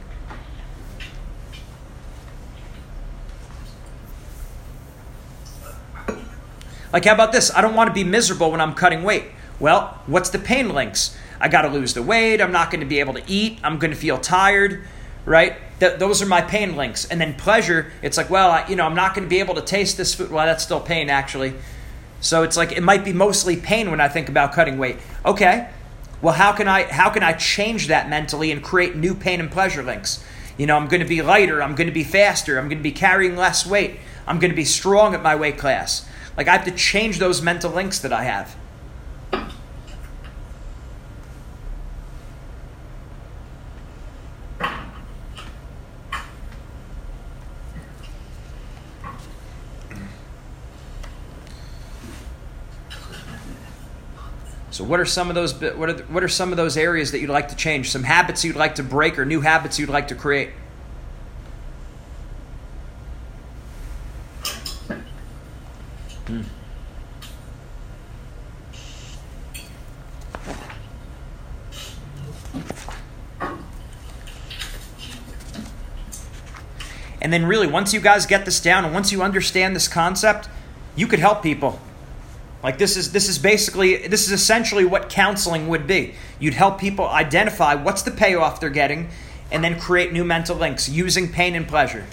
Like, 6.92 7.06
how 7.06 7.14
about 7.14 7.32
this? 7.32 7.52
I 7.52 7.60
don't 7.60 7.74
want 7.74 7.88
to 7.88 7.94
be 7.94 8.04
miserable 8.04 8.50
when 8.52 8.60
I'm 8.60 8.74
cutting 8.74 9.02
weight. 9.02 9.24
Well, 9.58 10.00
what's 10.06 10.30
the 10.30 10.38
pain 10.38 10.68
links? 10.68 11.16
I 11.40 11.48
got 11.48 11.62
to 11.62 11.68
lose 11.68 11.94
the 11.94 12.02
weight. 12.02 12.40
I'm 12.40 12.52
not 12.52 12.70
going 12.70 12.80
to 12.80 12.86
be 12.86 13.00
able 13.00 13.14
to 13.14 13.22
eat. 13.26 13.58
I'm 13.64 13.78
going 13.78 13.90
to 13.90 13.96
feel 13.96 14.18
tired, 14.18 14.84
right? 15.24 15.56
Th- 15.80 15.98
those 15.98 16.22
are 16.22 16.26
my 16.26 16.40
pain 16.40 16.76
links. 16.76 17.04
And 17.06 17.20
then 17.20 17.34
pleasure, 17.34 17.92
it's 18.02 18.16
like, 18.16 18.30
well, 18.30 18.50
I, 18.50 18.66
you 18.68 18.76
know, 18.76 18.86
I'm 18.86 18.94
not 18.94 19.14
going 19.14 19.26
to 19.26 19.30
be 19.30 19.40
able 19.40 19.54
to 19.54 19.62
taste 19.62 19.96
this 19.96 20.14
food. 20.14 20.30
Well, 20.30 20.46
that's 20.46 20.64
still 20.64 20.80
pain, 20.80 21.10
actually. 21.10 21.54
So 22.20 22.42
it's 22.42 22.56
like 22.56 22.72
it 22.72 22.82
might 22.82 23.04
be 23.04 23.12
mostly 23.12 23.56
pain 23.56 23.90
when 23.90 24.00
I 24.00 24.08
think 24.08 24.28
about 24.28 24.52
cutting 24.52 24.78
weight. 24.78 24.96
Okay, 25.26 25.68
well, 26.22 26.32
how 26.32 26.52
can 26.52 26.68
I 26.68 26.84
how 26.84 27.10
can 27.10 27.22
I 27.22 27.34
change 27.34 27.88
that 27.88 28.08
mentally 28.08 28.50
and 28.50 28.62
create 28.62 28.96
new 28.96 29.14
pain 29.14 29.40
and 29.40 29.50
pleasure 29.50 29.82
links? 29.82 30.24
You 30.56 30.66
know, 30.66 30.76
I'm 30.76 30.88
going 30.88 31.02
to 31.02 31.06
be 31.06 31.20
lighter. 31.20 31.62
I'm 31.62 31.74
going 31.74 31.88
to 31.88 31.92
be 31.92 32.04
faster. 32.04 32.58
I'm 32.58 32.68
going 32.68 32.78
to 32.78 32.82
be 32.82 32.92
carrying 32.92 33.36
less 33.36 33.66
weight. 33.66 33.98
I'm 34.26 34.38
going 34.38 34.50
to 34.50 34.56
be 34.56 34.64
strong 34.64 35.14
at 35.14 35.22
my 35.22 35.36
weight 35.36 35.58
class. 35.58 36.08
Like 36.36 36.48
I 36.48 36.52
have 36.52 36.64
to 36.64 36.70
change 36.70 37.18
those 37.18 37.42
mental 37.42 37.70
links 37.70 37.98
that 38.00 38.12
I 38.12 38.24
have. 38.24 38.56
So 54.74 54.82
what 54.82 54.98
are 54.98 55.04
some 55.04 55.28
of 55.28 55.36
those 55.36 55.54
what 55.54 55.88
are 55.88 56.02
what 56.06 56.24
are 56.24 56.28
some 56.28 56.50
of 56.50 56.56
those 56.56 56.76
areas 56.76 57.12
that 57.12 57.20
you'd 57.20 57.30
like 57.30 57.46
to 57.50 57.54
change? 57.54 57.92
Some 57.92 58.02
habits 58.02 58.44
you'd 58.44 58.56
like 58.56 58.74
to 58.74 58.82
break 58.82 59.20
or 59.20 59.24
new 59.24 59.40
habits 59.40 59.78
you'd 59.78 59.88
like 59.88 60.08
to 60.08 60.16
create? 60.16 60.50
Hmm. 66.26 66.42
And 77.22 77.32
then, 77.32 77.46
really, 77.46 77.68
once 77.68 77.94
you 77.94 78.00
guys 78.00 78.26
get 78.26 78.44
this 78.44 78.58
down 78.60 78.84
and 78.84 78.92
once 78.92 79.12
you 79.12 79.22
understand 79.22 79.76
this 79.76 79.86
concept, 79.86 80.48
you 80.96 81.06
could 81.06 81.20
help 81.20 81.44
people. 81.44 81.78
Like 82.64 82.78
this 82.78 82.96
is 82.96 83.12
this 83.12 83.28
is 83.28 83.38
basically 83.38 84.08
this 84.08 84.26
is 84.26 84.32
essentially 84.32 84.86
what 84.86 85.10
counseling 85.10 85.68
would 85.68 85.86
be. 85.86 86.14
You'd 86.40 86.54
help 86.54 86.80
people 86.80 87.06
identify 87.06 87.74
what's 87.74 88.00
the 88.00 88.10
payoff 88.10 88.58
they're 88.58 88.70
getting, 88.70 89.10
and 89.52 89.62
then 89.62 89.78
create 89.78 90.14
new 90.14 90.24
mental 90.24 90.56
links 90.56 90.88
using 90.88 91.30
pain 91.30 91.54
and 91.54 91.68
pleasure. 91.68 92.06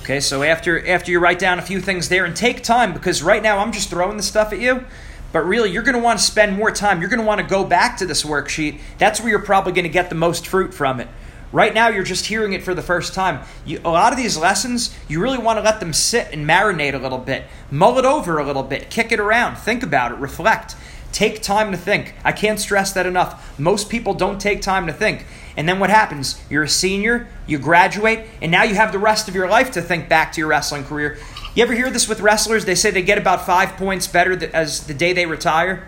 Okay, 0.00 0.20
so 0.20 0.42
after 0.42 0.86
after 0.86 1.10
you 1.10 1.18
write 1.18 1.38
down 1.38 1.58
a 1.58 1.62
few 1.62 1.80
things 1.80 2.10
there 2.10 2.26
and 2.26 2.36
take 2.36 2.62
time 2.62 2.92
because 2.92 3.22
right 3.22 3.42
now 3.42 3.56
I'm 3.56 3.72
just 3.72 3.88
throwing 3.88 4.18
the 4.18 4.22
stuff 4.22 4.52
at 4.52 4.60
you, 4.60 4.84
but 5.32 5.46
really 5.46 5.70
you're 5.70 5.82
going 5.82 5.96
to 5.96 6.02
want 6.02 6.18
to 6.18 6.24
spend 6.26 6.58
more 6.58 6.70
time. 6.70 7.00
You're 7.00 7.08
going 7.08 7.20
to 7.20 7.26
want 7.26 7.40
to 7.40 7.46
go 7.46 7.64
back 7.64 7.96
to 7.96 8.06
this 8.06 8.22
worksheet. 8.22 8.80
That's 8.98 9.18
where 9.18 9.30
you're 9.30 9.38
probably 9.38 9.72
going 9.72 9.84
to 9.84 9.88
get 9.88 10.10
the 10.10 10.14
most 10.14 10.46
fruit 10.46 10.74
from 10.74 11.00
it. 11.00 11.08
Right 11.52 11.72
now 11.72 11.88
you're 11.88 12.02
just 12.02 12.26
hearing 12.26 12.52
it 12.52 12.62
for 12.62 12.74
the 12.74 12.82
first 12.82 13.14
time. 13.14 13.44
You, 13.64 13.80
a 13.84 13.90
lot 13.90 14.12
of 14.12 14.18
these 14.18 14.36
lessons, 14.36 14.96
you 15.08 15.20
really 15.20 15.38
want 15.38 15.58
to 15.58 15.62
let 15.62 15.80
them 15.80 15.92
sit 15.92 16.28
and 16.32 16.46
marinate 16.46 16.94
a 16.94 16.98
little 16.98 17.18
bit. 17.18 17.44
Mull 17.70 17.98
it 17.98 18.04
over 18.04 18.38
a 18.38 18.44
little 18.44 18.62
bit, 18.62 18.90
kick 18.90 19.12
it 19.12 19.20
around, 19.20 19.56
think 19.56 19.82
about 19.82 20.12
it, 20.12 20.18
reflect. 20.18 20.74
Take 21.12 21.40
time 21.40 21.70
to 21.70 21.78
think. 21.78 22.14
I 22.24 22.32
can't 22.32 22.60
stress 22.60 22.92
that 22.92 23.06
enough. 23.06 23.58
Most 23.58 23.88
people 23.88 24.12
don't 24.12 24.40
take 24.40 24.60
time 24.60 24.86
to 24.86 24.92
think. 24.92 25.24
And 25.56 25.66
then 25.66 25.78
what 25.78 25.88
happens? 25.88 26.38
You're 26.50 26.64
a 26.64 26.68
senior, 26.68 27.28
you 27.46 27.58
graduate, 27.58 28.26
and 28.42 28.52
now 28.52 28.64
you 28.64 28.74
have 28.74 28.92
the 28.92 28.98
rest 28.98 29.26
of 29.26 29.34
your 29.34 29.48
life 29.48 29.70
to 29.72 29.82
think 29.82 30.08
back 30.08 30.32
to 30.32 30.40
your 30.40 30.48
wrestling 30.48 30.84
career. 30.84 31.16
You 31.54 31.62
ever 31.62 31.72
hear 31.72 31.88
this 31.88 32.06
with 32.06 32.20
wrestlers? 32.20 32.66
They 32.66 32.74
say 32.74 32.90
they 32.90 33.00
get 33.00 33.16
about 33.16 33.46
five 33.46 33.78
points 33.78 34.06
better 34.06 34.38
as 34.54 34.86
the 34.86 34.92
day 34.92 35.14
they 35.14 35.24
retire. 35.24 35.86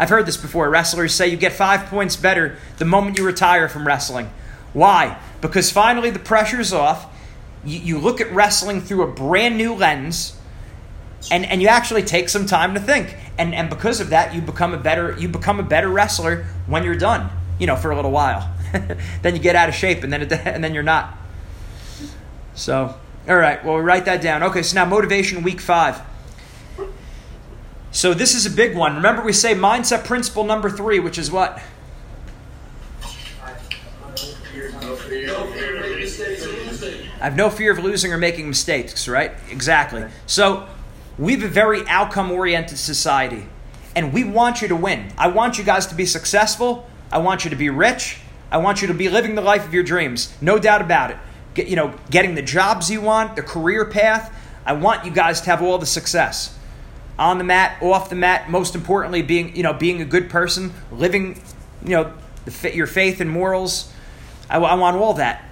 I've 0.00 0.08
heard 0.08 0.26
this 0.26 0.36
before. 0.36 0.68
Wrestlers 0.68 1.14
say 1.14 1.28
you 1.28 1.36
get 1.36 1.52
five 1.52 1.86
points 1.86 2.16
better 2.16 2.56
the 2.78 2.84
moment 2.84 3.18
you 3.18 3.24
retire 3.24 3.68
from 3.68 3.86
wrestling. 3.86 4.30
Why? 4.76 5.18
Because 5.40 5.72
finally 5.72 6.10
the 6.10 6.18
pressure's 6.18 6.74
off. 6.74 7.10
You, 7.64 7.78
you 7.78 7.98
look 7.98 8.20
at 8.20 8.30
wrestling 8.30 8.82
through 8.82 9.04
a 9.04 9.06
brand 9.10 9.56
new 9.56 9.72
lens, 9.72 10.38
and, 11.30 11.46
and 11.46 11.62
you 11.62 11.68
actually 11.68 12.02
take 12.02 12.28
some 12.28 12.44
time 12.44 12.74
to 12.74 12.80
think. 12.80 13.16
And, 13.38 13.54
and 13.54 13.70
because 13.70 14.00
of 14.00 14.10
that, 14.10 14.34
you 14.34 14.42
become 14.42 14.74
a 14.74 14.76
better 14.76 15.16
you 15.18 15.28
become 15.28 15.58
a 15.58 15.62
better 15.62 15.88
wrestler 15.88 16.44
when 16.66 16.84
you're 16.84 16.94
done. 16.94 17.30
You 17.58 17.66
know, 17.66 17.76
for 17.76 17.90
a 17.90 17.96
little 17.96 18.10
while. 18.10 18.54
then 19.22 19.34
you 19.34 19.40
get 19.40 19.56
out 19.56 19.70
of 19.70 19.74
shape, 19.74 20.04
and 20.04 20.12
then 20.12 20.20
it, 20.20 20.32
and 20.44 20.62
then 20.62 20.74
you're 20.74 20.82
not. 20.82 21.16
So, 22.54 22.94
all 23.26 23.36
right. 23.36 23.64
Well, 23.64 23.76
we 23.76 23.80
write 23.80 24.04
that 24.04 24.20
down. 24.20 24.42
Okay. 24.42 24.62
So 24.62 24.74
now 24.74 24.84
motivation 24.84 25.42
week 25.42 25.62
five. 25.62 26.02
So 27.92 28.12
this 28.12 28.34
is 28.34 28.44
a 28.44 28.50
big 28.50 28.76
one. 28.76 28.96
Remember, 28.96 29.22
we 29.22 29.32
say 29.32 29.54
mindset 29.54 30.04
principle 30.04 30.44
number 30.44 30.68
three, 30.68 30.98
which 30.98 31.16
is 31.16 31.30
what? 31.30 31.62
I 37.20 37.24
have 37.24 37.36
no 37.36 37.50
fear 37.50 37.72
of 37.72 37.78
losing 37.78 38.12
or 38.12 38.18
making 38.18 38.48
mistakes, 38.48 39.08
right? 39.08 39.32
Exactly. 39.50 40.04
So 40.26 40.68
we 41.18 41.32
have 41.32 41.42
a 41.42 41.48
very 41.48 41.86
outcome 41.88 42.30
oriented 42.30 42.78
society, 42.78 43.46
and 43.94 44.12
we 44.12 44.24
want 44.24 44.62
you 44.62 44.68
to 44.68 44.76
win. 44.76 45.12
I 45.16 45.28
want 45.28 45.58
you 45.58 45.64
guys 45.64 45.86
to 45.86 45.94
be 45.94 46.06
successful. 46.06 46.88
I 47.10 47.18
want 47.18 47.44
you 47.44 47.50
to 47.50 47.56
be 47.56 47.70
rich. 47.70 48.18
I 48.50 48.58
want 48.58 48.82
you 48.82 48.88
to 48.88 48.94
be 48.94 49.08
living 49.08 49.34
the 49.34 49.42
life 49.42 49.64
of 49.66 49.72
your 49.72 49.82
dreams. 49.82 50.34
No 50.40 50.58
doubt 50.58 50.82
about 50.82 51.10
it. 51.10 51.16
Get, 51.54 51.68
you 51.68 51.76
know, 51.76 51.94
getting 52.10 52.34
the 52.34 52.42
jobs 52.42 52.90
you 52.90 53.00
want, 53.00 53.36
the 53.36 53.42
career 53.42 53.86
path. 53.86 54.32
I 54.64 54.74
want 54.74 55.04
you 55.04 55.10
guys 55.10 55.40
to 55.42 55.46
have 55.50 55.62
all 55.62 55.78
the 55.78 55.86
success. 55.86 56.56
On 57.18 57.38
the 57.38 57.44
mat, 57.44 57.82
off 57.82 58.10
the 58.10 58.16
mat, 58.16 58.50
most 58.50 58.74
importantly, 58.74 59.22
being, 59.22 59.56
you 59.56 59.62
know, 59.62 59.72
being 59.72 60.02
a 60.02 60.04
good 60.04 60.28
person, 60.28 60.74
living, 60.92 61.40
you 61.82 61.90
know, 61.90 62.12
the, 62.44 62.74
your 62.74 62.86
faith 62.86 63.20
and 63.20 63.30
morals. 63.30 63.90
I, 64.48 64.58
I 64.58 64.74
want 64.74 64.96
all 64.96 65.14
that. 65.14 65.42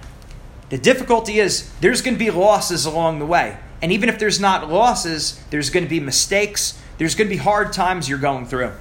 The 0.69 0.77
difficulty 0.77 1.39
is 1.39 1.71
there's 1.81 2.01
going 2.01 2.15
to 2.15 2.19
be 2.19 2.31
losses 2.31 2.85
along 2.85 3.19
the 3.19 3.25
way. 3.25 3.57
And 3.81 3.91
even 3.91 4.09
if 4.09 4.17
there's 4.17 4.39
not 4.39 4.69
losses, 4.69 5.39
there's 5.49 5.69
going 5.69 5.83
to 5.83 5.89
be 5.89 5.99
mistakes, 5.99 6.79
there's 6.97 7.15
going 7.15 7.29
to 7.29 7.35
be 7.35 7.41
hard 7.41 7.73
times 7.73 8.09
you're 8.09 8.17
going 8.17 8.45
through. 8.45 8.71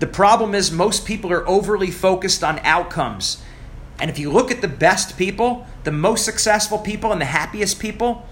The 0.00 0.06
problem 0.06 0.54
is 0.54 0.72
most 0.72 1.06
people 1.06 1.30
are 1.32 1.46
overly 1.48 1.90
focused 1.90 2.42
on 2.42 2.58
outcomes. 2.60 3.40
And 4.00 4.10
if 4.10 4.18
you 4.18 4.32
look 4.32 4.50
at 4.50 4.60
the 4.60 4.68
best 4.68 5.16
people, 5.16 5.66
the 5.84 5.92
most 5.92 6.24
successful 6.24 6.78
people, 6.78 7.12
and 7.12 7.20
the 7.20 7.26
happiest 7.26 7.78
people, 7.78 8.26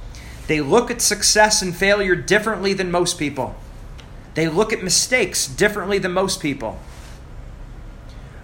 they 0.49 0.61
look 0.61 0.91
at 0.91 1.01
success 1.01 1.63
and 1.63 1.77
failure 1.77 2.17
differently 2.17 2.73
than 2.73 2.91
most 2.91 3.19
people. 3.19 3.55
They 4.35 4.49
look 4.49 4.73
at 4.73 4.83
mistakes 4.83 5.47
differently 5.47 5.99
than 5.99 6.11
most 6.11 6.41
people. 6.41 6.81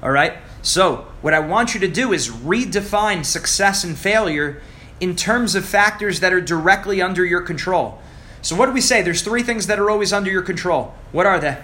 All 0.03 0.13
right? 0.13 0.35
So, 0.63 1.09
what 1.27 1.35
I 1.35 1.41
want 1.41 1.75
you 1.75 1.81
to 1.81 1.89
do 1.89 2.13
is 2.13 2.29
redefine 2.29 3.25
success 3.25 3.83
and 3.83 3.99
failure 3.99 4.63
in 5.01 5.17
terms 5.17 5.57
of 5.57 5.65
factors 5.65 6.21
that 6.21 6.33
are 6.33 6.41
directly 6.41 7.03
under 7.03 7.25
your 7.25 7.41
control. 7.41 8.01
So, 8.43 8.55
what 8.55 8.67
do 8.67 8.73
we 8.73 8.81
say? 8.81 9.03
There's 9.03 9.23
three 9.23 9.43
things 9.43 9.67
that 9.67 9.81
are 9.81 9.91
always 9.91 10.13
under 10.13 10.31
your 10.31 10.43
control. 10.43 10.95
What 11.11 11.27
are 11.27 11.41
they? 11.41 11.61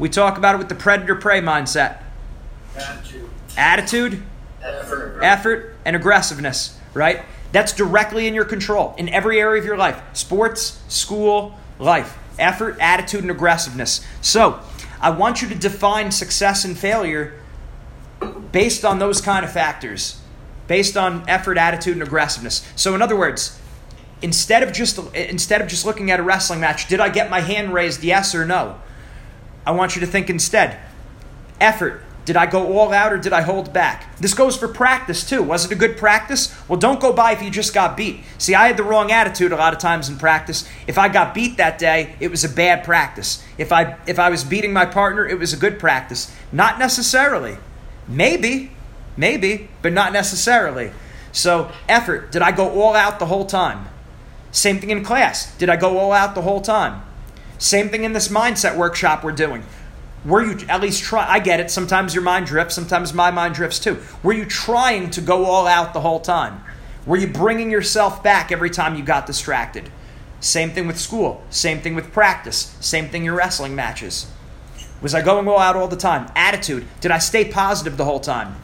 We 0.00 0.08
talk 0.08 0.36
about 0.36 0.56
it 0.56 0.58
with 0.58 0.68
the 0.68 0.74
predator 0.74 1.14
prey 1.14 1.40
mindset 1.40 2.02
Attitude. 2.76 3.30
attitude, 3.56 4.22
Effort. 4.64 5.20
effort, 5.22 5.76
and 5.84 5.94
aggressiveness, 5.94 6.76
right? 6.94 7.22
That's 7.52 7.72
directly 7.72 8.26
in 8.26 8.34
your 8.34 8.46
control 8.46 8.96
in 8.98 9.08
every 9.10 9.38
area 9.38 9.60
of 9.60 9.64
your 9.64 9.76
life 9.76 10.02
sports, 10.14 10.82
school, 10.88 11.56
life. 11.78 12.18
Effort, 12.36 12.78
attitude, 12.80 13.20
and 13.22 13.30
aggressiveness. 13.30 14.04
So, 14.22 14.58
I 15.00 15.10
want 15.10 15.40
you 15.40 15.48
to 15.50 15.54
define 15.54 16.10
success 16.10 16.64
and 16.64 16.76
failure 16.76 17.34
based 18.52 18.84
on 18.84 18.98
those 18.98 19.20
kind 19.20 19.44
of 19.44 19.52
factors, 19.52 20.20
based 20.66 20.96
on 20.96 21.28
effort, 21.28 21.58
attitude, 21.58 21.94
and 21.94 22.02
aggressiveness. 22.02 22.66
So, 22.76 22.94
in 22.94 23.02
other 23.02 23.16
words, 23.16 23.58
instead 24.22 24.62
of 24.62 24.72
just 24.72 24.98
instead 25.14 25.60
of 25.60 25.68
just 25.68 25.84
looking 25.84 26.10
at 26.10 26.20
a 26.20 26.22
wrestling 26.22 26.60
match, 26.60 26.88
did 26.88 27.00
I 27.00 27.08
get 27.08 27.30
my 27.30 27.40
hand 27.40 27.72
raised? 27.72 28.02
Yes 28.02 28.34
or 28.34 28.44
no? 28.44 28.80
I 29.66 29.72
want 29.72 29.94
you 29.94 30.00
to 30.00 30.06
think 30.06 30.30
instead. 30.30 30.78
Effort. 31.60 32.02
Did 32.24 32.36
I 32.36 32.44
go 32.44 32.78
all 32.78 32.92
out 32.92 33.10
or 33.10 33.16
did 33.16 33.32
I 33.32 33.40
hold 33.40 33.72
back? 33.72 34.14
This 34.18 34.34
goes 34.34 34.54
for 34.54 34.68
practice 34.68 35.26
too. 35.26 35.42
Was 35.42 35.64
it 35.64 35.72
a 35.72 35.74
good 35.74 35.96
practice? 35.96 36.54
Well, 36.68 36.78
don't 36.78 37.00
go 37.00 37.10
by 37.10 37.32
if 37.32 37.42
you 37.42 37.50
just 37.50 37.72
got 37.72 37.96
beat. 37.96 38.20
See, 38.36 38.54
I 38.54 38.66
had 38.66 38.76
the 38.76 38.82
wrong 38.82 39.10
attitude 39.10 39.50
a 39.50 39.56
lot 39.56 39.72
of 39.72 39.78
times 39.78 40.10
in 40.10 40.18
practice. 40.18 40.68
If 40.86 40.98
I 40.98 41.08
got 41.08 41.32
beat 41.32 41.56
that 41.56 41.78
day, 41.78 42.16
it 42.20 42.30
was 42.30 42.44
a 42.44 42.48
bad 42.50 42.84
practice. 42.84 43.42
If 43.56 43.72
I 43.72 43.96
if 44.06 44.18
I 44.18 44.28
was 44.28 44.44
beating 44.44 44.74
my 44.74 44.84
partner, 44.84 45.26
it 45.26 45.38
was 45.38 45.54
a 45.54 45.56
good 45.56 45.78
practice. 45.78 46.30
Not 46.52 46.78
necessarily. 46.78 47.56
Maybe, 48.08 48.72
maybe, 49.16 49.68
but 49.82 49.92
not 49.92 50.12
necessarily. 50.12 50.90
So, 51.32 51.70
effort. 51.88 52.32
Did 52.32 52.42
I 52.42 52.52
go 52.52 52.80
all 52.80 52.94
out 52.94 53.18
the 53.18 53.26
whole 53.26 53.46
time? 53.46 53.86
Same 54.50 54.78
thing 54.78 54.90
in 54.90 55.04
class. 55.04 55.54
Did 55.58 55.68
I 55.68 55.76
go 55.76 55.98
all 55.98 56.12
out 56.12 56.34
the 56.34 56.42
whole 56.42 56.62
time? 56.62 57.02
Same 57.58 57.88
thing 57.88 58.04
in 58.04 58.12
this 58.12 58.28
mindset 58.28 58.76
workshop 58.76 59.22
we're 59.22 59.32
doing. 59.32 59.64
Were 60.24 60.44
you 60.44 60.66
at 60.68 60.80
least 60.80 61.02
try? 61.02 61.26
I 61.28 61.38
get 61.38 61.60
it. 61.60 61.70
Sometimes 61.70 62.14
your 62.14 62.24
mind 62.24 62.46
drifts. 62.46 62.74
Sometimes 62.74 63.12
my 63.12 63.30
mind 63.30 63.54
drifts 63.54 63.78
too. 63.78 63.98
Were 64.22 64.32
you 64.32 64.44
trying 64.44 65.10
to 65.10 65.20
go 65.20 65.44
all 65.44 65.66
out 65.66 65.92
the 65.92 66.00
whole 66.00 66.20
time? 66.20 66.62
Were 67.06 67.16
you 67.16 67.28
bringing 67.28 67.70
yourself 67.70 68.22
back 68.22 68.50
every 68.50 68.70
time 68.70 68.96
you 68.96 69.02
got 69.02 69.26
distracted? 69.26 69.90
Same 70.40 70.70
thing 70.70 70.86
with 70.86 70.98
school. 70.98 71.42
Same 71.50 71.80
thing 71.80 71.94
with 71.94 72.12
practice. 72.12 72.76
Same 72.80 73.08
thing 73.08 73.24
your 73.24 73.34
wrestling 73.34 73.74
matches. 73.74 74.30
Was 75.00 75.14
I 75.14 75.22
going 75.22 75.46
all 75.46 75.58
out 75.58 75.76
all 75.76 75.88
the 75.88 75.96
time? 75.96 76.30
Attitude. 76.34 76.86
Did 77.00 77.10
I 77.10 77.18
stay 77.18 77.44
positive 77.44 77.96
the 77.96 78.04
whole 78.04 78.20
time? 78.20 78.56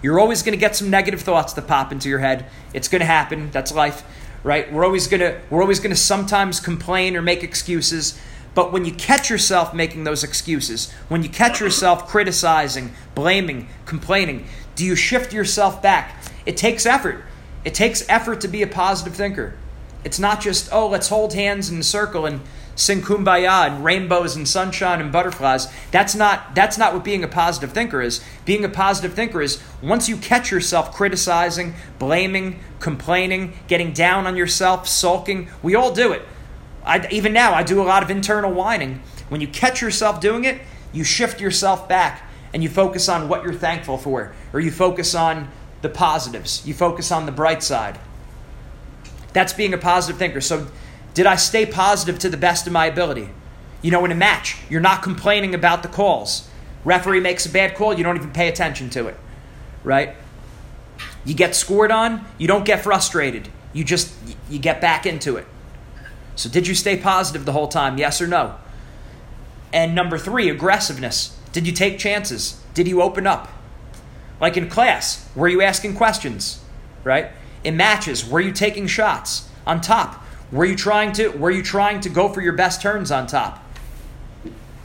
You're 0.00 0.20
always 0.20 0.42
going 0.42 0.52
to 0.52 0.60
get 0.60 0.76
some 0.76 0.90
negative 0.90 1.22
thoughts 1.22 1.54
that 1.54 1.66
pop 1.66 1.90
into 1.90 2.08
your 2.08 2.20
head. 2.20 2.46
It's 2.72 2.88
going 2.88 3.00
to 3.00 3.06
happen. 3.06 3.50
That's 3.50 3.72
life, 3.72 4.04
right? 4.42 4.70
We're 4.72 4.84
always 4.84 5.06
going 5.06 5.20
to 5.20 5.40
we're 5.50 5.62
always 5.62 5.80
going 5.80 5.90
to 5.90 6.00
sometimes 6.00 6.60
complain 6.60 7.16
or 7.16 7.22
make 7.22 7.42
excuses. 7.42 8.18
But 8.54 8.72
when 8.72 8.84
you 8.84 8.92
catch 8.92 9.30
yourself 9.30 9.74
making 9.74 10.04
those 10.04 10.22
excuses, 10.22 10.92
when 11.08 11.22
you 11.24 11.28
catch 11.28 11.58
yourself 11.58 12.06
criticizing, 12.06 12.92
blaming, 13.14 13.68
complaining, 13.86 14.46
do 14.76 14.84
you 14.84 14.94
shift 14.94 15.32
yourself 15.32 15.82
back? 15.82 16.22
It 16.46 16.56
takes 16.56 16.86
effort. 16.86 17.24
It 17.64 17.74
takes 17.74 18.08
effort 18.08 18.40
to 18.42 18.48
be 18.48 18.62
a 18.62 18.66
positive 18.66 19.14
thinker. 19.14 19.54
It's 20.04 20.18
not 20.18 20.40
just, 20.40 20.68
oh, 20.70 20.86
let's 20.86 21.08
hold 21.08 21.32
hands 21.32 21.70
in 21.70 21.78
a 21.78 21.82
circle 21.82 22.26
and 22.26 22.42
sing 22.76 23.02
kumbaya 23.02 23.66
and 23.66 23.84
rainbows 23.84 24.36
and 24.36 24.48
sunshine 24.48 25.00
and 25.00 25.12
butterflies. 25.12 25.72
That's 25.90 26.14
not 26.14 26.54
that's 26.54 26.78
not 26.78 26.92
what 26.92 27.04
being 27.04 27.24
a 27.24 27.28
positive 27.28 27.72
thinker 27.72 28.02
is. 28.02 28.22
Being 28.44 28.64
a 28.64 28.68
positive 28.68 29.14
thinker 29.14 29.40
is 29.42 29.62
once 29.82 30.08
you 30.08 30.16
catch 30.16 30.50
yourself 30.50 30.94
criticizing, 30.94 31.74
blaming, 31.98 32.60
complaining, 32.80 33.54
getting 33.68 33.92
down 33.92 34.26
on 34.26 34.36
yourself, 34.36 34.88
sulking. 34.88 35.48
We 35.62 35.74
all 35.74 35.92
do 35.92 36.12
it. 36.12 36.22
I, 36.84 37.06
even 37.10 37.32
now, 37.32 37.54
I 37.54 37.62
do 37.62 37.80
a 37.80 37.84
lot 37.84 38.02
of 38.02 38.10
internal 38.10 38.52
whining. 38.52 39.00
When 39.28 39.40
you 39.40 39.48
catch 39.48 39.80
yourself 39.80 40.20
doing 40.20 40.44
it, 40.44 40.60
you 40.92 41.02
shift 41.02 41.40
yourself 41.40 41.88
back 41.88 42.28
and 42.52 42.62
you 42.62 42.68
focus 42.68 43.08
on 43.08 43.28
what 43.28 43.42
you're 43.42 43.54
thankful 43.54 43.98
for, 43.98 44.32
or 44.52 44.60
you 44.60 44.70
focus 44.70 45.14
on 45.14 45.48
the 45.82 45.88
positives. 45.88 46.64
You 46.66 46.72
focus 46.72 47.10
on 47.10 47.26
the 47.26 47.32
bright 47.32 47.62
side. 47.62 47.98
That's 49.32 49.52
being 49.52 49.74
a 49.74 49.78
positive 49.78 50.18
thinker. 50.18 50.40
So, 50.40 50.68
did 51.14 51.26
I 51.26 51.36
stay 51.36 51.64
positive 51.64 52.18
to 52.20 52.28
the 52.28 52.36
best 52.36 52.66
of 52.66 52.72
my 52.72 52.86
ability? 52.86 53.30
You 53.82 53.90
know, 53.90 54.04
in 54.04 54.10
a 54.10 54.16
match, 54.16 54.56
you're 54.68 54.80
not 54.80 55.02
complaining 55.02 55.54
about 55.54 55.82
the 55.82 55.88
calls. 55.88 56.48
Referee 56.84 57.20
makes 57.20 57.46
a 57.46 57.50
bad 57.50 57.74
call, 57.74 57.94
you 57.94 58.04
don't 58.04 58.16
even 58.16 58.32
pay 58.32 58.48
attention 58.48 58.90
to 58.90 59.06
it, 59.06 59.16
right? 59.82 60.16
You 61.24 61.34
get 61.34 61.54
scored 61.54 61.90
on, 61.90 62.24
you 62.36 62.46
don't 62.46 62.64
get 62.64 62.82
frustrated. 62.82 63.48
You 63.72 63.84
just 63.84 64.14
you 64.48 64.58
get 64.58 64.80
back 64.80 65.06
into 65.06 65.36
it. 65.36 65.46
So 66.36 66.48
did 66.48 66.66
you 66.66 66.74
stay 66.74 66.96
positive 66.96 67.44
the 67.44 67.52
whole 67.52 67.68
time? 67.68 67.96
Yes 67.96 68.20
or 68.20 68.26
no? 68.26 68.56
And 69.72 69.94
number 69.94 70.18
3, 70.18 70.48
aggressiveness. 70.48 71.38
Did 71.52 71.66
you 71.66 71.72
take 71.72 71.98
chances? 71.98 72.60
Did 72.74 72.88
you 72.88 73.02
open 73.02 73.26
up? 73.26 73.48
Like 74.40 74.56
in 74.56 74.68
class, 74.68 75.28
were 75.34 75.48
you 75.48 75.62
asking 75.62 75.94
questions? 75.96 76.62
Right? 77.02 77.30
In 77.62 77.76
matches, 77.76 78.28
were 78.28 78.40
you 78.40 78.52
taking 78.52 78.86
shots 78.86 79.48
on 79.66 79.80
top? 79.80 80.23
Were 80.54 80.64
you 80.64 80.76
trying 80.76 81.10
to 81.14 81.30
were 81.30 81.50
you 81.50 81.64
trying 81.64 82.00
to 82.02 82.08
go 82.08 82.28
for 82.28 82.40
your 82.40 82.52
best 82.52 82.80
turns 82.80 83.10
on 83.10 83.26
top? 83.26 83.60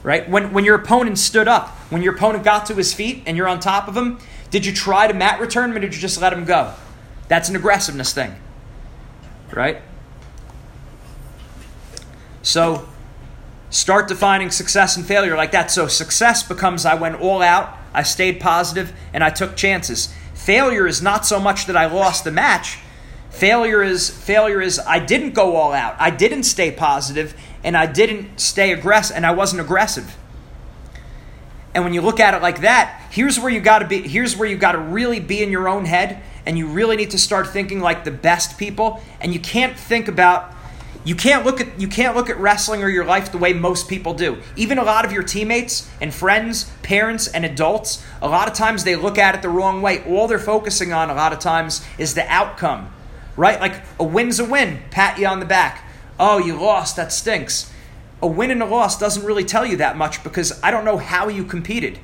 Right? 0.02 0.28
When 0.28 0.52
when 0.52 0.66
your 0.66 0.76
opponent 0.76 1.20
stood 1.20 1.48
up, 1.48 1.70
when 1.92 2.02
your 2.02 2.16
opponent 2.16 2.44
got 2.44 2.66
to 2.66 2.74
his 2.74 2.92
feet 2.92 3.22
and 3.28 3.38
you're 3.38 3.48
on 3.48 3.60
top 3.60 3.88
of 3.88 3.96
him, 3.96 4.18
did 4.50 4.66
you 4.66 4.74
try 4.74 5.06
to 5.06 5.14
mat 5.14 5.40
return 5.40 5.70
him 5.70 5.78
or 5.78 5.80
did 5.80 5.94
you 5.94 6.02
just 6.02 6.20
let 6.20 6.34
him 6.34 6.44
go? 6.44 6.74
That's 7.28 7.50
an 7.50 7.56
aggressiveness 7.56 8.12
thing. 8.14 8.34
Right? 9.52 9.84
So 12.42 12.90
start 13.70 14.08
defining 14.08 14.50
success 14.50 14.98
and 14.98 15.06
failure 15.06 15.36
like 15.36 15.52
that. 15.52 15.70
So 15.70 15.86
success 15.86 16.42
becomes 16.42 16.84
I 16.84 16.96
went 16.96 17.22
all 17.22 17.44
out, 17.44 17.78
I 17.94 18.02
stayed 18.02 18.40
positive, 18.40 18.92
and 19.14 19.24
I 19.24 19.30
took 19.30 19.56
chances. 19.56 20.12
Failure 20.34 20.88
is 20.88 21.00
not 21.00 21.28
so 21.28 21.40
much 21.40 21.68
that 21.68 21.78
I 21.78 21.86
lost 21.86 22.24
the 22.24 22.32
match. 22.32 22.80
Failure 23.30 23.84
is 23.84 24.10
failure 24.10 24.62
is 24.62 24.80
I 24.80 25.00
didn't 25.00 25.34
go 25.34 25.56
all 25.56 25.72
out. 25.72 25.96
I 26.00 26.10
didn't 26.10 26.44
stay 26.44 26.72
positive 26.72 27.36
and 27.64 27.78
I 27.78 27.86
didn't 27.86 28.40
stay 28.40 28.72
aggressive 28.72 29.16
and 29.16 29.26
I 29.26 29.32
wasn't 29.32 29.62
aggressive. 29.62 30.18
And 31.74 31.84
when 31.84 31.94
you 31.94 32.02
look 32.02 32.20
at 32.20 32.34
it 32.34 32.42
like 32.42 32.62
that, 32.62 33.02
here's 33.12 33.40
where 33.40 33.52
you 33.52 33.60
got 33.60 33.80
to 33.80 33.88
be 33.88 34.02
here's 34.02 34.36
where 34.36 34.50
you 34.50 34.58
got 34.58 34.72
to 34.72 34.80
really 34.80 35.20
be 35.20 35.44
in 35.44 35.52
your 35.52 35.70
own 35.70 35.86
head 35.86 36.22
and 36.46 36.58
you 36.58 36.68
really 36.68 36.96
need 36.96 37.12
to 37.12 37.20
start 37.20 37.48
thinking 37.48 37.80
like 37.80 38.04
the 38.04 38.12
best 38.12 38.58
people 38.58 39.02
and 39.22 39.34
you 39.34 39.40
can't 39.40 39.78
think 39.78 40.08
about 40.08 40.56
you 41.06 41.16
can't 41.16 41.46
look 41.46 41.62
at 41.62 41.80
you 41.80 41.88
can't 41.88 42.16
look 42.16 42.30
at 42.30 42.38
wrestling 42.40 42.84
or 42.84 42.90
your 42.90 43.06
life 43.06 43.32
the 43.32 43.38
way 43.38 43.54
most 43.54 43.88
people 43.88 44.14
do. 44.14 44.38
Even 44.56 44.78
a 44.78 44.84
lot 44.84 45.06
of 45.06 45.12
your 45.12 45.24
teammates 45.24 45.90
and 46.02 46.14
friends, 46.14 46.66
parents 46.82 47.28
and 47.28 47.46
adults, 47.46 48.04
a 48.22 48.28
lot 48.28 48.48
of 48.48 48.54
times 48.54 48.84
they 48.84 48.96
look 48.96 49.18
at 49.18 49.36
it 49.36 49.42
the 49.42 49.50
wrong 49.50 49.82
way. 49.82 50.04
All 50.04 50.28
they're 50.28 50.40
focusing 50.40 50.92
on 50.92 51.10
a 51.10 51.14
lot 51.14 51.32
of 51.32 51.40
times 51.40 51.86
is 51.98 52.16
the 52.16 52.28
outcome. 52.28 52.92
Right? 53.40 53.60
Like 53.60 53.82
a 54.00 54.04
win's 54.04 54.40
a 54.40 54.46
win, 54.46 54.80
pat 54.92 55.18
you 55.18 55.26
on 55.26 55.40
the 55.40 55.46
back. 55.46 55.90
Oh, 56.20 56.38
you 56.38 56.60
lost, 56.60 56.96
that 56.98 57.14
stinks. 57.14 57.72
A 58.22 58.28
win 58.28 58.52
and 58.52 58.62
a 58.62 58.66
loss 58.66 59.00
doesn't 59.00 59.26
really 59.26 59.46
tell 59.46 59.66
you 59.66 59.78
that 59.78 59.96
much 59.98 60.24
because 60.24 60.62
I 60.62 60.72
don't 60.72 60.84
know 60.84 60.98
how 60.98 61.30
you 61.30 61.46
competed. 61.46 62.00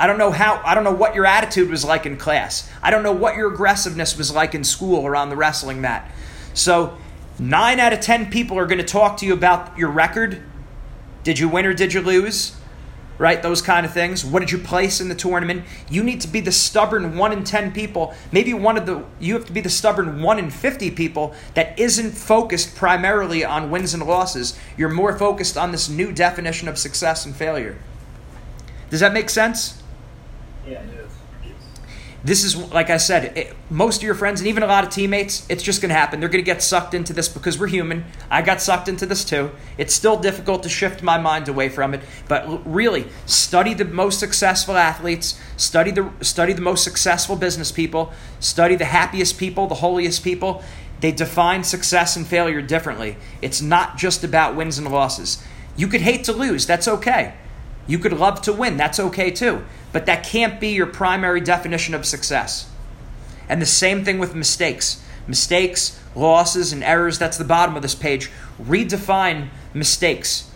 I 0.00 0.06
don't 0.06 0.18
know 0.18 0.30
how 0.30 0.62
I 0.64 0.74
don't 0.74 0.84
know 0.84 0.94
what 0.94 1.14
your 1.14 1.26
attitude 1.26 1.70
was 1.70 1.84
like 1.84 2.06
in 2.06 2.16
class. 2.16 2.70
I 2.82 2.90
don't 2.90 3.02
know 3.02 3.12
what 3.12 3.36
your 3.36 3.52
aggressiveness 3.52 4.16
was 4.16 4.34
like 4.34 4.54
in 4.54 4.64
school 4.64 4.96
or 4.96 5.14
on 5.14 5.28
the 5.28 5.36
wrestling 5.36 5.80
mat. 5.80 6.10
So 6.54 6.96
Nine 7.38 7.80
out 7.80 7.92
of 7.92 8.00
ten 8.00 8.30
people 8.30 8.58
are 8.58 8.66
going 8.66 8.78
to 8.78 8.84
talk 8.84 9.18
to 9.18 9.26
you 9.26 9.34
about 9.34 9.76
your 9.76 9.90
record. 9.90 10.42
Did 11.22 11.38
you 11.38 11.48
win 11.48 11.66
or 11.66 11.74
did 11.74 11.92
you 11.92 12.00
lose? 12.00 12.56
Right? 13.18 13.42
Those 13.42 13.62
kind 13.62 13.86
of 13.86 13.92
things. 13.94 14.24
What 14.24 14.40
did 14.40 14.50
you 14.50 14.58
place 14.58 15.00
in 15.00 15.08
the 15.08 15.14
tournament? 15.14 15.64
You 15.88 16.02
need 16.02 16.20
to 16.20 16.28
be 16.28 16.40
the 16.40 16.52
stubborn 16.52 17.16
one 17.16 17.32
in 17.32 17.44
ten 17.44 17.72
people. 17.72 18.14
Maybe 18.30 18.52
one 18.52 18.76
of 18.76 18.84
the 18.84 19.04
you 19.18 19.34
have 19.34 19.46
to 19.46 19.52
be 19.52 19.62
the 19.62 19.70
stubborn 19.70 20.20
one 20.20 20.38
in 20.38 20.50
fifty 20.50 20.90
people 20.90 21.34
that 21.54 21.78
isn't 21.78 22.12
focused 22.12 22.76
primarily 22.76 23.42
on 23.42 23.70
wins 23.70 23.94
and 23.94 24.06
losses. 24.06 24.58
You're 24.76 24.90
more 24.90 25.16
focused 25.16 25.56
on 25.56 25.72
this 25.72 25.88
new 25.88 26.12
definition 26.12 26.68
of 26.68 26.76
success 26.76 27.24
and 27.24 27.34
failure. 27.34 27.78
Does 28.90 29.00
that 29.00 29.14
make 29.14 29.30
sense? 29.30 29.82
Yeah. 30.68 30.82
This 32.26 32.42
is 32.42 32.56
like 32.56 32.90
I 32.90 32.96
said, 32.96 33.36
it, 33.36 33.54
most 33.70 33.98
of 33.98 34.02
your 34.02 34.16
friends 34.16 34.40
and 34.40 34.48
even 34.48 34.64
a 34.64 34.66
lot 34.66 34.82
of 34.82 34.90
teammates, 34.90 35.46
it's 35.48 35.62
just 35.62 35.80
going 35.80 35.90
to 35.90 35.94
happen. 35.94 36.18
They're 36.18 36.28
going 36.28 36.44
to 36.44 36.46
get 36.46 36.60
sucked 36.60 36.92
into 36.92 37.12
this 37.12 37.28
because 37.28 37.56
we're 37.56 37.68
human. 37.68 38.04
I 38.28 38.42
got 38.42 38.60
sucked 38.60 38.88
into 38.88 39.06
this 39.06 39.24
too. 39.24 39.52
It's 39.78 39.94
still 39.94 40.16
difficult 40.18 40.64
to 40.64 40.68
shift 40.68 41.04
my 41.04 41.18
mind 41.18 41.48
away 41.48 41.68
from 41.68 41.94
it, 41.94 42.00
but 42.26 42.66
really 42.66 43.06
study 43.26 43.74
the 43.74 43.84
most 43.84 44.18
successful 44.18 44.76
athletes, 44.76 45.40
study 45.56 45.92
the 45.92 46.10
study 46.20 46.52
the 46.52 46.62
most 46.62 46.82
successful 46.82 47.36
business 47.36 47.70
people, 47.70 48.12
study 48.40 48.74
the 48.74 48.86
happiest 48.86 49.38
people, 49.38 49.68
the 49.68 49.76
holiest 49.76 50.24
people. 50.24 50.64
They 51.00 51.12
define 51.12 51.62
success 51.62 52.16
and 52.16 52.26
failure 52.26 52.60
differently. 52.60 53.18
It's 53.40 53.62
not 53.62 53.98
just 53.98 54.24
about 54.24 54.56
wins 54.56 54.78
and 54.78 54.90
losses. 54.90 55.44
You 55.76 55.86
could 55.86 56.00
hate 56.00 56.24
to 56.24 56.32
lose, 56.32 56.66
that's 56.66 56.88
okay. 56.88 57.34
You 57.86 57.98
could 57.98 58.12
love 58.12 58.40
to 58.42 58.52
win, 58.52 58.76
that's 58.76 58.98
okay 58.98 59.30
too. 59.30 59.64
But 59.92 60.06
that 60.06 60.24
can't 60.24 60.60
be 60.60 60.68
your 60.68 60.86
primary 60.86 61.40
definition 61.40 61.94
of 61.94 62.04
success. 62.04 62.68
And 63.48 63.62
the 63.62 63.66
same 63.66 64.04
thing 64.04 64.18
with 64.18 64.34
mistakes. 64.34 65.02
Mistakes, 65.26 66.00
losses, 66.14 66.72
and 66.72 66.82
errors, 66.82 67.18
that's 67.18 67.38
the 67.38 67.44
bottom 67.44 67.76
of 67.76 67.82
this 67.82 67.94
page. 67.94 68.30
Redefine 68.60 69.48
mistakes. 69.72 70.50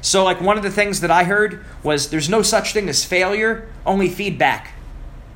So, 0.00 0.24
like, 0.24 0.40
one 0.40 0.56
of 0.58 0.62
the 0.62 0.70
things 0.70 1.00
that 1.00 1.10
I 1.10 1.24
heard 1.24 1.64
was 1.82 2.10
there's 2.10 2.28
no 2.28 2.42
such 2.42 2.72
thing 2.72 2.88
as 2.88 3.04
failure, 3.04 3.68
only 3.86 4.08
feedback. 4.08 4.72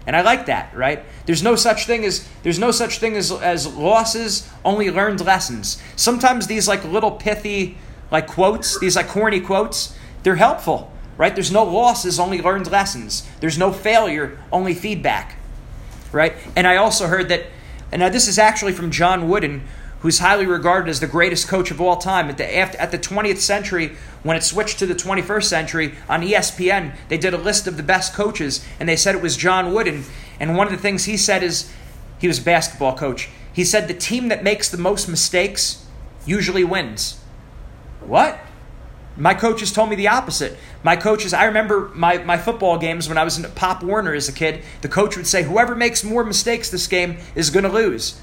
And 0.06 0.14
I 0.16 0.22
like 0.22 0.46
that, 0.46 0.74
right? 0.74 1.04
There's 1.26 1.42
no 1.42 1.54
such 1.54 1.86
thing 1.86 2.04
as 2.04 2.26
there's 2.42 2.58
no 2.58 2.70
such 2.70 2.98
thing 2.98 3.14
as 3.14 3.30
as 3.30 3.66
losses, 3.66 4.48
only 4.64 4.90
learned 4.90 5.20
lessons. 5.20 5.82
Sometimes 5.96 6.46
these 6.46 6.66
like 6.66 6.82
little 6.84 7.10
pithy 7.10 7.76
like 8.10 8.26
quotes, 8.26 8.78
these 8.80 8.96
like 8.96 9.08
corny 9.08 9.40
quotes, 9.40 9.94
they're 10.22 10.36
helpful 10.36 10.90
right? 11.18 11.34
There's 11.34 11.52
no 11.52 11.64
losses, 11.64 12.18
only 12.18 12.40
learned 12.40 12.70
lessons. 12.70 13.28
There's 13.40 13.58
no 13.58 13.72
failure, 13.72 14.38
only 14.50 14.72
feedback, 14.72 15.36
right? 16.12 16.34
And 16.56 16.66
I 16.66 16.76
also 16.76 17.08
heard 17.08 17.28
that, 17.28 17.46
and 17.92 18.00
now 18.00 18.08
this 18.08 18.28
is 18.28 18.38
actually 18.38 18.72
from 18.72 18.90
John 18.90 19.28
Wooden, 19.28 19.64
who's 20.00 20.20
highly 20.20 20.46
regarded 20.46 20.88
as 20.88 21.00
the 21.00 21.08
greatest 21.08 21.48
coach 21.48 21.72
of 21.72 21.80
all 21.80 21.96
time. 21.96 22.30
At 22.30 22.38
the, 22.38 22.56
at 22.56 22.92
the 22.92 22.98
20th 22.98 23.38
century, 23.38 23.96
when 24.22 24.36
it 24.36 24.44
switched 24.44 24.78
to 24.78 24.86
the 24.86 24.94
21st 24.94 25.44
century, 25.44 25.94
on 26.08 26.22
ESPN, 26.22 26.94
they 27.08 27.18
did 27.18 27.34
a 27.34 27.38
list 27.38 27.66
of 27.66 27.76
the 27.76 27.82
best 27.82 28.14
coaches, 28.14 28.64
and 28.78 28.88
they 28.88 28.96
said 28.96 29.16
it 29.16 29.22
was 29.22 29.36
John 29.36 29.74
Wooden. 29.74 30.04
And 30.38 30.56
one 30.56 30.68
of 30.68 30.72
the 30.72 30.78
things 30.78 31.04
he 31.04 31.16
said 31.16 31.42
is, 31.42 31.72
he 32.20 32.28
was 32.28 32.38
a 32.38 32.42
basketball 32.42 32.96
coach. 32.96 33.28
He 33.52 33.64
said 33.64 33.88
the 33.88 33.94
team 33.94 34.28
that 34.28 34.44
makes 34.44 34.68
the 34.68 34.78
most 34.78 35.08
mistakes 35.08 35.84
usually 36.24 36.62
wins. 36.62 37.20
What? 38.00 38.38
My 39.16 39.34
coaches 39.34 39.72
told 39.72 39.90
me 39.90 39.96
the 39.96 40.08
opposite. 40.08 40.56
My 40.82 40.94
coaches, 40.96 41.32
I 41.32 41.44
remember 41.44 41.90
my, 41.94 42.18
my 42.18 42.36
football 42.36 42.78
games 42.78 43.08
when 43.08 43.18
I 43.18 43.24
was 43.24 43.36
in 43.36 43.50
Pop 43.52 43.82
Warner 43.82 44.14
as 44.14 44.28
a 44.28 44.32
kid, 44.32 44.62
the 44.80 44.88
coach 44.88 45.16
would 45.16 45.26
say, 45.26 45.42
whoever 45.42 45.74
makes 45.74 46.04
more 46.04 46.24
mistakes 46.24 46.70
this 46.70 46.86
game 46.86 47.18
is 47.34 47.50
going 47.50 47.64
to 47.64 47.72
lose. 47.72 48.20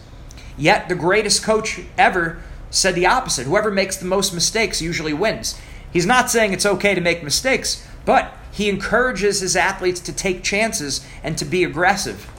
Yet 0.57 0.87
the 0.87 0.95
greatest 0.95 1.43
coach 1.43 1.81
ever 1.97 2.41
said 2.69 2.95
the 2.95 3.05
opposite. 3.05 3.45
Whoever 3.45 3.71
makes 3.71 3.97
the 3.97 4.05
most 4.05 4.33
mistakes 4.33 4.81
usually 4.81 5.13
wins. 5.13 5.59
He's 5.91 6.05
not 6.05 6.29
saying 6.29 6.53
it's 6.53 6.65
okay 6.65 6.95
to 6.95 7.01
make 7.01 7.23
mistakes, 7.23 7.85
but 8.05 8.33
he 8.51 8.69
encourages 8.69 9.41
his 9.41 9.55
athletes 9.55 9.99
to 10.01 10.13
take 10.13 10.43
chances 10.43 11.05
and 11.23 11.37
to 11.37 11.45
be 11.45 11.63
aggressive. 11.63 12.31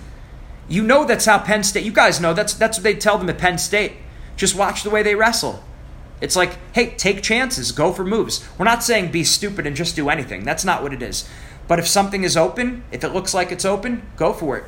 You 0.68 0.82
know 0.82 1.04
that's 1.04 1.26
how 1.26 1.38
Penn 1.38 1.62
State, 1.62 1.84
you 1.84 1.92
guys 1.92 2.20
know 2.20 2.32
that's, 2.32 2.54
that's 2.54 2.78
what 2.78 2.84
they 2.84 2.94
tell 2.94 3.18
them 3.18 3.28
at 3.28 3.38
Penn 3.38 3.58
State. 3.58 3.92
Just 4.36 4.54
watch 4.54 4.82
the 4.82 4.90
way 4.90 5.02
they 5.02 5.14
wrestle. 5.14 5.62
It's 6.20 6.36
like, 6.36 6.58
hey, 6.72 6.94
take 6.96 7.22
chances, 7.22 7.72
go 7.72 7.92
for 7.92 8.04
moves. 8.04 8.46
We're 8.56 8.64
not 8.64 8.82
saying 8.82 9.12
be 9.12 9.24
stupid 9.24 9.66
and 9.66 9.76
just 9.76 9.96
do 9.96 10.08
anything. 10.08 10.44
That's 10.44 10.64
not 10.64 10.82
what 10.82 10.92
it 10.92 11.02
is. 11.02 11.28
But 11.68 11.78
if 11.78 11.86
something 11.86 12.24
is 12.24 12.36
open, 12.36 12.84
if 12.90 13.04
it 13.04 13.12
looks 13.12 13.34
like 13.34 13.52
it's 13.52 13.64
open, 13.64 14.08
go 14.16 14.32
for 14.32 14.56
it. 14.56 14.64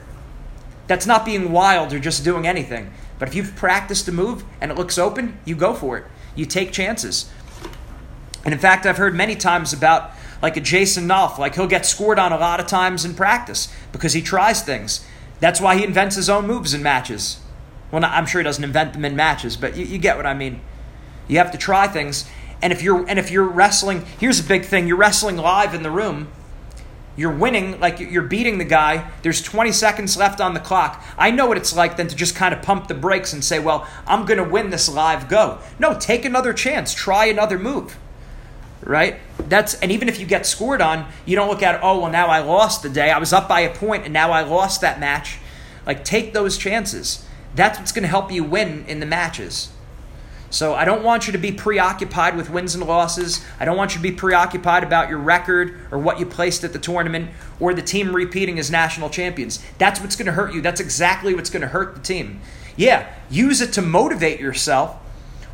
That's 0.88 1.06
not 1.06 1.24
being 1.24 1.52
wild 1.52 1.92
or 1.92 2.00
just 2.00 2.24
doing 2.24 2.46
anything. 2.46 2.92
But 3.18 3.28
if 3.28 3.34
you've 3.34 3.56
practiced 3.56 4.08
a 4.08 4.12
move 4.12 4.44
and 4.60 4.70
it 4.70 4.76
looks 4.76 4.98
open, 4.98 5.38
you 5.44 5.54
go 5.54 5.74
for 5.74 5.98
it. 5.98 6.04
You 6.34 6.44
take 6.44 6.72
chances. 6.72 7.30
And 8.44 8.52
in 8.54 8.60
fact, 8.60 8.86
I've 8.86 8.96
heard 8.96 9.14
many 9.14 9.34
times 9.34 9.72
about 9.72 10.12
like 10.40 10.56
a 10.56 10.60
Jason 10.60 11.08
Nolf, 11.08 11.38
like 11.38 11.54
he'll 11.54 11.66
get 11.66 11.84
scored 11.84 12.18
on 12.18 12.32
a 12.32 12.38
lot 12.38 12.60
of 12.60 12.66
times 12.66 13.04
in 13.04 13.14
practice 13.14 13.72
because 13.92 14.12
he 14.12 14.22
tries 14.22 14.62
things. 14.62 15.04
That's 15.40 15.60
why 15.60 15.76
he 15.76 15.84
invents 15.84 16.16
his 16.16 16.30
own 16.30 16.46
moves 16.46 16.74
in 16.74 16.82
matches. 16.82 17.40
Well, 17.90 18.00
not, 18.00 18.12
I'm 18.12 18.26
sure 18.26 18.40
he 18.40 18.44
doesn't 18.44 18.62
invent 18.62 18.92
them 18.92 19.04
in 19.04 19.16
matches, 19.16 19.56
but 19.56 19.76
you, 19.76 19.84
you 19.84 19.98
get 19.98 20.16
what 20.16 20.26
I 20.26 20.34
mean. 20.34 20.60
You 21.28 21.38
have 21.38 21.52
to 21.52 21.58
try 21.58 21.86
things. 21.86 22.28
And 22.60 22.72
if 22.72 22.82
you're 22.82 23.08
and 23.08 23.18
if 23.18 23.30
you're 23.30 23.44
wrestling, 23.44 24.04
here's 24.18 24.40
a 24.40 24.44
big 24.44 24.64
thing: 24.64 24.88
you're 24.88 24.96
wrestling 24.96 25.36
live 25.36 25.74
in 25.74 25.82
the 25.82 25.90
room. 25.90 26.28
You're 27.16 27.32
winning, 27.32 27.80
like 27.80 27.98
you're 27.98 28.22
beating 28.22 28.58
the 28.58 28.64
guy. 28.64 29.10
There's 29.22 29.42
20 29.42 29.72
seconds 29.72 30.16
left 30.16 30.40
on 30.40 30.54
the 30.54 30.60
clock. 30.60 31.04
I 31.18 31.32
know 31.32 31.46
what 31.46 31.56
it's 31.56 31.74
like 31.74 31.96
then 31.96 32.06
to 32.06 32.14
just 32.14 32.36
kind 32.36 32.54
of 32.54 32.62
pump 32.62 32.86
the 32.86 32.94
brakes 32.94 33.32
and 33.32 33.44
say, 33.44 33.58
"Well, 33.58 33.86
I'm 34.06 34.24
going 34.24 34.38
to 34.38 34.48
win 34.48 34.70
this 34.70 34.88
live 34.88 35.28
go." 35.28 35.58
No, 35.80 35.98
take 35.98 36.24
another 36.24 36.52
chance. 36.52 36.94
Try 36.94 37.26
another 37.26 37.58
move. 37.58 37.98
Right? 38.82 39.18
That's 39.48 39.74
and 39.74 39.90
even 39.90 40.08
if 40.08 40.20
you 40.20 40.26
get 40.26 40.46
scored 40.46 40.80
on, 40.80 41.06
you 41.26 41.34
don't 41.34 41.48
look 41.48 41.62
at, 41.62 41.80
"Oh, 41.82 42.00
well, 42.00 42.10
now 42.10 42.28
I 42.28 42.38
lost 42.38 42.84
the 42.84 42.88
day. 42.88 43.10
I 43.10 43.18
was 43.18 43.32
up 43.32 43.48
by 43.48 43.60
a 43.60 43.74
point 43.74 44.04
and 44.04 44.12
now 44.12 44.30
I 44.30 44.42
lost 44.42 44.80
that 44.80 45.00
match." 45.00 45.38
Like 45.86 46.04
take 46.04 46.32
those 46.32 46.56
chances. 46.56 47.24
That's 47.54 47.80
what's 47.80 47.92
going 47.92 48.02
to 48.02 48.08
help 48.08 48.30
you 48.30 48.44
win 48.44 48.84
in 48.86 49.00
the 49.00 49.06
matches. 49.06 49.70
So 50.50 50.74
I 50.74 50.86
don't 50.86 51.02
want 51.02 51.26
you 51.26 51.32
to 51.32 51.38
be 51.38 51.52
preoccupied 51.52 52.36
with 52.36 52.48
wins 52.48 52.74
and 52.74 52.86
losses. 52.86 53.44
I 53.60 53.66
don't 53.66 53.76
want 53.76 53.92
you 53.92 53.98
to 53.98 54.02
be 54.02 54.12
preoccupied 54.12 54.82
about 54.82 55.10
your 55.10 55.18
record 55.18 55.78
or 55.90 55.98
what 55.98 56.18
you 56.18 56.24
placed 56.24 56.64
at 56.64 56.72
the 56.72 56.78
tournament 56.78 57.30
or 57.60 57.74
the 57.74 57.82
team 57.82 58.16
repeating 58.16 58.58
as 58.58 58.70
national 58.70 59.10
champions. 59.10 59.62
That's 59.76 60.00
what's 60.00 60.16
going 60.16 60.26
to 60.26 60.32
hurt 60.32 60.54
you. 60.54 60.62
That's 60.62 60.80
exactly 60.80 61.34
what's 61.34 61.50
going 61.50 61.62
to 61.62 61.68
hurt 61.68 61.94
the 61.94 62.00
team. 62.00 62.40
Yeah, 62.76 63.12
use 63.28 63.60
it 63.60 63.72
to 63.74 63.82
motivate 63.82 64.40
yourself 64.40 64.96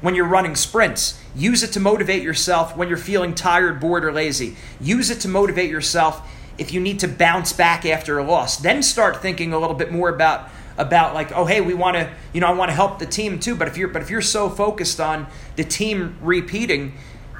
when 0.01 0.15
you're 0.15 0.27
running 0.27 0.55
sprints. 0.55 1.21
Use 1.35 1.63
it 1.65 1.73
to 1.73 1.81
motivate 1.81 2.23
yourself 2.23 2.77
when 2.77 2.89
you're 2.89 2.97
feeling 2.97 3.35
tired, 3.35 3.81
bored, 3.81 4.05
or 4.05 4.13
lazy. 4.13 4.57
Use 4.81 5.11
it 5.11 5.21
to 5.21 5.29
motivate 5.29 5.71
yourself 5.71 6.31
if 6.57 6.73
you 6.73 6.81
need 6.81 7.01
to 7.01 7.09
bounce 7.09 7.53
back 7.53 7.85
after 7.85 8.19
a 8.19 8.23
loss. 8.23 8.59
Then 8.59 8.83
start 8.83 9.21
thinking 9.21 9.53
a 9.53 9.59
little 9.59 9.75
bit 9.75 9.91
more 9.91 10.09
about 10.09 10.51
about 10.77 11.15
like 11.15 11.31
oh 11.33 11.45
hey 11.45 11.61
we 11.61 11.75
want 11.75 11.97
to 11.97 12.11
you 12.33 12.41
know 12.41 12.47
I 12.47 12.53
want 12.53 12.71
to 12.71 12.75
help 12.75 12.99
the 12.99 13.07
team 13.07 13.39
too 13.39 13.55
but 13.55 13.69
if 13.69 13.77
you're 13.77 13.89
but 13.89 14.03
if 14.03 14.11
you're 14.11 14.21
so 14.21 14.49
focused 14.49 15.01
on 15.01 15.27
the 15.57 15.65
team 15.65 16.17
repeating 16.21 16.95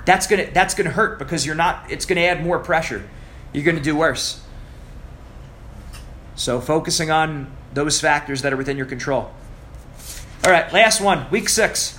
that's 0.05 0.27
to 0.45 0.51
that's 0.53 0.75
to 0.75 0.91
hurt 0.91 1.19
because 1.19 1.47
you're 1.47 1.55
not 1.55 1.91
it's 1.91 2.07
to 2.17 2.25
add 2.25 2.45
more 2.45 2.59
pressure. 2.59 3.09
You're 3.53 3.65
to 3.77 3.83
do 3.83 3.97
worse. 3.97 4.43
So 6.35 6.61
focusing 6.61 7.11
on 7.11 7.51
those 7.73 8.01
factors 8.01 8.43
that 8.43 8.53
are 8.53 8.57
within 8.57 8.77
your 8.77 8.87
control. 8.87 9.33
All 10.45 10.51
right 10.51 10.71
last 10.73 11.01
one 11.01 11.31
week 11.31 11.49
6 11.49 11.99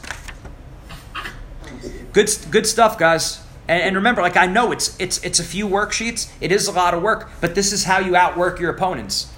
good 2.13 2.29
good 2.51 2.67
stuff 2.67 2.97
guys. 2.97 3.41
And, 3.67 3.81
and 3.81 3.95
remember 3.95 4.21
like 4.21 4.37
I 4.37 4.45
know 4.45 4.71
it's 4.71 4.95
it's 4.99 5.23
it's 5.23 5.39
a 5.39 5.43
few 5.43 5.67
worksheets. 5.67 6.31
It 6.39 6.51
is 6.51 6.67
a 6.67 6.71
lot 6.71 6.93
of 6.93 7.01
work 7.01 7.29
but 7.41 7.55
this 7.55 7.73
is 7.73 7.85
how 7.85 7.99
you 7.99 8.15
outwork 8.15 8.59
your 8.59 8.69
opponents 8.69 9.31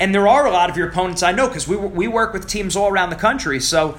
and 0.00 0.14
there 0.14 0.26
are 0.26 0.46
a 0.46 0.50
lot 0.50 0.70
of 0.70 0.76
your 0.76 0.88
opponents 0.88 1.22
I 1.22 1.32
know 1.32 1.46
because 1.46 1.68
we, 1.68 1.76
we 1.76 2.08
work 2.08 2.32
with 2.32 2.48
teams 2.48 2.74
all 2.74 2.88
around 2.88 3.10
the 3.10 3.16
country. 3.16 3.60
So, 3.60 3.98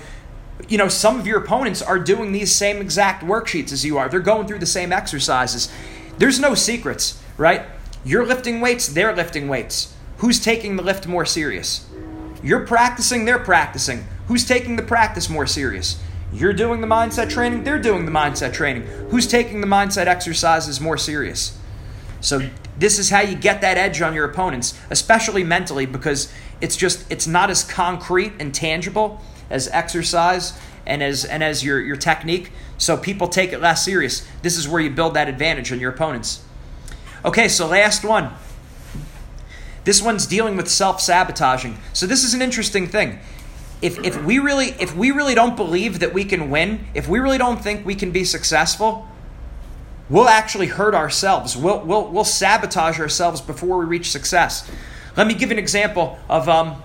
you 0.68 0.78
know, 0.78 0.88
some 0.88 1.20
of 1.20 1.28
your 1.28 1.40
opponents 1.40 1.82
are 1.82 2.00
doing 2.00 2.32
these 2.32 2.54
same 2.54 2.78
exact 2.82 3.24
worksheets 3.24 3.72
as 3.72 3.86
you 3.86 4.00
are. 4.00 4.10
They're 4.10 4.20
going 4.20 4.48
through 4.48 4.60
the 4.60 4.66
same 4.66 4.92
exercises. 4.92 5.72
There's 6.18 6.40
no 6.40 6.56
secrets, 6.56 7.22
right? 7.38 7.66
You're 8.04 8.26
lifting 8.26 8.62
weights, 8.62 8.88
they're 8.88 9.16
lifting 9.16 9.48
weights. 9.48 9.96
Who's 10.18 10.40
taking 10.40 10.76
the 10.76 10.84
lift 10.84 11.08
more 11.08 11.26
serious? 11.26 11.88
You're 12.44 12.66
practicing, 12.66 13.26
they're 13.26 13.40
practicing. 13.40 14.06
Who's 14.28 14.46
taking 14.46 14.76
the 14.76 14.84
practice 14.84 15.30
more 15.30 15.46
serious? 15.46 16.02
You're 16.34 16.54
doing 16.54 16.82
the 16.82 16.88
mindset 16.88 17.30
training, 17.30 17.64
they're 17.64 17.82
doing 17.82 18.06
the 18.06 18.12
mindset 18.12 18.54
training. 18.54 18.84
Who's 19.10 19.28
taking 19.28 19.62
the 19.62 19.68
mindset 19.68 20.08
exercises 20.08 20.82
more 20.82 20.98
serious? 20.98 21.58
So 22.22 22.48
this 22.78 23.00
is 23.00 23.10
how 23.10 23.22
you 23.22 23.36
get 23.36 23.62
that 23.62 23.78
edge 23.78 24.02
on 24.02 24.14
your 24.14 24.26
opponents, 24.26 24.80
especially 24.90 25.44
mentally, 25.44 25.86
because 25.86 26.32
it's 26.62 26.78
just 26.78 27.12
it's 27.12 27.28
not 27.28 27.50
as 27.50 27.64
concrete 27.64 28.34
and 28.40 28.54
tangible 28.54 29.20
as 29.50 29.68
exercise 29.68 30.58
and 30.86 31.04
as 31.04 31.26
and 31.26 31.44
as 31.44 31.64
your, 31.64 31.82
your 31.82 31.96
technique. 31.96 32.52
So 32.78 32.96
people 32.96 33.28
take 33.28 33.52
it 33.52 33.60
less 33.60 33.84
serious. 33.84 34.26
This 34.42 34.58
is 34.58 34.68
where 34.68 34.82
you 34.82 34.90
build 34.90 35.16
that 35.16 35.28
advantage 35.28 35.72
on 35.72 35.80
your 35.80 35.92
opponents. 35.92 36.44
Okay, 37.26 37.48
so 37.48 37.68
last 37.68 38.04
one. 38.04 38.32
This 39.84 40.02
one's 40.02 40.28
dealing 40.28 40.58
with 40.58 40.68
self-sabotaging. 40.68 41.78
So 41.94 42.06
this 42.06 42.24
is 42.24 42.36
an 42.36 42.42
interesting 42.42 42.88
thing. 42.88 43.20
If, 43.82 43.98
if 44.06 44.24
we 44.24 44.38
really 44.38 44.76
if 44.80 44.96
we 44.96 45.10
really 45.10 45.34
don't 45.34 45.56
believe 45.56 46.00
that 46.00 46.14
we 46.14 46.24
can 46.24 46.52
win, 46.52 46.86
if 46.94 47.08
we 47.08 47.18
really 47.18 47.40
don't 47.40 47.64
think 47.64 47.84
we 47.84 47.96
can 47.96 48.12
be 48.12 48.24
successful, 48.24 49.08
we'll 50.12 50.28
actually 50.28 50.68
hurt 50.68 50.94
ourselves. 50.94 51.56
We'll, 51.56 51.80
we'll, 51.80 52.08
we'll 52.10 52.24
sabotage 52.26 53.00
ourselves 53.00 53.42
before 53.42 53.80
we 53.80 53.86
reach 53.86 54.12
success. 54.12 54.70
Let 55.18 55.26
me 55.26 55.34
give 55.34 55.52
an 55.52 55.58
example 55.58 56.20
of 56.30 56.48
um, 56.48 56.82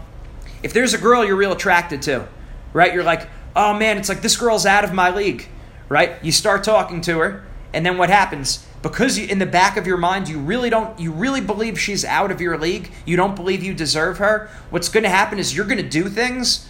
if 0.62 0.72
there's 0.72 0.94
a 0.94 0.98
girl 0.98 1.24
you're 1.24 1.36
real 1.36 1.52
attracted 1.52 2.02
to, 2.02 2.28
right? 2.72 2.94
You're 2.94 3.04
like, 3.04 3.28
oh 3.54 3.74
man, 3.74 3.98
it's 3.98 4.08
like 4.08 4.22
this 4.22 4.36
girl's 4.36 4.64
out 4.64 4.84
of 4.84 4.94
my 4.94 5.14
league, 5.14 5.48
right? 5.88 6.12
You 6.22 6.32
start 6.32 6.64
talking 6.64 7.00
to 7.02 7.18
her, 7.18 7.44
and 7.74 7.84
then 7.84 7.98
what 7.98 8.10
happens? 8.10 8.64
Because 8.82 9.18
you, 9.18 9.26
in 9.26 9.40
the 9.40 9.46
back 9.46 9.76
of 9.76 9.86
your 9.86 9.96
mind, 9.96 10.28
you 10.28 10.38
really 10.38 10.70
don't, 10.70 10.98
you 10.98 11.10
really 11.10 11.40
believe 11.40 11.78
she's 11.78 12.04
out 12.04 12.30
of 12.30 12.40
your 12.40 12.56
league. 12.56 12.92
You 13.04 13.16
don't 13.16 13.34
believe 13.34 13.62
you 13.62 13.74
deserve 13.74 14.18
her. 14.18 14.48
What's 14.70 14.88
going 14.88 15.02
to 15.02 15.10
happen 15.10 15.40
is 15.40 15.56
you're 15.56 15.66
going 15.66 15.82
to 15.82 15.88
do 15.88 16.08
things 16.08 16.68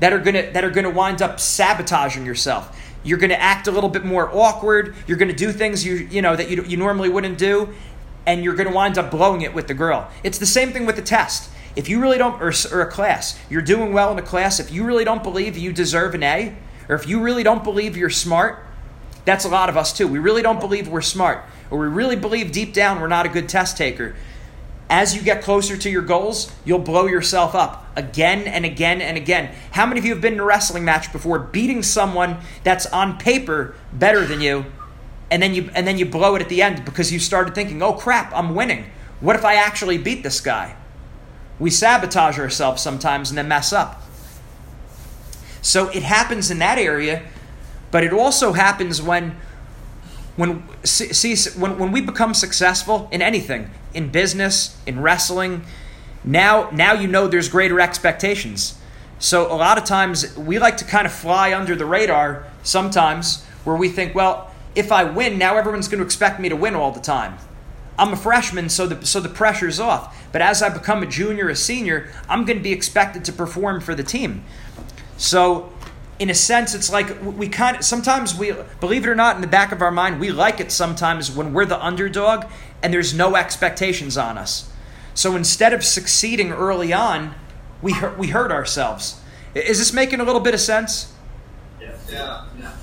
that 0.00 0.12
are 0.12 0.20
going 0.20 0.34
to 0.36 0.52
that 0.52 0.64
are 0.64 0.70
going 0.70 0.84
to 0.84 0.90
wind 0.90 1.20
up 1.20 1.40
sabotaging 1.40 2.24
yourself. 2.24 2.80
You're 3.04 3.18
going 3.18 3.30
to 3.30 3.40
act 3.40 3.66
a 3.68 3.70
little 3.70 3.88
bit 3.88 4.04
more 4.04 4.30
awkward. 4.32 4.94
You're 5.06 5.18
going 5.18 5.30
to 5.30 5.36
do 5.36 5.52
things 5.52 5.84
you 5.84 5.94
you 5.94 6.22
know 6.22 6.34
that 6.36 6.50
you 6.50 6.62
you 6.64 6.76
normally 6.76 7.08
wouldn't 7.08 7.38
do, 7.38 7.74
and 8.26 8.42
you're 8.42 8.54
going 8.54 8.68
to 8.68 8.74
wind 8.74 8.98
up 8.98 9.10
blowing 9.10 9.42
it 9.42 9.54
with 9.54 9.68
the 9.68 9.74
girl. 9.74 10.10
It's 10.24 10.38
the 10.38 10.46
same 10.46 10.72
thing 10.72 10.86
with 10.86 10.96
the 10.96 11.02
test. 11.02 11.50
If 11.76 11.88
you 11.88 12.00
really 12.00 12.18
don't, 12.18 12.42
or, 12.42 12.52
or 12.72 12.80
a 12.82 12.90
class, 12.90 13.38
you're 13.48 13.62
doing 13.62 13.92
well 13.92 14.10
in 14.10 14.18
a 14.18 14.22
class. 14.22 14.58
If 14.58 14.72
you 14.72 14.84
really 14.84 15.04
don't 15.04 15.22
believe 15.22 15.56
you 15.56 15.72
deserve 15.72 16.14
an 16.14 16.24
A, 16.24 16.56
or 16.88 16.96
if 16.96 17.06
you 17.06 17.20
really 17.20 17.44
don't 17.44 17.62
believe 17.62 17.96
you're 17.96 18.10
smart, 18.10 18.64
that's 19.24 19.44
a 19.44 19.48
lot 19.48 19.68
of 19.68 19.76
us 19.76 19.96
too. 19.96 20.08
We 20.08 20.18
really 20.18 20.42
don't 20.42 20.58
believe 20.58 20.88
we're 20.88 21.02
smart, 21.02 21.44
or 21.70 21.78
we 21.78 21.86
really 21.86 22.16
believe 22.16 22.50
deep 22.50 22.72
down 22.72 23.00
we're 23.00 23.08
not 23.08 23.26
a 23.26 23.28
good 23.28 23.48
test 23.48 23.76
taker 23.76 24.16
as 24.90 25.14
you 25.14 25.22
get 25.22 25.42
closer 25.42 25.76
to 25.76 25.90
your 25.90 26.02
goals, 26.02 26.50
you'll 26.64 26.78
blow 26.78 27.06
yourself 27.06 27.54
up 27.54 27.86
again 27.96 28.42
and 28.46 28.64
again 28.64 29.00
and 29.00 29.16
again. 29.16 29.54
How 29.72 29.84
many 29.86 29.98
of 29.98 30.06
you 30.06 30.12
have 30.12 30.22
been 30.22 30.34
in 30.34 30.40
a 30.40 30.44
wrestling 30.44 30.84
match 30.84 31.12
before 31.12 31.38
beating 31.38 31.82
someone 31.82 32.38
that's 32.64 32.86
on 32.86 33.18
paper 33.18 33.74
better 33.92 34.24
than 34.24 34.40
you 34.40 34.64
and 35.30 35.42
then 35.42 35.54
you 35.54 35.70
and 35.74 35.86
then 35.86 35.98
you 35.98 36.06
blow 36.06 36.34
it 36.34 36.42
at 36.42 36.48
the 36.48 36.62
end 36.62 36.84
because 36.84 37.12
you 37.12 37.18
started 37.18 37.54
thinking, 37.54 37.82
"Oh 37.82 37.92
crap, 37.92 38.32
I'm 38.34 38.54
winning. 38.54 38.86
What 39.20 39.36
if 39.36 39.44
I 39.44 39.54
actually 39.54 39.98
beat 39.98 40.22
this 40.22 40.40
guy?" 40.40 40.74
We 41.58 41.70
sabotage 41.70 42.38
ourselves 42.38 42.82
sometimes 42.82 43.30
and 43.30 43.38
then 43.38 43.48
mess 43.48 43.72
up. 43.72 44.02
So 45.60 45.88
it 45.88 46.02
happens 46.02 46.50
in 46.50 46.60
that 46.60 46.78
area, 46.78 47.22
but 47.90 48.04
it 48.04 48.12
also 48.12 48.52
happens 48.52 49.02
when 49.02 49.36
when 50.38 50.62
see 50.84 51.34
when, 51.58 51.78
when 51.78 51.90
we 51.90 52.00
become 52.00 52.32
successful 52.32 53.08
in 53.10 53.20
anything 53.20 53.72
in 53.92 54.08
business 54.08 54.80
in 54.86 55.00
wrestling 55.00 55.64
now 56.22 56.70
now 56.70 56.92
you 56.92 57.08
know 57.08 57.26
there's 57.26 57.48
greater 57.48 57.80
expectations. 57.80 58.78
So 59.18 59.52
a 59.52 59.56
lot 59.56 59.78
of 59.78 59.84
times 59.84 60.36
we 60.36 60.60
like 60.60 60.76
to 60.76 60.84
kind 60.84 61.06
of 61.08 61.12
fly 61.12 61.52
under 61.52 61.74
the 61.74 61.84
radar 61.84 62.46
sometimes 62.62 63.44
where 63.64 63.74
we 63.74 63.88
think 63.88 64.14
well 64.14 64.52
if 64.76 64.92
i 64.92 65.02
win 65.02 65.38
now 65.38 65.56
everyone's 65.56 65.88
going 65.88 65.98
to 65.98 66.04
expect 66.04 66.38
me 66.38 66.48
to 66.48 66.56
win 66.56 66.76
all 66.76 66.92
the 66.92 67.00
time. 67.00 67.36
I'm 67.98 68.12
a 68.12 68.16
freshman 68.16 68.68
so 68.68 68.86
the 68.86 69.04
so 69.04 69.18
the 69.18 69.28
pressure's 69.28 69.80
off. 69.80 70.16
But 70.30 70.40
as 70.40 70.62
i 70.62 70.68
become 70.68 71.02
a 71.02 71.06
junior 71.06 71.48
a 71.48 71.56
senior 71.56 72.12
i'm 72.28 72.44
going 72.44 72.58
to 72.58 72.62
be 72.62 72.72
expected 72.72 73.24
to 73.24 73.32
perform 73.32 73.80
for 73.80 73.96
the 73.96 74.04
team. 74.04 74.44
So 75.16 75.72
in 76.18 76.30
a 76.30 76.34
sense, 76.34 76.74
it's 76.74 76.90
like 76.90 77.22
we 77.22 77.48
kind 77.48 77.76
of 77.76 77.84
sometimes 77.84 78.34
we 78.36 78.52
believe 78.80 79.04
it 79.04 79.08
or 79.08 79.14
not 79.14 79.36
in 79.36 79.42
the 79.42 79.48
back 79.48 79.70
of 79.72 79.80
our 79.82 79.90
mind 79.90 80.20
we 80.20 80.30
like 80.30 80.58
it 80.58 80.72
sometimes 80.72 81.30
when 81.30 81.52
we're 81.52 81.64
the 81.64 81.82
underdog 81.82 82.44
and 82.82 82.92
there's 82.92 83.14
no 83.14 83.36
expectations 83.36 84.16
on 84.16 84.36
us. 84.36 84.70
So 85.14 85.36
instead 85.36 85.72
of 85.72 85.84
succeeding 85.84 86.52
early 86.52 86.92
on, 86.92 87.34
we 87.82 87.92
hurt, 87.92 88.18
we 88.18 88.28
hurt 88.28 88.50
ourselves. 88.50 89.20
Is 89.54 89.78
this 89.78 89.92
making 89.92 90.20
a 90.20 90.24
little 90.24 90.40
bit 90.40 90.54
of 90.54 90.60
sense? 90.60 91.12
Yeah. 91.80 91.96
Yeah. 92.10 92.44
Yeah. 92.58 92.76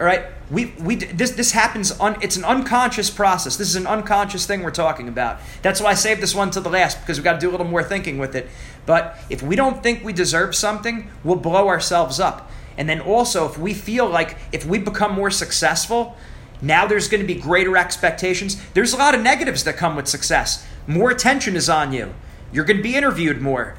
All 0.00 0.06
right. 0.06 0.26
We, 0.50 0.72
we 0.78 0.94
this 0.96 1.32
this 1.32 1.52
happens 1.52 1.92
on 1.92 2.16
it's 2.22 2.36
an 2.36 2.44
unconscious 2.44 3.10
process. 3.10 3.56
This 3.56 3.68
is 3.68 3.76
an 3.76 3.86
unconscious 3.86 4.46
thing 4.46 4.62
we're 4.62 4.70
talking 4.70 5.08
about. 5.08 5.40
That's 5.60 5.80
why 5.80 5.90
I 5.90 5.94
saved 5.94 6.22
this 6.22 6.34
one 6.34 6.50
to 6.52 6.60
the 6.60 6.70
last 6.70 7.00
because 7.00 7.18
we've 7.18 7.24
got 7.24 7.34
to 7.34 7.38
do 7.38 7.50
a 7.50 7.52
little 7.52 7.66
more 7.66 7.82
thinking 7.82 8.16
with 8.16 8.34
it. 8.34 8.48
But 8.86 9.18
if 9.28 9.42
we 9.42 9.56
don't 9.56 9.82
think 9.82 10.02
we 10.02 10.14
deserve 10.14 10.54
something, 10.54 11.10
we'll 11.22 11.36
blow 11.36 11.68
ourselves 11.68 12.18
up. 12.18 12.50
And 12.78 12.88
then 12.88 13.00
also, 13.00 13.44
if 13.44 13.58
we 13.58 13.74
feel 13.74 14.08
like 14.08 14.38
if 14.52 14.64
we 14.64 14.78
become 14.78 15.12
more 15.12 15.30
successful, 15.30 16.16
now 16.62 16.86
there's 16.86 17.08
going 17.08 17.20
to 17.20 17.26
be 17.26 17.38
greater 17.38 17.76
expectations. 17.76 18.56
There's 18.72 18.94
a 18.94 18.96
lot 18.96 19.14
of 19.14 19.20
negatives 19.20 19.64
that 19.64 19.76
come 19.76 19.96
with 19.96 20.06
success. 20.06 20.66
More 20.86 21.10
attention 21.10 21.56
is 21.56 21.68
on 21.68 21.92
you. 21.92 22.14
You're 22.52 22.64
going 22.64 22.76
to 22.76 22.82
be 22.82 22.94
interviewed 22.94 23.42
more. 23.42 23.76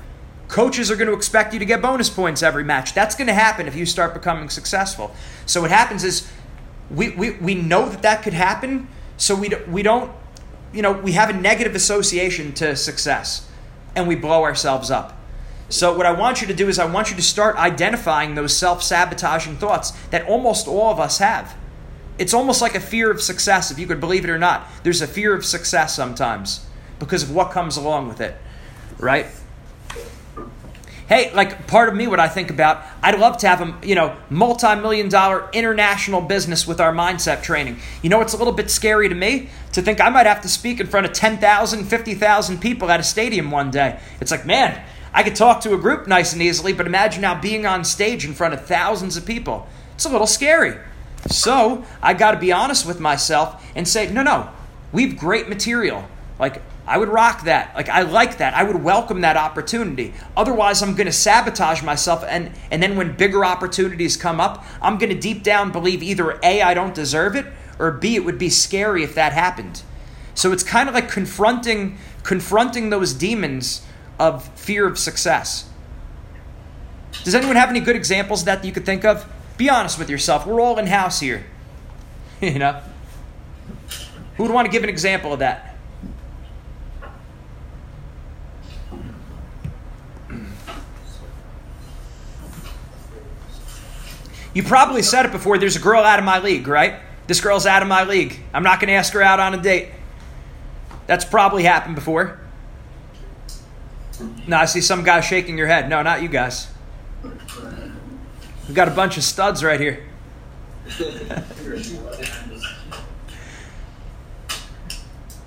Coaches 0.50 0.92
are 0.92 0.96
going 0.96 1.08
to 1.08 1.14
expect 1.14 1.54
you 1.54 1.60
to 1.60 1.66
get 1.66 1.82
bonus 1.82 2.10
points 2.10 2.44
every 2.44 2.64
match. 2.64 2.94
That's 2.94 3.16
going 3.16 3.28
to 3.28 3.34
happen 3.34 3.68
if 3.68 3.76
you 3.76 3.86
start 3.86 4.14
becoming 4.14 4.50
successful. 4.50 5.16
So 5.46 5.62
what 5.62 5.72
happens 5.72 6.04
is 6.04 6.30
we, 6.92 7.10
we, 7.10 7.32
we 7.32 7.56
know 7.56 7.88
that 7.88 8.02
that 8.02 8.22
could 8.24 8.34
happen, 8.34 8.88
so 9.16 9.36
we, 9.36 9.50
we 9.68 9.82
don't, 9.82 10.12
you 10.74 10.82
know, 10.82 10.92
we 10.92 11.14
have 11.14 11.30
a 11.30 11.34
negative 11.34 11.76
association 11.76 12.52
to 12.54 12.76
success 12.76 13.48
and 13.96 14.08
we 14.08 14.16
blow 14.16 14.44
ourselves 14.44 14.92
up. 14.92 15.19
So, 15.70 15.96
what 15.96 16.08
I 16.08 16.12
want 16.12 16.42
you 16.42 16.48
to 16.48 16.54
do 16.54 16.68
is, 16.68 16.80
I 16.80 16.86
want 16.86 17.12
you 17.12 17.16
to 17.16 17.22
start 17.22 17.56
identifying 17.56 18.34
those 18.34 18.58
self 18.58 18.82
sabotaging 18.82 19.58
thoughts 19.58 19.92
that 20.10 20.26
almost 20.28 20.68
all 20.68 20.92
of 20.92 21.00
us 21.00 21.20
have. 21.20 21.56
it's 22.18 22.34
almost 22.34 22.62
like 22.62 22.76
a 22.76 22.82
fear 22.82 23.10
of 23.12 23.22
success, 23.22 23.72
if 23.72 23.80
you 23.80 23.88
could 23.88 24.02
believe 24.02 24.26
it 24.26 24.30
or 24.30 24.38
not. 24.40 24.68
There's 24.84 25.02
a 25.02 25.08
fear 25.08 25.34
of 25.34 25.46
success 25.46 25.96
sometimes 25.96 26.66
because 27.00 27.24
of 27.24 27.34
what 27.34 27.52
comes 27.52 27.78
along 27.78 28.10
with 28.10 28.20
it, 28.20 28.36
right? 28.98 29.28
Hey, 31.08 31.32
like 31.34 31.66
part 31.66 31.88
of 31.90 31.96
me, 31.96 32.08
what 32.08 32.20
I 32.20 32.28
think 32.28 32.52
about, 32.52 32.84
I'd 33.02 33.18
love 33.18 33.38
to 33.38 33.48
have 33.48 33.62
a 33.62 33.88
you 33.88 33.96
know 33.96 34.16
multi-million 34.30 35.08
dollar 35.10 35.50
international 35.54 36.22
business 36.22 36.68
with 36.68 36.82
our 36.82 36.94
mindset 36.94 37.42
training. 37.42 37.80
You 38.02 38.10
know, 38.10 38.22
it's 38.22 38.34
a 38.34 38.38
little 38.38 38.54
bit 38.54 38.70
scary 38.70 39.08
to 39.08 39.16
me 39.16 39.50
to 39.72 39.82
think 39.82 40.02
I 40.02 40.10
might 40.10 40.26
have 40.26 40.42
to 40.42 40.50
speak 40.50 40.80
in 40.80 40.88
front 40.88 41.06
of 41.06 41.14
10,000, 41.14 41.86
50,000 41.86 42.60
people 42.60 42.92
at 42.92 43.00
a 43.00 43.04
stadium 43.04 43.50
one 43.50 43.72
day. 43.72 44.00
It's 44.20 44.30
like, 44.30 44.46
man, 44.46 44.84
I 45.14 45.24
could 45.24 45.36
talk 45.36 45.62
to 45.62 45.74
a 45.74 45.78
group 45.78 46.08
nice 46.08 46.34
and 46.34 46.42
easily, 46.42 46.74
but 46.74 46.86
imagine 46.86 47.22
now 47.22 47.40
being 47.40 47.66
on 47.66 47.84
stage 47.84 48.26
in 48.26 48.34
front 48.34 48.54
of 48.54 48.66
thousands 48.66 49.18
of 49.18 49.26
people. 49.26 49.68
It's 49.96 50.06
a 50.06 50.10
little 50.10 50.28
scary. 50.28 50.78
So 51.30 51.84
I 52.02 52.14
got 52.14 52.32
to 52.32 52.40
be 52.40 52.52
honest 52.52 52.86
with 52.86 53.00
myself 53.00 53.66
and 53.76 53.88
say, 53.88 54.12
no, 54.12 54.24
no, 54.24 54.50
we 54.92 55.08
have 55.08 55.18
great 55.18 55.50
material. 55.50 56.08
Like, 56.40 56.62
I 56.88 56.98
would 56.98 57.10
rock 57.10 57.44
that. 57.44 57.76
Like, 57.76 57.90
I 57.90 58.02
like 58.02 58.38
that. 58.38 58.54
I 58.54 58.64
would 58.64 58.84
welcome 58.84 59.22
that 59.22 59.38
opportunity. 59.38 60.14
Otherwise, 60.36 60.82
I'm 60.82 60.96
going 60.96 61.06
to 61.06 61.14
sabotage 61.14 61.84
myself. 61.84 62.24
And, 62.28 62.52
and 62.72 62.82
then 62.82 62.96
when 62.96 63.16
bigger 63.16 63.46
opportunities 63.46 64.18
come 64.18 64.40
up, 64.40 64.66
I'm 64.82 64.98
going 64.98 65.12
to 65.12 65.20
deep 65.20 65.44
down 65.44 65.72
believe 65.72 66.02
either 66.02 66.40
A, 66.42 66.62
I 66.62 66.74
don't 66.74 66.96
deserve 66.96 67.36
it, 67.36 67.46
or 67.78 67.92
B, 67.92 68.16
it 68.16 68.26
would 68.26 68.40
be 68.40 68.50
scary 68.50 69.04
if 69.04 69.14
that 69.16 69.34
happened. 69.34 69.84
So 70.34 70.52
it's 70.52 70.64
kind 70.64 70.90
of 70.90 70.96
like 70.96 71.10
confronting, 71.10 71.98
confronting 72.24 72.90
those 72.90 73.14
demons 73.14 73.86
of 74.20 74.48
fear 74.60 74.86
of 74.86 75.00
success. 75.00 75.70
Does 77.24 77.34
anyone 77.34 77.56
have 77.56 77.70
any 77.70 77.80
good 77.80 77.96
examples 77.96 78.42
of 78.42 78.46
that, 78.48 78.62
that 78.62 78.68
you 78.68 78.74
could 78.74 78.86
think 78.86 79.06
of? 79.06 79.26
Be 79.58 79.70
honest 79.70 79.98
with 79.98 80.10
yourself. 80.10 80.46
We're 80.46 80.62
all 80.62 80.78
in 80.78 80.88
house 80.88 81.20
here. 81.20 81.46
you 82.42 82.60
know? 82.60 82.82
Who 84.38 84.44
would 84.44 84.52
want 84.52 84.66
to 84.66 84.72
give 84.72 84.84
an 84.84 84.90
example 84.90 85.34
of 85.34 85.40
that? 85.40 85.66
You 94.54 94.64
probably 94.64 95.04
said 95.04 95.26
it 95.26 95.32
before. 95.32 95.58
There's 95.58 95.76
a 95.76 95.80
girl 95.80 96.04
out 96.04 96.20
of 96.20 96.26
my 96.26 96.40
league, 96.40 96.68
right? 96.68 96.96
This 97.28 97.40
girl's 97.40 97.66
out 97.66 97.82
of 97.82 97.88
my 97.88 98.04
league. 98.04 98.40
I'm 98.54 98.64
not 98.64 98.80
going 98.80 98.88
to 98.88 98.94
ask 98.94 99.14
her 99.14 99.22
out 99.22 99.40
on 99.40 99.54
a 99.54 99.62
date. 99.62 99.90
That's 101.06 101.24
probably 101.24 101.64
happened 101.64 101.96
before. 101.96 102.40
No, 104.48 104.58
I 104.58 104.66
see 104.66 104.82
some 104.82 105.04
guy 105.04 105.22
shaking 105.22 105.58
your 105.58 105.68
head. 105.68 105.90
No, 105.90 106.02
not 106.02 106.22
you 106.22 106.30
guys. 106.30 106.68
We've 107.24 108.76
got 108.76 108.88
a 108.88 108.92
bunch 108.92 109.18
of 109.18 109.24
studs 109.24 109.64
right 109.64 109.80
here. 109.80 110.06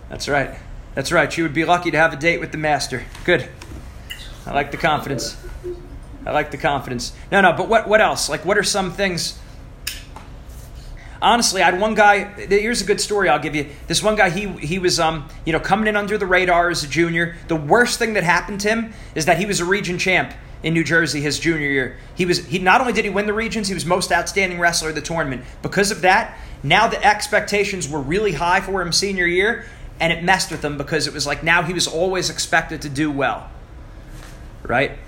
That's 0.09 0.29
right. 0.29 0.59
That's 0.95 1.11
right. 1.11 1.37
You 1.37 1.45
would 1.45 1.55
be 1.55 1.65
lucky 1.65 1.91
to 1.91 1.97
have 1.97 2.13
a 2.13 2.17
date 2.17 2.39
with 2.39 2.53
the 2.53 2.59
master. 2.59 3.05
Good. 3.25 3.49
I 4.47 4.53
like 4.53 4.71
the 4.71 4.77
confidence. 4.77 5.37
I 6.27 6.33
like 6.33 6.51
the 6.51 6.59
confidence. 6.59 7.13
No, 7.31 7.41
no, 7.41 7.53
but 7.53 7.69
what, 7.69 7.89
what 7.89 8.01
else? 8.01 8.29
Like, 8.29 8.45
what 8.45 8.59
are 8.59 8.63
some 8.63 8.93
things? 8.93 9.39
Honestly, 11.23 11.63
I 11.63 11.71
had 11.71 11.81
one 11.81 11.95
guy. 11.95 12.25
Here's 12.25 12.83
a 12.83 12.85
good 12.85 13.01
story 13.01 13.29
I'll 13.29 13.39
give 13.39 13.55
you. 13.55 13.69
This 13.87 14.03
one 14.03 14.17
guy, 14.17 14.29
he 14.29 14.49
he 14.67 14.81
was 14.81 14.99
um 14.99 15.29
you 15.45 15.53
know 15.53 15.61
coming 15.61 15.87
in 15.87 15.95
under 15.95 16.19
the 16.19 16.27
radar 16.27 16.69
as 16.69 16.83
a 16.83 16.89
junior. 16.89 17.37
The 17.47 17.55
worst 17.55 18.01
thing 18.01 18.15
that 18.15 18.25
happened 18.25 18.61
to 18.63 18.69
him 18.69 18.93
is 19.15 19.27
that 19.27 19.39
he 19.39 19.47
was 19.47 19.61
a 19.61 19.65
region 19.65 19.99
champ 19.99 20.35
in 20.65 20.75
New 20.75 20.83
Jersey 20.83 21.21
his 21.21 21.39
junior 21.39 21.69
year. 21.69 21.97
He 22.17 22.27
was 22.27 22.45
he 22.47 22.59
not 22.59 22.81
only 22.81 22.93
did 22.93 23.05
he 23.05 23.11
win 23.11 23.27
the 23.27 23.33
regions, 23.33 23.69
he 23.69 23.75
was 23.75 23.87
most 23.87 24.11
outstanding 24.11 24.59
wrestler 24.59 24.89
of 24.89 24.97
the 24.97 25.01
tournament. 25.01 25.45
Because 25.63 25.93
of 25.93 26.01
that, 26.01 26.37
now 26.65 26.89
the 26.89 27.03
expectations 27.05 27.89
were 27.89 28.01
really 28.01 28.33
high 28.33 28.61
for 28.61 28.83
him 28.83 28.91
senior 28.91 29.27
year, 29.27 29.65
and 30.01 30.13
it 30.13 30.25
messed 30.25 30.51
with 30.51 30.65
him 30.65 30.77
because 30.77 31.07
it 31.07 31.15
was 31.15 31.25
like 31.25 31.45
now 31.45 31.63
he 31.63 31.73
was 31.73 31.87
always 31.87 32.31
expected 32.31 32.83
to 32.83 32.89
do 32.89 33.13
well. 33.13 33.49
Right? 34.65 34.99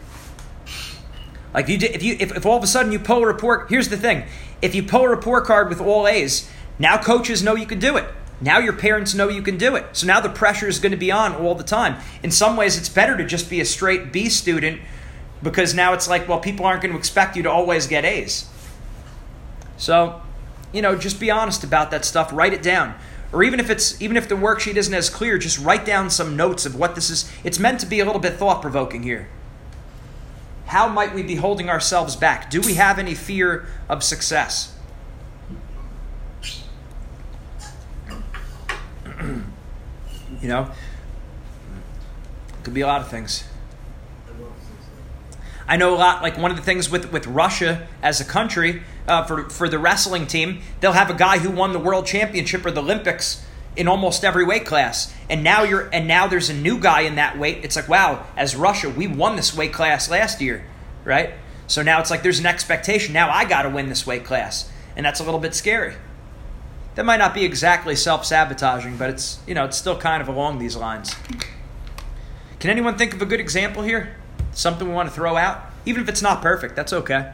Like 1.53 1.69
you, 1.69 1.79
if 1.81 2.03
you 2.03 2.17
if, 2.19 2.37
if 2.37 2.47
all 2.47 2.57
of 2.57 2.63
a 2.65 2.69
sudden 2.69 2.93
you 2.93 2.99
pull 3.01 3.23
a 3.23 3.27
report, 3.27 3.69
here's 3.69 3.89
the 3.89 3.97
thing: 3.97 4.25
if 4.65 4.75
you 4.75 4.83
pull 4.83 5.03
a 5.03 5.09
report 5.11 5.45
card 5.45 5.69
with 5.69 5.79
all 5.79 6.09
A's, 6.09 6.51
now 6.79 6.97
coaches 6.97 7.43
know 7.43 7.55
you 7.55 7.67
can 7.67 7.79
do 7.79 7.99
it. 7.99 8.07
Now 8.41 8.59
your 8.59 8.73
parents 8.73 9.15
know 9.15 9.29
you 9.29 9.43
can 9.43 9.59
do 9.59 9.77
it. 9.77 9.85
So 9.93 10.07
now 10.07 10.21
the 10.21 10.31
pressure 10.31 10.67
is 10.67 10.79
going 10.79 10.93
to 10.93 10.97
be 10.99 11.13
on 11.13 11.35
all 11.35 11.55
the 11.55 11.63
time. 11.63 12.01
In 12.23 12.31
some 12.31 12.57
ways, 12.57 12.79
it's 12.79 12.89
better 12.89 13.15
to 13.19 13.27
just 13.27 13.51
be 13.51 13.61
a 13.61 13.67
straight 13.67 14.11
B 14.11 14.31
student 14.31 14.81
because 15.43 15.75
now 15.75 15.93
it's 15.93 16.09
like, 16.09 16.27
well, 16.27 16.41
people 16.41 16.65
aren't 16.65 16.81
going 16.81 16.93
to 16.93 16.99
expect 16.99 17.37
you 17.37 17.43
to 17.43 17.51
always 17.51 17.87
get 17.87 18.07
A's. 18.07 18.49
So, 19.77 20.23
you 20.73 20.81
know, 20.81 20.97
just 20.97 21.21
be 21.21 21.31
honest 21.31 21.63
about 21.63 21.91
that 21.91 22.07
stuff. 22.07 22.33
Write 22.33 22.55
it 22.55 22.63
down. 22.63 22.95
Or 23.35 23.43
even 23.43 23.61
if 23.61 23.69
it's 23.69 24.01
even 24.01 24.17
if 24.17 24.31
the 24.31 24.35
worksheet 24.35 24.77
isn't 24.77 24.95
as 24.95 25.11
clear, 25.11 25.37
just 25.37 25.59
write 25.59 25.85
down 25.85 26.09
some 26.09 26.37
notes 26.37 26.65
of 26.65 26.75
what 26.75 26.95
this 26.95 27.11
is. 27.11 27.31
It's 27.45 27.59
meant 27.59 27.81
to 27.81 27.87
be 27.87 28.01
a 28.01 28.07
little 28.07 28.21
bit 28.21 28.35
thought 28.35 28.63
provoking 28.63 29.03
here. 29.03 29.29
How 30.67 30.89
might 30.89 31.15
we 31.15 31.23
be 31.23 31.37
holding 31.37 31.69
ourselves 31.69 32.17
back? 32.17 32.51
Do 32.51 32.61
we 32.61 32.75
have 32.75 32.99
any 32.99 33.15
fear 33.15 33.67
of 33.89 34.03
success? 34.03 34.77
you 39.21 40.49
know, 40.49 40.71
it 42.49 42.65
could 42.65 42.75
be 42.75 42.81
a 42.81 42.87
lot 42.87 43.01
of 43.01 43.09
things. 43.09 43.45
I 45.67 45.77
know 45.77 45.95
a 45.95 45.97
lot. 45.97 46.23
Like 46.23 46.37
one 46.37 46.51
of 46.51 46.57
the 46.57 46.63
things 46.63 46.91
with 46.91 47.11
with 47.11 47.27
Russia 47.27 47.87
as 48.03 48.21
a 48.21 48.25
country 48.25 48.83
uh, 49.09 49.25
for 49.25 49.49
for 49.49 49.69
the 49.69 49.79
wrestling 49.79 50.27
team, 50.27 50.61
they'll 50.81 50.93
have 50.93 51.11
a 51.11 51.15
guy 51.15 51.39
who 51.39 51.51
won 51.51 51.73
the 51.73 51.79
world 51.79 52.07
championship 52.07 52.67
or 52.67 52.71
the 52.71 52.83
Olympics 52.83 53.45
in 53.77 53.89
almost 53.89 54.25
every 54.25 54.45
weight 54.45 54.65
class. 54.65 55.15
And 55.29 55.43
now 55.43 55.63
you're 55.63 55.89
and 55.93 56.07
now 56.07 56.27
there's 56.27 56.51
a 56.51 56.55
new 56.55 56.79
guy 56.79 57.03
in 57.03 57.17
that 57.17 57.39
weight. 57.39 57.65
It's 57.65 57.77
like, 57.77 57.89
wow, 57.89 58.27
as 58.37 58.55
Russia, 58.55 58.89
we 58.89 59.07
won 59.07 59.37
this 59.37 59.57
weight 59.57 59.73
class 59.73 60.11
last 60.11 60.41
year, 60.41 60.65
right? 61.05 61.35
So 61.67 61.83
now 61.83 62.01
it's 62.01 62.11
like 62.11 62.23
there's 62.23 62.41
an 62.41 62.47
expectation. 62.47 63.13
Now 63.13 63.31
I 63.31 63.45
got 63.45 63.63
to 63.63 63.71
win 63.71 63.89
this 63.89 64.07
weight 64.07 64.25
class. 64.25 64.71
And 64.97 65.05
that's 65.05 65.21
a 65.21 65.25
little 65.25 65.41
bit 65.41 65.55
scary. 65.55 65.95
That 66.95 67.05
might 67.05 67.17
not 67.17 67.35
be 67.35 67.45
exactly 67.45 67.97
self-sabotaging, 67.97 68.97
but 68.97 69.11
it's, 69.11 69.41
you 69.47 69.55
know, 69.55 69.65
it's 69.65 69.77
still 69.77 69.99
kind 69.99 70.23
of 70.23 70.29
along 70.29 70.59
these 70.59 70.77
lines. 70.77 71.17
Can 72.61 72.71
anyone 72.71 72.97
think 72.97 73.15
of 73.15 73.21
a 73.21 73.27
good 73.27 73.41
example 73.41 73.83
here? 73.83 74.17
Something 74.53 74.89
we 74.89 74.95
want 74.95 75.09
to 75.09 75.15
throw 75.15 75.37
out? 75.37 75.65
Even 75.85 76.03
if 76.03 76.09
it's 76.09 76.23
not 76.23 76.41
perfect, 76.41 76.77
that's 76.77 76.93
okay. 76.93 77.33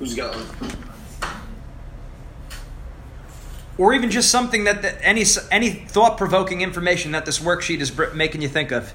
Who's 0.00 0.14
got 0.16 0.34
one? 0.34 0.93
Or 3.76 3.94
even 3.94 4.10
just 4.10 4.30
something 4.30 4.64
that 4.64 4.82
the, 4.82 5.04
any 5.04 5.24
any 5.50 5.70
thought 5.70 6.16
provoking 6.16 6.60
information 6.60 7.12
that 7.12 7.26
this 7.26 7.38
worksheet 7.38 7.80
is 7.80 7.90
br- 7.90 8.12
making 8.14 8.42
you 8.42 8.48
think 8.48 8.70
of. 8.70 8.94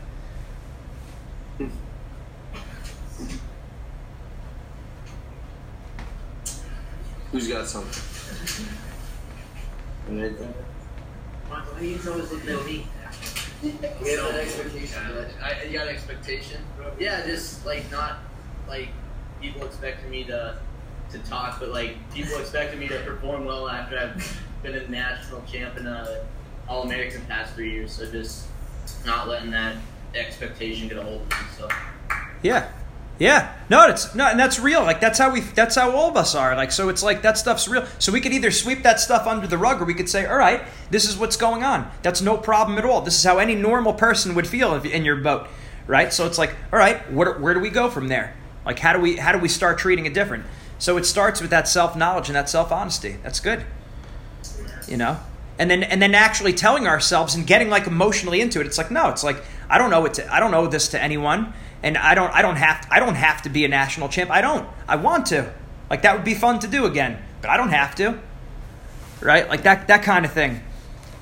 Who's 7.31 7.47
got 7.47 7.67
something? 7.67 8.03
Why 11.47 11.63
are 11.75 11.83
you 11.83 11.99
always 12.09 12.31
looking 12.31 12.49
at 12.49 12.65
me? 12.65 12.87
You 13.61 13.73
got 14.15 14.31
an 14.31 14.39
expectation. 14.39 15.03
I, 15.43 15.63
you 15.63 15.73
got 15.77 15.87
an 15.87 15.93
expectation. 15.93 16.61
Yeah, 16.97 17.25
just 17.25 17.65
like 17.65 17.91
not 17.91 18.19
like 18.67 18.87
people 19.41 19.63
expecting 19.65 20.09
me 20.09 20.23
to 20.25 20.57
to 21.11 21.19
talk, 21.19 21.59
but 21.59 21.69
like 21.69 21.97
people 22.13 22.39
expecting 22.39 22.79
me 22.79 22.87
to 22.87 22.99
perform 22.99 23.45
well 23.45 23.69
after 23.69 23.97
I've 23.97 24.41
been 24.63 24.75
a 24.75 24.87
national 24.89 25.41
champ 25.43 25.77
and 25.77 25.87
a 25.87 26.25
All 26.67 26.83
American 26.83 27.21
past 27.25 27.53
three 27.55 27.71
years. 27.71 27.91
So 27.93 28.09
just 28.11 28.45
not 29.05 29.27
letting 29.27 29.51
that 29.51 29.75
expectation 30.15 30.87
get 30.87 30.97
a 30.97 31.03
hold 31.03 31.21
of 31.21 31.29
me. 31.29 31.35
So 31.57 31.69
Yeah. 32.43 32.69
Yeah. 33.19 33.53
No, 33.69 33.85
it's 33.87 34.15
no, 34.15 34.27
and 34.27 34.39
that's 34.39 34.59
real. 34.59 34.81
Like 34.83 35.01
that's 35.01 35.19
how 35.19 35.29
we 35.31 35.41
that's 35.41 35.75
how 35.75 35.91
all 35.91 36.09
of 36.09 36.15
us 36.15 36.35
are. 36.35 36.55
Like 36.55 36.71
so 36.71 36.87
it's 36.87 37.03
like 37.03 37.21
that 37.23 37.37
stuff's 37.37 37.67
real. 37.67 37.85
So 37.99 38.13
we 38.13 38.21
could 38.21 38.31
either 38.31 38.49
sweep 38.49 38.83
that 38.83 38.99
stuff 38.99 39.27
under 39.27 39.45
the 39.45 39.57
rug 39.57 39.81
or 39.81 39.85
we 39.85 39.93
could 39.93 40.07
say, 40.07 40.25
"All 40.25 40.37
right, 40.37 40.61
this 40.89 41.07
is 41.07 41.17
what's 41.17 41.35
going 41.35 41.63
on. 41.63 41.91
That's 42.01 42.21
no 42.21 42.37
problem 42.37 42.77
at 42.77 42.85
all. 42.85 43.01
This 43.01 43.17
is 43.17 43.23
how 43.25 43.37
any 43.37 43.55
normal 43.55 43.93
person 43.93 44.35
would 44.35 44.47
feel 44.47 44.73
if, 44.73 44.85
in 44.85 45.03
your 45.03 45.17
boat." 45.17 45.47
Right? 45.85 46.13
So 46.13 46.25
it's 46.27 46.37
like, 46.37 46.55
"All 46.71 46.79
right, 46.79 47.11
where, 47.11 47.37
where 47.39 47.53
do 47.53 47.59
we 47.59 47.69
go 47.69 47.89
from 47.89 48.07
there? 48.07 48.35
Like 48.65 48.79
how 48.79 48.93
do 48.93 48.99
we 48.99 49.17
how 49.17 49.33
do 49.33 49.39
we 49.39 49.49
start 49.49 49.79
treating 49.79 50.05
it 50.05 50.13
different?" 50.13 50.45
So 50.77 50.95
it 50.95 51.05
starts 51.05 51.41
with 51.41 51.49
that 51.49 51.67
self-knowledge 51.67 52.29
and 52.29 52.37
that 52.37 52.49
self-honesty. 52.49 53.17
That's 53.21 53.41
good. 53.41 53.65
You 54.89 54.97
know? 54.97 55.19
And 55.57 55.69
then 55.69 55.83
and 55.83 56.01
then 56.01 56.15
actually 56.15 56.53
telling 56.53 56.87
ourselves 56.87 57.35
and 57.35 57.45
getting 57.45 57.69
like 57.69 57.85
emotionally 57.87 58.41
into 58.41 58.59
it. 58.59 58.67
It's 58.67 58.77
like, 58.77 58.91
"No, 58.91 59.09
it's 59.09 59.23
like 59.23 59.43
I 59.69 59.77
don't 59.77 59.89
know 59.89 60.05
it 60.05 60.15
to, 60.15 60.33
I 60.33 60.39
don't 60.39 60.51
know 60.51 60.67
this 60.67 60.87
to 60.89 61.01
anyone." 61.01 61.53
and 61.83 61.97
I 61.97 62.15
don't 62.15 62.33
I 62.33 62.41
don't 62.41 62.57
have 62.57 62.81
to, 62.81 62.93
I 62.93 62.99
don't 62.99 63.15
have 63.15 63.41
to 63.43 63.49
be 63.49 63.65
a 63.65 63.67
national 63.67 64.09
champ. 64.09 64.29
I 64.29 64.41
don't. 64.41 64.67
I 64.87 64.95
want 64.97 65.27
to. 65.27 65.53
Like 65.89 66.01
that 66.03 66.15
would 66.15 66.25
be 66.25 66.33
fun 66.33 66.59
to 66.59 66.67
do 66.67 66.85
again, 66.85 67.21
but 67.41 67.49
I 67.49 67.57
don't 67.57 67.69
have 67.69 67.95
to. 67.95 68.19
Right? 69.21 69.47
Like 69.47 69.63
that 69.63 69.87
that 69.87 70.03
kind 70.03 70.25
of 70.25 70.33
thing. 70.33 70.61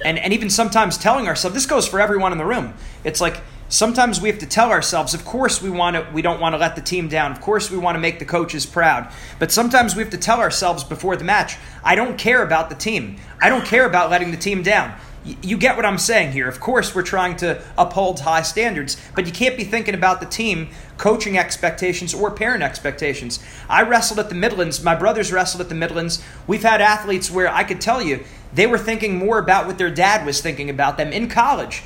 And 0.03 0.17
and 0.17 0.33
even 0.33 0.49
sometimes 0.49 0.97
telling 0.97 1.27
ourselves 1.27 1.53
this 1.53 1.65
goes 1.65 1.87
for 1.87 1.99
everyone 1.99 2.31
in 2.31 2.37
the 2.37 2.45
room. 2.45 2.73
It's 3.03 3.21
like 3.21 3.41
sometimes 3.69 4.21
we 4.21 4.29
have 4.29 4.39
to 4.39 4.45
tell 4.45 4.71
ourselves, 4.71 5.13
of 5.13 5.25
course 5.25 5.61
we 5.61 5.69
want 5.69 5.95
to 5.95 6.07
we 6.13 6.21
don't 6.21 6.39
want 6.39 6.53
to 6.53 6.57
let 6.57 6.75
the 6.75 6.81
team 6.81 7.07
down. 7.07 7.31
Of 7.31 7.41
course 7.41 7.69
we 7.69 7.77
want 7.77 7.95
to 7.95 7.99
make 7.99 8.19
the 8.19 8.25
coaches 8.25 8.65
proud. 8.65 9.11
But 9.39 9.51
sometimes 9.51 9.95
we 9.95 10.01
have 10.01 10.11
to 10.11 10.17
tell 10.17 10.39
ourselves 10.39 10.83
before 10.83 11.15
the 11.15 11.23
match, 11.23 11.57
I 11.83 11.95
don't 11.95 12.17
care 12.17 12.43
about 12.43 12.69
the 12.69 12.75
team. 12.75 13.17
I 13.41 13.49
don't 13.49 13.65
care 13.65 13.85
about 13.85 14.09
letting 14.09 14.31
the 14.31 14.37
team 14.37 14.63
down. 14.63 14.97
You 15.41 15.57
get 15.57 15.75
what 15.75 15.85
I'm 15.85 15.97
saying 15.97 16.31
here. 16.31 16.47
Of 16.47 16.61
course 16.61 16.95
we're 16.95 17.03
trying 17.03 17.35
to 17.37 17.61
uphold 17.77 18.21
high 18.21 18.43
standards, 18.43 18.95
but 19.13 19.25
you 19.25 19.33
can't 19.33 19.57
be 19.57 19.65
thinking 19.65 19.93
about 19.93 20.21
the 20.21 20.25
team, 20.25 20.69
coaching 20.97 21.37
expectations 21.37 22.13
or 22.13 22.31
parent 22.31 22.63
expectations. 22.63 23.43
I 23.67 23.81
wrestled 23.81 24.19
at 24.19 24.29
the 24.29 24.35
Midlands, 24.35 24.81
my 24.81 24.95
brothers 24.95 25.33
wrestled 25.33 25.59
at 25.59 25.67
the 25.67 25.75
Midlands. 25.75 26.23
We've 26.45 26.63
had 26.63 26.79
athletes 26.79 27.29
where 27.29 27.53
I 27.53 27.65
could 27.65 27.81
tell 27.81 28.01
you 28.01 28.23
they 28.53 28.67
were 28.67 28.77
thinking 28.77 29.17
more 29.17 29.37
about 29.37 29.67
what 29.67 29.77
their 29.77 29.89
dad 29.89 30.25
was 30.25 30.39
thinking 30.39 30.69
about 30.69 30.95
them 30.95 31.11
in 31.11 31.27
college 31.27 31.83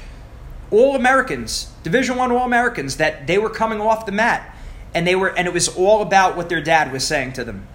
all 0.71 0.95
Americans, 0.95 1.71
Division 1.83 2.17
One 2.17 2.31
All 2.31 2.45
Americans, 2.45 2.97
that 2.97 3.27
they 3.27 3.37
were 3.37 3.49
coming 3.49 3.81
off 3.81 4.05
the 4.05 4.11
mat, 4.11 4.55
and 4.93 5.05
they 5.05 5.15
were, 5.15 5.29
and 5.29 5.47
it 5.47 5.53
was 5.53 5.67
all 5.75 6.01
about 6.01 6.35
what 6.35 6.49
their 6.49 6.61
dad 6.61 6.91
was 6.91 7.05
saying 7.05 7.33
to 7.33 7.43
them, 7.43 7.67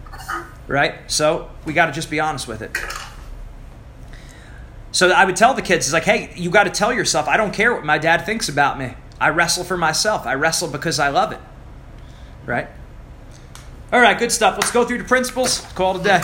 right? 0.66 0.94
So 1.06 1.50
we 1.64 1.72
got 1.72 1.86
to 1.86 1.92
just 1.92 2.10
be 2.10 2.20
honest 2.20 2.48
with 2.48 2.62
it. 2.62 2.76
So 4.92 5.10
I 5.10 5.26
would 5.26 5.36
tell 5.36 5.52
the 5.52 5.62
kids, 5.62 5.86
it's 5.86 5.92
like, 5.92 6.04
hey, 6.04 6.32
you 6.36 6.48
got 6.50 6.64
to 6.64 6.70
tell 6.70 6.92
yourself, 6.92 7.28
I 7.28 7.36
don't 7.36 7.52
care 7.52 7.74
what 7.74 7.84
my 7.84 7.98
dad 7.98 8.24
thinks 8.24 8.48
about 8.48 8.78
me. 8.78 8.94
I 9.20 9.28
wrestle 9.28 9.64
for 9.64 9.76
myself. 9.76 10.26
I 10.26 10.34
wrestle 10.34 10.68
because 10.68 10.98
I 10.98 11.08
love 11.08 11.32
it, 11.32 11.40
right? 12.46 12.68
All 13.92 14.00
right, 14.00 14.18
good 14.18 14.32
stuff. 14.32 14.56
Let's 14.56 14.72
go 14.72 14.84
through 14.84 14.98
the 14.98 15.04
principles. 15.04 15.60
Call 15.74 15.96
it 15.96 16.00
a 16.00 16.04
day. 16.04 16.22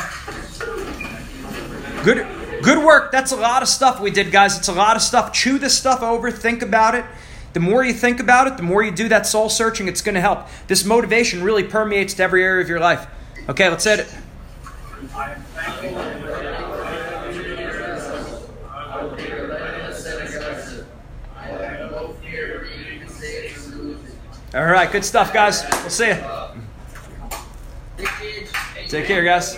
Good, 2.02 2.26
good 2.62 2.84
work. 2.84 3.12
That's 3.12 3.32
a 3.32 3.36
lot 3.36 3.62
of 3.62 3.68
stuff 3.68 4.00
we 4.00 4.10
did, 4.10 4.30
guys. 4.30 4.56
It's 4.56 4.68
a 4.68 4.72
lot 4.72 4.96
of 4.96 5.02
stuff. 5.02 5.32
Chew 5.32 5.58
this 5.58 5.76
stuff 5.76 6.02
over. 6.02 6.30
Think 6.30 6.62
about 6.62 6.94
it. 6.94 7.04
The 7.52 7.60
more 7.60 7.84
you 7.84 7.92
think 7.92 8.18
about 8.18 8.46
it, 8.46 8.56
the 8.56 8.62
more 8.62 8.82
you 8.82 8.90
do 8.90 9.08
that 9.08 9.26
soul 9.26 9.48
searching. 9.50 9.88
It's 9.88 10.00
going 10.00 10.14
to 10.14 10.20
help. 10.20 10.48
This 10.68 10.84
motivation 10.84 11.42
really 11.42 11.64
permeates 11.64 12.14
to 12.14 12.22
every 12.22 12.42
area 12.42 12.62
of 12.62 12.68
your 12.68 12.80
life. 12.80 13.06
Okay, 13.48 13.68
let's 13.68 13.84
hit 13.84 14.00
it. 14.00 14.14
All 24.54 24.64
right, 24.66 24.90
good 24.90 25.04
stuff, 25.04 25.32
guys. 25.32 25.64
We'll 25.80 25.90
see 25.90 26.08
you. 26.08 26.16
Take 28.88 29.06
care, 29.06 29.24
guys. 29.24 29.56